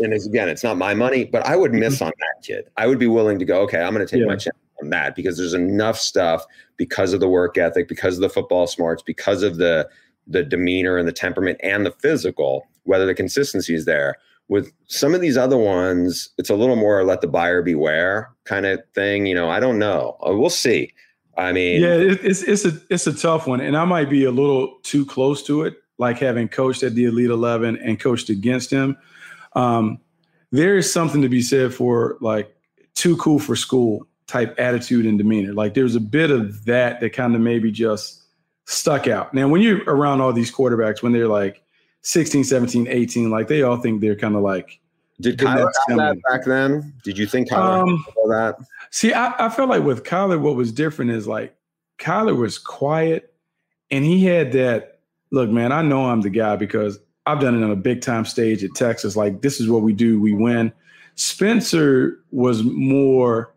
and 0.00 0.12
it's, 0.12 0.26
again, 0.26 0.48
it's 0.48 0.62
not 0.62 0.76
my 0.76 0.94
money, 0.94 1.24
but 1.24 1.44
I 1.44 1.56
would 1.56 1.72
miss 1.72 1.96
mm-hmm. 1.96 2.04
on 2.04 2.12
that 2.18 2.46
kid. 2.46 2.68
I 2.76 2.86
would 2.86 2.98
be 2.98 3.06
willing 3.06 3.38
to 3.38 3.44
go, 3.44 3.62
okay, 3.62 3.80
I'm 3.80 3.94
going 3.94 4.06
to 4.06 4.16
take 4.18 4.26
my 4.26 4.36
chance 4.36 4.56
on 4.80 4.90
that 4.90 5.16
because 5.16 5.36
there's 5.36 5.54
enough 5.54 5.98
stuff 5.98 6.44
because 6.76 7.12
of 7.12 7.20
the 7.20 7.28
work 7.28 7.58
ethic, 7.58 7.88
because 7.88 8.16
of 8.16 8.20
the 8.20 8.28
football 8.28 8.66
smarts, 8.66 9.02
because 9.02 9.42
of 9.42 9.56
the 9.56 9.88
the 10.30 10.42
demeanor 10.42 10.98
and 10.98 11.08
the 11.08 11.12
temperament 11.12 11.58
and 11.62 11.86
the 11.86 11.90
physical, 11.90 12.66
whether 12.88 13.04
the 13.04 13.14
consistency 13.14 13.74
is 13.74 13.84
there. 13.84 14.16
With 14.48 14.72
some 14.86 15.14
of 15.14 15.20
these 15.20 15.36
other 15.36 15.58
ones, 15.58 16.30
it's 16.38 16.48
a 16.48 16.54
little 16.54 16.74
more 16.74 17.04
let 17.04 17.20
the 17.20 17.26
buyer 17.28 17.60
beware 17.60 18.30
kind 18.44 18.64
of 18.64 18.80
thing. 18.94 19.26
You 19.26 19.34
know, 19.34 19.50
I 19.50 19.60
don't 19.60 19.78
know. 19.78 20.16
Uh, 20.26 20.32
We'll 20.32 20.48
see. 20.48 20.94
I 21.36 21.52
mean, 21.52 21.82
Yeah, 21.82 21.94
it's 21.94 22.42
it's 22.42 22.64
a 22.64 22.72
it's 22.88 23.06
a 23.06 23.12
tough 23.12 23.46
one, 23.46 23.60
and 23.60 23.76
I 23.76 23.84
might 23.84 24.08
be 24.08 24.24
a 24.24 24.30
little 24.30 24.78
too 24.82 25.04
close 25.04 25.42
to 25.44 25.62
it. 25.64 25.74
Like 25.98 26.18
having 26.18 26.48
coached 26.48 26.82
at 26.82 26.94
the 26.94 27.04
Elite 27.04 27.28
Eleven 27.30 27.76
and 27.76 28.00
coached 28.00 28.30
against 28.30 28.70
him, 28.70 28.96
um, 29.52 29.98
there 30.50 30.78
is 30.78 30.90
something 30.90 31.20
to 31.20 31.28
be 31.28 31.42
said 31.42 31.74
for 31.74 32.16
like 32.22 32.56
too 32.94 33.16
cool 33.18 33.38
for 33.38 33.54
school 33.54 34.06
type 34.26 34.54
attitude 34.58 35.04
and 35.04 35.18
demeanor. 35.18 35.52
Like 35.52 35.74
there's 35.74 35.94
a 35.94 36.00
bit 36.00 36.30
of 36.30 36.64
that 36.64 37.00
that 37.00 37.12
kind 37.12 37.34
of 37.34 37.42
maybe 37.42 37.70
just 37.70 38.22
stuck 38.64 39.06
out. 39.06 39.34
Now, 39.34 39.46
when 39.48 39.60
you're 39.60 39.84
around 39.84 40.22
all 40.22 40.32
these 40.32 40.50
quarterbacks, 40.50 41.02
when 41.02 41.12
they're 41.12 41.28
like 41.28 41.62
16, 42.08 42.44
17, 42.44 42.88
18, 42.88 43.30
like 43.30 43.48
they 43.48 43.60
all 43.60 43.76
think 43.76 44.00
they're 44.00 44.16
kind 44.16 44.34
of 44.34 44.40
like. 44.40 44.80
Did 45.20 45.36
Kyler 45.36 45.70
have 45.88 45.98
that 45.98 46.16
back 46.26 46.46
then? 46.46 46.94
Did 47.04 47.18
you 47.18 47.26
think 47.26 47.50
Kyler 47.50 47.82
Um, 47.82 48.04
that? 48.28 48.56
See, 48.90 49.12
I, 49.12 49.34
I 49.46 49.50
felt 49.50 49.68
like 49.68 49.82
with 49.82 50.04
Kyler, 50.04 50.40
what 50.40 50.56
was 50.56 50.72
different 50.72 51.10
is 51.10 51.26
like 51.26 51.54
Kyler 51.98 52.34
was 52.34 52.56
quiet 52.56 53.34
and 53.90 54.06
he 54.06 54.24
had 54.24 54.52
that 54.52 55.00
look, 55.32 55.50
man, 55.50 55.70
I 55.70 55.82
know 55.82 56.06
I'm 56.06 56.22
the 56.22 56.30
guy 56.30 56.56
because 56.56 56.98
I've 57.26 57.40
done 57.40 57.60
it 57.60 57.62
on 57.62 57.70
a 57.70 57.76
big 57.76 58.00
time 58.00 58.24
stage 58.24 58.64
at 58.64 58.70
Texas. 58.74 59.14
Like, 59.14 59.42
this 59.42 59.60
is 59.60 59.68
what 59.68 59.82
we 59.82 59.92
do, 59.92 60.18
we 60.18 60.32
win. 60.32 60.72
Spencer 61.14 62.24
was 62.30 62.62
more 62.62 63.52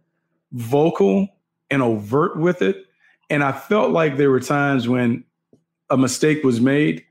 vocal 0.51 1.29
and 1.69 1.81
overt 1.81 2.35
with 2.35 2.61
it. 2.61 2.85
And 3.29 3.45
I 3.45 3.53
felt 3.53 3.91
like 3.91 4.17
there 4.17 4.29
were 4.29 4.41
times 4.41 4.89
when 4.89 5.23
a 5.89 5.95
mistake 5.95 6.43
was 6.43 6.59
made, 6.59 7.05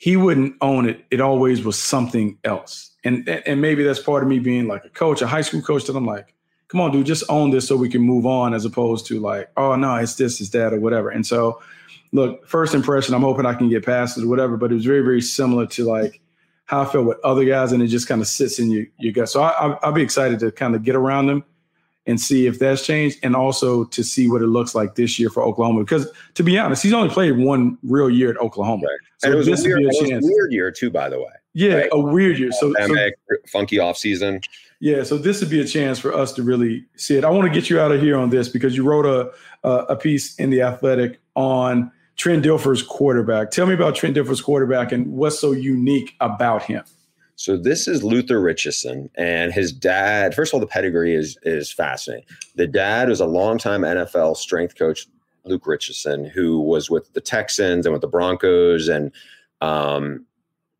he 0.00 0.16
wouldn't 0.16 0.56
own 0.62 0.88
it. 0.88 1.04
It 1.10 1.20
always 1.20 1.62
was 1.62 1.78
something 1.78 2.38
else. 2.42 2.90
And 3.04 3.28
and 3.28 3.60
maybe 3.60 3.84
that's 3.84 4.00
part 4.00 4.22
of 4.22 4.30
me 4.30 4.38
being 4.38 4.66
like 4.66 4.82
a 4.86 4.88
coach, 4.88 5.20
a 5.20 5.26
high 5.26 5.42
school 5.42 5.60
coach, 5.60 5.84
that 5.84 5.94
I'm 5.94 6.06
like, 6.06 6.34
come 6.68 6.80
on, 6.80 6.90
dude, 6.90 7.04
just 7.04 7.22
own 7.28 7.50
this 7.50 7.68
so 7.68 7.76
we 7.76 7.90
can 7.90 8.00
move 8.00 8.24
on, 8.24 8.54
as 8.54 8.64
opposed 8.64 9.06
to 9.08 9.20
like, 9.20 9.50
oh 9.58 9.76
no, 9.76 9.96
it's 9.96 10.14
this, 10.14 10.40
it's 10.40 10.50
that, 10.50 10.72
or 10.72 10.80
whatever. 10.80 11.10
And 11.10 11.26
so, 11.26 11.60
look, 12.12 12.48
first 12.48 12.74
impression, 12.74 13.14
I'm 13.14 13.20
hoping 13.20 13.44
I 13.44 13.52
can 13.52 13.68
get 13.68 13.84
past 13.84 14.16
it 14.16 14.24
or 14.24 14.28
whatever, 14.28 14.56
but 14.56 14.72
it 14.72 14.74
was 14.74 14.86
very, 14.86 15.02
very 15.02 15.20
similar 15.20 15.66
to 15.66 15.84
like 15.84 16.22
how 16.64 16.80
I 16.80 16.86
felt 16.86 17.04
with 17.04 17.18
other 17.22 17.44
guys, 17.44 17.72
and 17.72 17.82
it 17.82 17.88
just 17.88 18.08
kind 18.08 18.22
of 18.22 18.26
sits 18.26 18.58
in 18.58 18.70
your, 18.70 18.86
your 18.98 19.12
gut. 19.12 19.28
So 19.28 19.42
I, 19.42 19.76
I'll 19.82 19.92
be 19.92 20.02
excited 20.02 20.38
to 20.38 20.50
kind 20.50 20.74
of 20.74 20.82
get 20.82 20.96
around 20.96 21.26
them 21.26 21.44
and 22.10 22.20
see 22.20 22.46
if 22.46 22.58
that's 22.58 22.84
changed, 22.84 23.18
and 23.22 23.34
also 23.34 23.84
to 23.84 24.04
see 24.04 24.28
what 24.28 24.42
it 24.42 24.48
looks 24.48 24.74
like 24.74 24.96
this 24.96 25.18
year 25.18 25.30
for 25.30 25.42
Oklahoma. 25.42 25.80
Because 25.80 26.10
to 26.34 26.42
be 26.42 26.58
honest, 26.58 26.82
he's 26.82 26.92
only 26.92 27.08
played 27.08 27.38
one 27.38 27.78
real 27.82 28.10
year 28.10 28.30
at 28.30 28.36
Oklahoma. 28.36 28.86
So 29.18 29.26
and 29.26 29.34
it 29.34 29.38
was, 29.38 29.46
this 29.46 29.64
a 29.64 29.68
weird, 29.68 29.82
a 29.82 30.08
chance. 30.08 30.26
weird 30.26 30.52
year 30.52 30.70
too, 30.70 30.90
by 30.90 31.08
the 31.08 31.18
way. 31.18 31.32
Yeah, 31.54 31.74
right? 31.74 31.88
a 31.92 31.98
weird 31.98 32.38
year. 32.38 32.52
So, 32.52 32.72
so 32.72 33.10
funky 33.48 33.78
off 33.78 33.96
season. 33.96 34.40
yeah, 34.80 35.02
so 35.02 35.16
this 35.16 35.40
would 35.40 35.50
be 35.50 35.60
a 35.60 35.66
chance 35.66 35.98
for 35.98 36.12
us 36.12 36.32
to 36.34 36.42
really 36.42 36.84
see 36.96 37.16
it. 37.16 37.24
I 37.24 37.30
want 37.30 37.48
to 37.48 37.52
get 37.52 37.70
you 37.70 37.80
out 37.80 37.92
of 37.92 38.00
here 38.00 38.16
on 38.18 38.30
this 38.30 38.48
because 38.48 38.76
you 38.76 38.84
wrote 38.84 39.06
a 39.06 39.32
a, 39.62 39.70
a 39.90 39.96
piece 39.96 40.34
in 40.36 40.50
the 40.50 40.62
Athletic 40.62 41.20
on 41.34 41.90
Trent 42.16 42.44
Dilfer's 42.44 42.82
quarterback. 42.82 43.50
Tell 43.50 43.66
me 43.66 43.74
about 43.74 43.94
Trent 43.94 44.16
Dilfer's 44.16 44.40
quarterback 44.40 44.92
and 44.92 45.06
what's 45.12 45.38
so 45.38 45.52
unique 45.52 46.16
about 46.20 46.62
him. 46.62 46.84
So 47.40 47.56
this 47.56 47.88
is 47.88 48.04
Luther 48.04 48.38
Richardson, 48.38 49.08
and 49.14 49.50
his 49.50 49.72
dad. 49.72 50.34
First 50.34 50.50
of 50.50 50.56
all, 50.56 50.60
the 50.60 50.66
pedigree 50.66 51.14
is 51.14 51.38
is 51.42 51.72
fascinating. 51.72 52.26
The 52.56 52.66
dad 52.66 53.08
was 53.08 53.18
a 53.18 53.24
longtime 53.24 53.80
NFL 53.80 54.36
strength 54.36 54.76
coach, 54.76 55.06
Luke 55.46 55.66
Richardson, 55.66 56.26
who 56.26 56.60
was 56.60 56.90
with 56.90 57.10
the 57.14 57.20
Texans 57.22 57.86
and 57.86 57.94
with 57.94 58.02
the 58.02 58.08
Broncos, 58.08 58.88
and 58.88 59.10
um, 59.62 60.26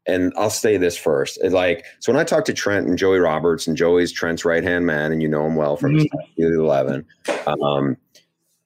and 0.05 0.35
I'll 0.37 0.51
say 0.51 0.77
this 0.77 0.99
first. 0.99 1.43
It 1.43 1.53
like 1.53 1.87
so 1.99 2.13
when 2.13 2.21
I 2.21 2.25
talked 2.25 2.45
to 2.49 2.53
Trent 2.53 2.87
and 2.87 2.99
Joey 2.99 3.21
Roberts, 3.21 3.67
and 3.67 3.75
Joey's 3.75 4.13
Trent's 4.13 4.45
right 4.45 4.63
hand 4.63 4.85
man, 4.85 5.13
and 5.13 5.23
you 5.23 5.29
know 5.29 5.47
him 5.47 5.57
well 5.57 5.79
from 5.79 5.95
his 5.95 6.07
time 6.11 6.21
at 6.21 6.37
the 6.37 6.61
eleven. 6.61 7.07
Um, 7.47 7.97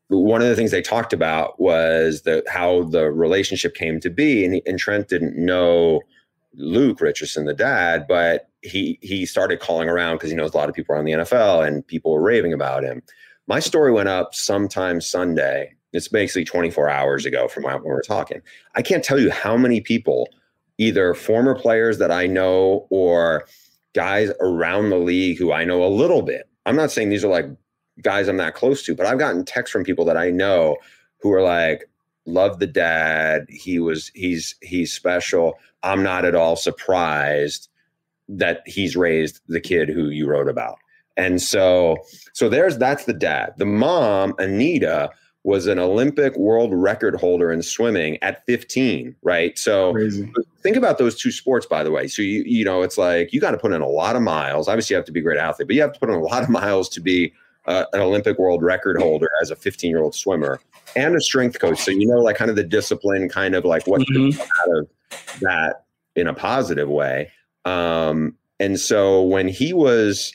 one 0.08 0.42
of 0.42 0.48
the 0.48 0.56
things 0.56 0.72
they 0.72 0.82
talked 0.82 1.12
about 1.12 1.60
was 1.60 2.22
the 2.22 2.42
how 2.48 2.82
the 2.82 3.12
relationship 3.12 3.76
came 3.76 4.00
to 4.00 4.10
be, 4.10 4.44
and, 4.44 4.54
he, 4.54 4.62
and 4.66 4.80
Trent 4.80 5.06
didn't 5.06 5.36
know 5.36 6.02
Luke 6.56 7.00
Richardson, 7.00 7.44
the 7.44 7.54
dad, 7.54 8.06
but 8.08 8.48
he 8.62 8.98
he 9.02 9.26
started 9.26 9.60
calling 9.60 9.88
around 9.88 10.16
because 10.16 10.30
he 10.30 10.36
knows 10.36 10.54
a 10.54 10.56
lot 10.56 10.68
of 10.68 10.74
people 10.74 10.94
around 10.94 11.04
the 11.04 11.12
NFL, 11.12 11.66
and 11.66 11.86
people 11.86 12.12
were 12.12 12.22
raving 12.22 12.52
about 12.52 12.84
him. 12.84 13.02
My 13.46 13.60
story 13.60 13.92
went 13.92 14.08
up 14.08 14.34
sometime 14.34 15.00
Sunday. 15.00 15.74
It's 15.92 16.08
basically 16.08 16.44
24 16.44 16.88
hours 16.88 17.24
ago 17.24 17.46
from 17.46 17.64
when 17.64 17.82
we 17.82 17.88
were 17.88 18.02
talking. 18.02 18.40
I 18.74 18.82
can't 18.82 19.04
tell 19.04 19.20
you 19.20 19.30
how 19.30 19.56
many 19.56 19.80
people, 19.80 20.28
either 20.78 21.14
former 21.14 21.54
players 21.54 21.98
that 21.98 22.10
I 22.10 22.26
know 22.26 22.86
or 22.90 23.46
guys 23.94 24.30
around 24.40 24.90
the 24.90 24.98
league 24.98 25.38
who 25.38 25.52
I 25.52 25.64
know 25.64 25.84
a 25.84 25.86
little 25.86 26.22
bit. 26.22 26.48
I'm 26.66 26.76
not 26.76 26.90
saying 26.90 27.10
these 27.10 27.24
are 27.24 27.30
like 27.30 27.46
guys 28.02 28.28
I'm 28.28 28.38
that 28.38 28.54
close 28.54 28.82
to, 28.84 28.94
but 28.94 29.06
I've 29.06 29.18
gotten 29.18 29.44
texts 29.44 29.72
from 29.72 29.84
people 29.84 30.04
that 30.06 30.16
I 30.16 30.30
know 30.30 30.76
who 31.20 31.32
are 31.32 31.42
like, 31.42 31.88
love 32.26 32.58
the 32.58 32.66
dad. 32.66 33.46
He 33.48 33.78
was 33.78 34.10
he's 34.14 34.56
he's 34.62 34.92
special. 34.92 35.54
I'm 35.84 36.02
not 36.02 36.24
at 36.24 36.34
all 36.34 36.56
surprised 36.56 37.68
that 38.28 38.62
he's 38.66 38.96
raised 38.96 39.40
the 39.48 39.60
kid 39.60 39.88
who 39.88 40.08
you 40.08 40.26
wrote 40.26 40.48
about. 40.48 40.78
And 41.16 41.40
so 41.40 41.98
so 42.32 42.48
there's 42.48 42.78
that's 42.78 43.04
the 43.04 43.12
dad. 43.12 43.54
The 43.58 43.66
mom, 43.66 44.34
Anita, 44.38 45.10
was 45.44 45.66
an 45.66 45.78
Olympic 45.78 46.36
world 46.36 46.72
record 46.72 47.14
holder 47.14 47.52
in 47.52 47.62
swimming 47.62 48.18
at 48.22 48.44
15, 48.46 49.14
right? 49.22 49.58
So 49.58 49.92
Crazy. 49.92 50.32
think 50.62 50.76
about 50.76 50.98
those 50.98 51.20
two 51.20 51.30
sports 51.30 51.66
by 51.66 51.84
the 51.84 51.90
way. 51.90 52.08
So 52.08 52.22
you 52.22 52.42
you 52.44 52.64
know, 52.64 52.82
it's 52.82 52.98
like 52.98 53.32
you 53.32 53.40
got 53.40 53.52
to 53.52 53.58
put 53.58 53.72
in 53.72 53.80
a 53.80 53.88
lot 53.88 54.16
of 54.16 54.22
miles. 54.22 54.66
Obviously 54.68 54.94
you 54.94 54.96
have 54.96 55.06
to 55.06 55.12
be 55.12 55.20
a 55.20 55.22
great 55.22 55.38
athlete, 55.38 55.68
but 55.68 55.76
you 55.76 55.82
have 55.82 55.92
to 55.92 56.00
put 56.00 56.08
in 56.08 56.16
a 56.16 56.22
lot 56.22 56.42
of 56.42 56.48
miles 56.48 56.88
to 56.90 57.00
be 57.00 57.32
uh, 57.66 57.84
an 57.92 58.00
Olympic 58.00 58.38
world 58.38 58.62
record 58.62 59.00
holder 59.00 59.28
as 59.40 59.50
a 59.50 59.56
15 59.56 59.90
year 59.90 60.02
old 60.02 60.14
swimmer 60.14 60.60
and 60.96 61.14
a 61.14 61.20
strength 61.20 61.58
coach. 61.60 61.80
So 61.80 61.90
you 61.90 62.06
know, 62.06 62.18
like 62.18 62.36
kind 62.36 62.50
of 62.50 62.56
the 62.56 62.64
discipline, 62.64 63.28
kind 63.28 63.54
of 63.54 63.64
like 63.64 63.86
what 63.86 64.02
come 64.12 64.32
out 64.32 64.78
of 64.78 64.88
that 65.40 65.84
in 66.16 66.26
a 66.26 66.34
positive 66.34 66.88
way. 66.88 67.30
Um, 67.64 68.36
and 68.60 68.78
so 68.78 69.22
when 69.22 69.48
he 69.48 69.72
was 69.72 70.32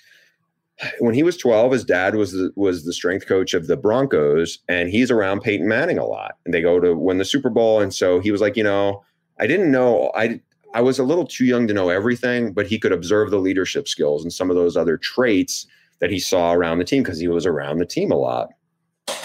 when 0.99 1.13
he 1.13 1.23
was 1.23 1.35
12, 1.37 1.73
his 1.73 1.83
dad 1.83 2.15
was 2.15 2.31
the, 2.31 2.51
was 2.55 2.85
the 2.85 2.93
strength 2.93 3.27
coach 3.27 3.53
of 3.53 3.67
the 3.67 3.75
Broncos, 3.75 4.59
and 4.69 4.89
he's 4.89 5.11
around 5.11 5.41
Peyton 5.41 5.67
Manning 5.67 5.97
a 5.97 6.05
lot. 6.05 6.37
And 6.45 6.53
they 6.53 6.61
go 6.61 6.79
to 6.79 6.95
win 6.95 7.17
the 7.17 7.25
Super 7.25 7.49
Bowl, 7.49 7.81
and 7.81 7.93
so 7.93 8.19
he 8.19 8.31
was 8.31 8.41
like, 8.41 8.55
you 8.55 8.63
know, 8.63 9.03
I 9.39 9.47
didn't 9.47 9.71
know 9.71 10.11
I 10.15 10.41
I 10.73 10.81
was 10.81 10.99
a 10.99 11.03
little 11.03 11.25
too 11.25 11.45
young 11.45 11.67
to 11.67 11.73
know 11.73 11.89
everything, 11.89 12.53
but 12.53 12.67
he 12.67 12.77
could 12.77 12.91
observe 12.91 13.31
the 13.31 13.39
leadership 13.39 13.87
skills 13.87 14.23
and 14.23 14.31
some 14.31 14.49
of 14.49 14.55
those 14.55 14.77
other 14.77 14.97
traits 14.97 15.65
that 15.99 16.11
he 16.11 16.19
saw 16.19 16.53
around 16.53 16.77
the 16.77 16.85
team 16.85 17.03
because 17.03 17.19
he 17.19 17.27
was 17.27 17.45
around 17.45 17.79
the 17.79 17.85
team 17.85 18.11
a 18.11 18.15
lot. 18.15 18.49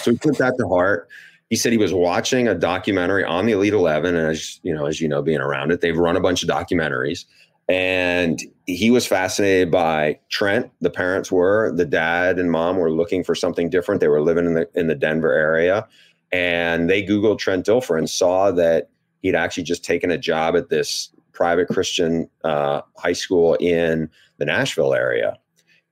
So 0.01 0.11
he 0.11 0.17
took 0.17 0.37
that 0.37 0.55
to 0.57 0.67
heart. 0.67 1.09
he 1.49 1.55
said 1.55 1.71
he 1.71 1.77
was 1.77 1.93
watching 1.93 2.47
a 2.47 2.55
documentary 2.55 3.23
on 3.23 3.45
the 3.45 3.53
Elite 3.53 3.73
Eleven, 3.73 4.15
and 4.15 4.29
as 4.29 4.59
you 4.63 4.73
know, 4.73 4.85
as 4.85 4.99
you 4.99 5.07
know, 5.07 5.21
being 5.21 5.39
around 5.39 5.71
it, 5.71 5.81
they've 5.81 5.97
run 5.97 6.15
a 6.15 6.21
bunch 6.21 6.43
of 6.43 6.49
documentaries, 6.49 7.25
and 7.69 8.41
he 8.65 8.89
was 8.89 9.05
fascinated 9.05 9.69
by 9.71 10.19
Trent. 10.29 10.71
The 10.81 10.89
parents 10.89 11.31
were, 11.31 11.71
the 11.75 11.85
dad 11.85 12.39
and 12.39 12.51
mom 12.51 12.77
were 12.77 12.91
looking 12.91 13.23
for 13.23 13.35
something 13.35 13.69
different. 13.69 14.01
They 14.01 14.07
were 14.07 14.21
living 14.21 14.45
in 14.45 14.53
the 14.55 14.67
in 14.73 14.87
the 14.87 14.95
Denver 14.95 15.33
area, 15.33 15.87
and 16.31 16.89
they 16.89 17.03
Googled 17.03 17.37
Trent 17.37 17.65
Dilfer 17.65 17.97
and 17.97 18.09
saw 18.09 18.51
that 18.51 18.89
he'd 19.21 19.35
actually 19.35 19.63
just 19.63 19.83
taken 19.83 20.09
a 20.09 20.17
job 20.17 20.55
at 20.55 20.69
this 20.69 21.11
private 21.31 21.67
Christian 21.67 22.27
uh, 22.43 22.81
high 22.97 23.13
school 23.13 23.55
in 23.55 24.09
the 24.37 24.45
Nashville 24.45 24.93
area. 24.93 25.37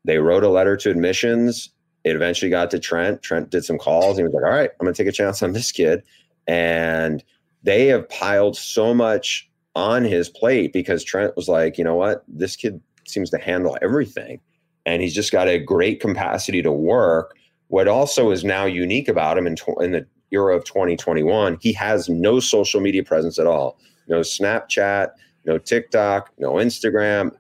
They 0.06 0.18
wrote 0.18 0.44
a 0.44 0.50
letter 0.50 0.76
to 0.78 0.89
admissions. 0.89 1.70
It 2.04 2.16
eventually 2.16 2.51
got 2.51 2.70
to 2.72 2.80
Trent. 2.80 3.22
Trent 3.22 3.49
did 3.49 3.64
some 3.64 3.78
calls. 3.78 4.18
He 4.18 4.24
was 4.24 4.34
like, 4.34 4.43
all 4.43 4.51
right, 4.51 4.70
I'm 4.70 4.86
going 4.86 4.93
to 4.93 5.04
take 5.04 5.10
a 5.10 5.16
chance 5.16 5.41
on 5.41 5.54
this 5.54 5.72
kid. 5.72 6.04
And 6.47 7.24
they 7.64 7.88
have 7.88 8.10
piled 8.10 8.58
so 8.58 8.93
much 8.93 9.49
on 9.76 10.04
his 10.04 10.30
plate 10.30 10.74
because 10.74 11.04
Trent 11.04 11.36
was 11.36 11.47
like, 11.47 11.78
you 11.78 11.84
know 11.84 11.95
what? 11.95 12.24
This 12.28 12.56
kid 12.56 12.82
seems 13.08 13.30
to 13.32 13.38
handle 13.38 13.78
everything. 13.82 14.39
And 14.86 15.01
he's 15.01 15.16
just 15.16 15.32
got 15.32 15.47
a 15.47 15.60
great 15.60 16.01
capacity 16.01 16.62
to 16.62 16.72
work. 16.72 17.36
What 17.68 17.88
also 17.88 18.32
is 18.32 18.43
now 18.43 18.66
unique 18.66 19.08
about 19.08 19.38
him 19.38 19.47
in, 19.47 19.56
tw- 19.56 19.82
in 19.82 19.93
the 19.93 20.06
era 20.32 20.56
of 20.56 20.66
2021, 20.66 21.58
he 21.62 21.72
has 21.74 22.10
no 22.10 22.39
social 22.39 22.82
media 22.82 23.04
presence 23.04 23.39
at 23.39 23.47
all. 23.47 23.78
No 24.08 24.20
Snapchat, 24.20 25.12
no 25.45 25.58
TikTok, 25.58 26.32
no 26.38 26.54
Instagram. 26.54 27.32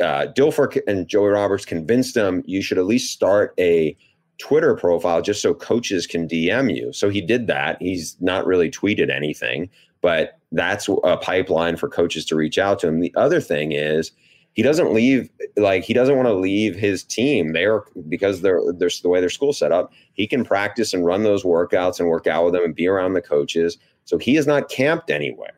Uh, 0.00 0.26
Dilfer 0.36 0.80
and 0.86 1.08
Joey 1.08 1.28
Roberts 1.28 1.64
convinced 1.64 2.16
him 2.16 2.42
you 2.46 2.62
should 2.62 2.78
at 2.78 2.86
least 2.86 3.12
start 3.12 3.54
a 3.58 3.96
Twitter 4.38 4.74
profile 4.74 5.20
just 5.20 5.42
so 5.42 5.52
coaches 5.52 6.06
can 6.06 6.28
DM 6.28 6.74
you. 6.74 6.92
So 6.92 7.08
he 7.08 7.20
did 7.20 7.46
that. 7.48 7.80
He's 7.80 8.16
not 8.20 8.46
really 8.46 8.70
tweeted 8.70 9.10
anything, 9.10 9.68
but 10.00 10.38
that's 10.52 10.88
a 11.04 11.16
pipeline 11.16 11.76
for 11.76 11.88
coaches 11.88 12.24
to 12.26 12.36
reach 12.36 12.58
out 12.58 12.78
to 12.80 12.88
him. 12.88 13.00
The 13.00 13.14
other 13.16 13.40
thing 13.40 13.72
is 13.72 14.12
he 14.54 14.62
doesn't 14.62 14.94
leave 14.94 15.28
like 15.56 15.84
he 15.84 15.92
doesn't 15.92 16.16
want 16.16 16.26
to 16.26 16.34
leave 16.34 16.74
his 16.74 17.04
team 17.04 17.52
there 17.52 17.82
because 18.08 18.40
they're 18.40 18.60
there's 18.72 19.02
the 19.02 19.08
way 19.08 19.20
their 19.20 19.28
school 19.28 19.52
set 19.52 19.72
up. 19.72 19.92
He 20.14 20.26
can 20.26 20.44
practice 20.44 20.94
and 20.94 21.04
run 21.04 21.22
those 21.22 21.44
workouts 21.44 22.00
and 22.00 22.08
work 22.08 22.26
out 22.26 22.44
with 22.44 22.54
them 22.54 22.64
and 22.64 22.74
be 22.74 22.86
around 22.86 23.14
the 23.14 23.22
coaches. 23.22 23.76
So 24.04 24.18
he 24.18 24.36
is 24.36 24.46
not 24.46 24.68
camped 24.68 25.10
anywhere. 25.10 25.57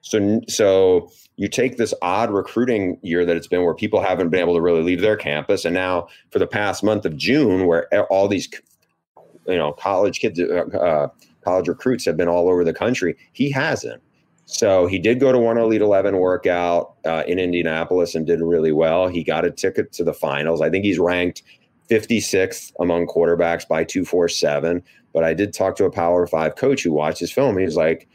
So 0.00 0.40
so 0.48 1.10
you 1.36 1.48
take 1.48 1.76
this 1.76 1.94
odd 2.02 2.30
recruiting 2.30 2.98
year 3.02 3.24
that 3.24 3.36
it's 3.36 3.46
been 3.46 3.62
where 3.62 3.74
people 3.74 4.00
haven't 4.02 4.30
been 4.30 4.40
able 4.40 4.54
to 4.54 4.60
really 4.60 4.82
leave 4.82 5.00
their 5.00 5.16
campus 5.16 5.64
and 5.64 5.74
now 5.74 6.08
for 6.30 6.38
the 6.38 6.46
past 6.46 6.82
month 6.82 7.04
of 7.04 7.16
June 7.16 7.66
where 7.66 7.88
all 8.06 8.28
these 8.28 8.48
you 9.46 9.56
know 9.56 9.72
college 9.72 10.20
kids 10.20 10.40
uh, 10.40 11.08
college 11.44 11.68
recruits 11.68 12.04
have 12.04 12.16
been 12.16 12.28
all 12.28 12.48
over 12.48 12.64
the 12.64 12.74
country 12.74 13.16
he 13.32 13.50
hasn't. 13.50 14.02
So 14.50 14.86
he 14.86 14.98
did 14.98 15.20
go 15.20 15.30
to 15.30 15.38
one 15.38 15.58
elite 15.58 15.82
11 15.82 16.16
workout 16.16 16.94
uh, 17.04 17.22
in 17.26 17.38
indianapolis 17.38 18.14
and 18.14 18.26
did 18.26 18.40
really 18.40 18.72
well. 18.72 19.06
He 19.06 19.22
got 19.22 19.44
a 19.44 19.50
ticket 19.50 19.92
to 19.92 20.04
the 20.04 20.14
finals. 20.14 20.62
I 20.62 20.70
think 20.70 20.86
he's 20.86 20.98
ranked 20.98 21.42
56th 21.90 22.72
among 22.80 23.06
quarterbacks 23.06 23.66
by 23.66 23.82
247 23.84 24.82
but 25.12 25.24
i 25.24 25.32
did 25.34 25.52
talk 25.52 25.76
to 25.76 25.84
a 25.84 25.90
power 25.90 26.26
five 26.26 26.56
coach 26.56 26.82
who 26.82 26.92
watched 26.92 27.20
his 27.20 27.32
film 27.32 27.56
and 27.56 27.64
he's 27.64 27.76
like 27.76 28.08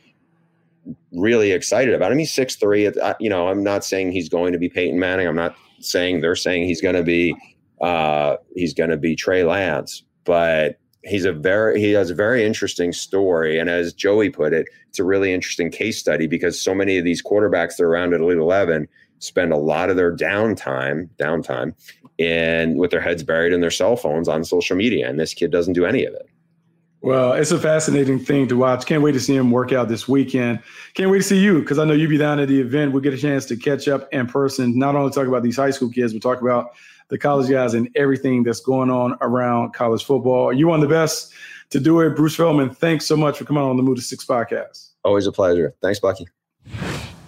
really 1.12 1.52
excited 1.52 1.94
about 1.94 2.12
him. 2.12 2.18
He's 2.18 2.34
six 2.34 2.56
three. 2.56 2.90
You 3.20 3.30
know, 3.30 3.48
I'm 3.48 3.64
not 3.64 3.84
saying 3.84 4.12
he's 4.12 4.30
going 4.30 4.54
to 4.54 4.60
be 4.60 4.70
Peyton 4.70 5.00
Manning. 5.00 5.28
I'm 5.28 5.36
not 5.36 5.56
saying 5.80 6.22
they're 6.22 6.36
saying 6.36 6.66
he's 6.66 6.82
going 6.82 6.96
to 6.96 7.04
be 7.04 7.36
uh, 7.82 8.38
he's 8.56 8.74
going 8.74 8.90
to 8.90 8.98
be 8.98 9.16
Trey 9.16 9.44
Lance, 9.44 10.04
but 10.24 10.80
he's 11.04 11.26
a 11.26 11.34
very 11.34 11.80
he 11.80 11.92
has 11.92 12.10
a 12.10 12.16
very 12.16 12.46
interesting 12.46 12.94
story. 12.94 13.60
And 13.60 13.70
as 13.70 13.94
Joey 13.94 14.30
put 14.30 14.54
it, 14.54 14.68
it's 14.90 15.00
a 15.00 15.04
really 15.04 15.34
interesting 15.34 15.70
case 15.70 16.00
study 16.00 16.28
because 16.28 16.62
so 16.62 16.74
many 16.74 16.98
of 16.98 17.06
these 17.06 17.24
quarterbacks 17.24 17.78
that 17.78 17.84
are 17.84 17.90
around 17.90 18.14
at 18.14 18.22
Elite 18.22 18.38
Eleven 18.38 18.88
spend 19.20 19.54
a 19.54 19.58
lot 19.58 19.90
of 19.90 19.96
their 19.96 20.16
downtime 20.16 21.10
downtime 21.18 21.74
in 22.18 22.78
with 22.78 22.92
their 22.92 23.02
heads 23.02 23.24
buried 23.24 23.54
in 23.54 23.62
their 23.62 23.72
cell 23.72 23.96
phones 23.96 24.28
on 24.28 24.44
social 24.44 24.76
media, 24.76 25.10
and 25.10 25.20
this 25.20 25.34
kid 25.34 25.52
doesn't 25.52 25.74
do 25.74 25.86
any 25.86 26.06
of 26.06 26.14
it. 26.14 26.30
Well, 27.04 27.34
it's 27.34 27.52
a 27.52 27.60
fascinating 27.60 28.18
thing 28.18 28.48
to 28.48 28.56
watch. 28.56 28.86
Can't 28.86 29.04
wait 29.04 29.12
to 29.12 29.20
see 29.20 29.36
him 29.36 29.52
work 29.52 29.74
out 29.74 29.90
this 29.90 30.08
weekend. 30.08 30.64
Can't 30.94 31.12
wait 31.12 31.18
to 31.18 31.24
see 31.24 31.38
you 31.38 31.60
because 31.60 31.78
I 31.78 31.84
know 31.84 31.94
you'll 31.94 32.10
be 32.10 32.18
down 32.18 32.40
at 32.40 32.48
the 32.48 32.62
event. 32.62 32.94
We'll 32.94 33.02
get 33.02 33.14
a 33.14 33.18
chance 33.18 33.46
to 33.48 33.58
catch 33.58 33.90
up 33.90 34.08
in 34.14 34.26
person, 34.26 34.80
not 34.80 34.96
only 34.96 35.12
talk 35.12 35.28
about 35.28 35.44
these 35.44 35.58
high 35.58 35.72
school 35.72 35.90
kids, 35.90 36.14
but 36.14 36.22
talk 36.22 36.42
about 36.42 36.72
the 37.10 37.18
college 37.18 37.52
guys 37.52 37.74
and 37.74 37.90
everything 37.98 38.44
that's 38.44 38.62
going 38.62 38.90
on 38.90 39.18
around 39.20 39.74
college 39.74 40.06
football. 40.06 40.54
You 40.54 40.70
one 40.70 40.80
the 40.80 40.88
best 40.88 41.34
to 41.72 41.82
do 41.82 42.00
it. 42.00 42.16
Bruce 42.16 42.38
Feldman, 42.38 42.70
thanks 42.70 43.06
so 43.06 43.18
much 43.18 43.38
for 43.38 43.44
coming 43.44 43.64
on 43.64 43.76
the 43.76 43.84
Move 43.84 43.98
the 43.98 44.02
Sticks 44.02 44.24
podcast. 44.26 44.92
Always 45.04 45.28
a 45.28 45.34
pleasure. 45.34 45.76
Thanks, 45.82 46.00
Bucky. 46.00 46.30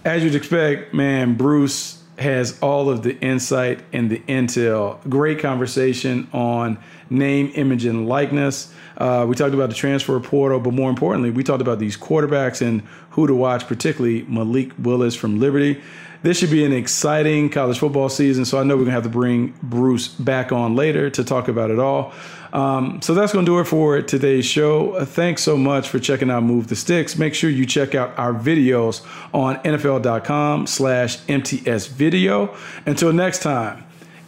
As 0.06 0.24
you'd 0.24 0.34
expect, 0.34 0.94
man, 0.94 1.34
Bruce 1.34 2.02
has 2.18 2.58
all 2.60 2.88
of 2.88 3.02
the 3.02 3.18
insight 3.20 3.80
and 3.92 4.08
the 4.08 4.20
intel. 4.20 5.06
Great 5.10 5.38
conversation 5.38 6.28
on 6.32 6.78
name, 7.10 7.52
image, 7.54 7.84
and 7.84 8.08
likeness. 8.08 8.72
Uh, 8.98 9.26
we 9.28 9.34
talked 9.34 9.54
about 9.54 9.68
the 9.68 9.74
transfer 9.74 10.18
portal, 10.20 10.58
but 10.60 10.72
more 10.72 10.90
importantly, 10.90 11.30
we 11.30 11.42
talked 11.42 11.60
about 11.60 11.78
these 11.78 11.96
quarterbacks 11.96 12.60
and 12.66 12.82
who 13.10 13.26
to 13.26 13.34
watch, 13.34 13.66
particularly 13.66 14.22
Malik 14.22 14.72
Willis 14.78 15.14
from 15.14 15.38
Liberty. 15.38 15.80
This 16.22 16.38
should 16.38 16.50
be 16.50 16.64
an 16.64 16.72
exciting 16.72 17.50
college 17.50 17.78
football 17.78 18.08
season, 18.08 18.44
so 18.44 18.58
I 18.58 18.64
know 18.64 18.74
we're 18.74 18.84
going 18.84 18.86
to 18.86 18.92
have 18.94 19.02
to 19.04 19.08
bring 19.08 19.54
Bruce 19.62 20.08
back 20.08 20.50
on 20.50 20.74
later 20.74 21.10
to 21.10 21.22
talk 21.22 21.48
about 21.48 21.70
it 21.70 21.78
all. 21.78 22.12
Um, 22.52 23.02
so 23.02 23.12
that's 23.14 23.32
going 23.32 23.44
to 23.44 23.52
do 23.52 23.58
it 23.58 23.64
for 23.64 24.00
today's 24.02 24.46
show. 24.46 24.92
Uh, 24.92 25.04
thanks 25.04 25.42
so 25.42 25.56
much 25.56 25.88
for 25.88 25.98
checking 25.98 26.30
out 26.30 26.42
Move 26.42 26.68
the 26.68 26.76
Sticks. 26.76 27.18
Make 27.18 27.34
sure 27.34 27.50
you 27.50 27.66
check 27.66 27.94
out 27.94 28.18
our 28.18 28.32
videos 28.32 29.06
on 29.34 29.56
NFL.com 29.56 30.66
slash 30.66 31.18
MTS 31.28 31.86
video. 31.88 32.56
Until 32.86 33.12
next 33.12 33.42
time, 33.42 33.84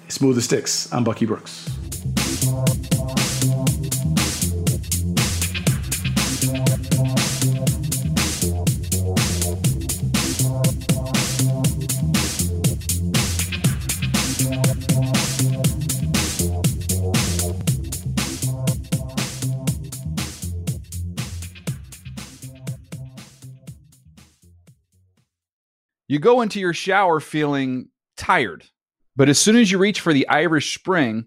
Smooth 0.09 0.37
the 0.37 0.43
Sticks. 0.43 0.93
I'm 0.93 1.05
Bucky 1.05 1.26
Brooks. 1.26 1.88
You 26.11 26.18
go 26.18 26.41
into 26.41 26.59
your 26.59 26.72
shower 26.72 27.20
feeling 27.20 27.91
tired, 28.16 28.64
but 29.14 29.28
as 29.28 29.39
soon 29.39 29.57
as 29.57 29.70
you 29.70 29.78
reach 29.78 30.01
for 30.01 30.14
the 30.14 30.26
Irish 30.28 30.74
Spring, 30.74 31.26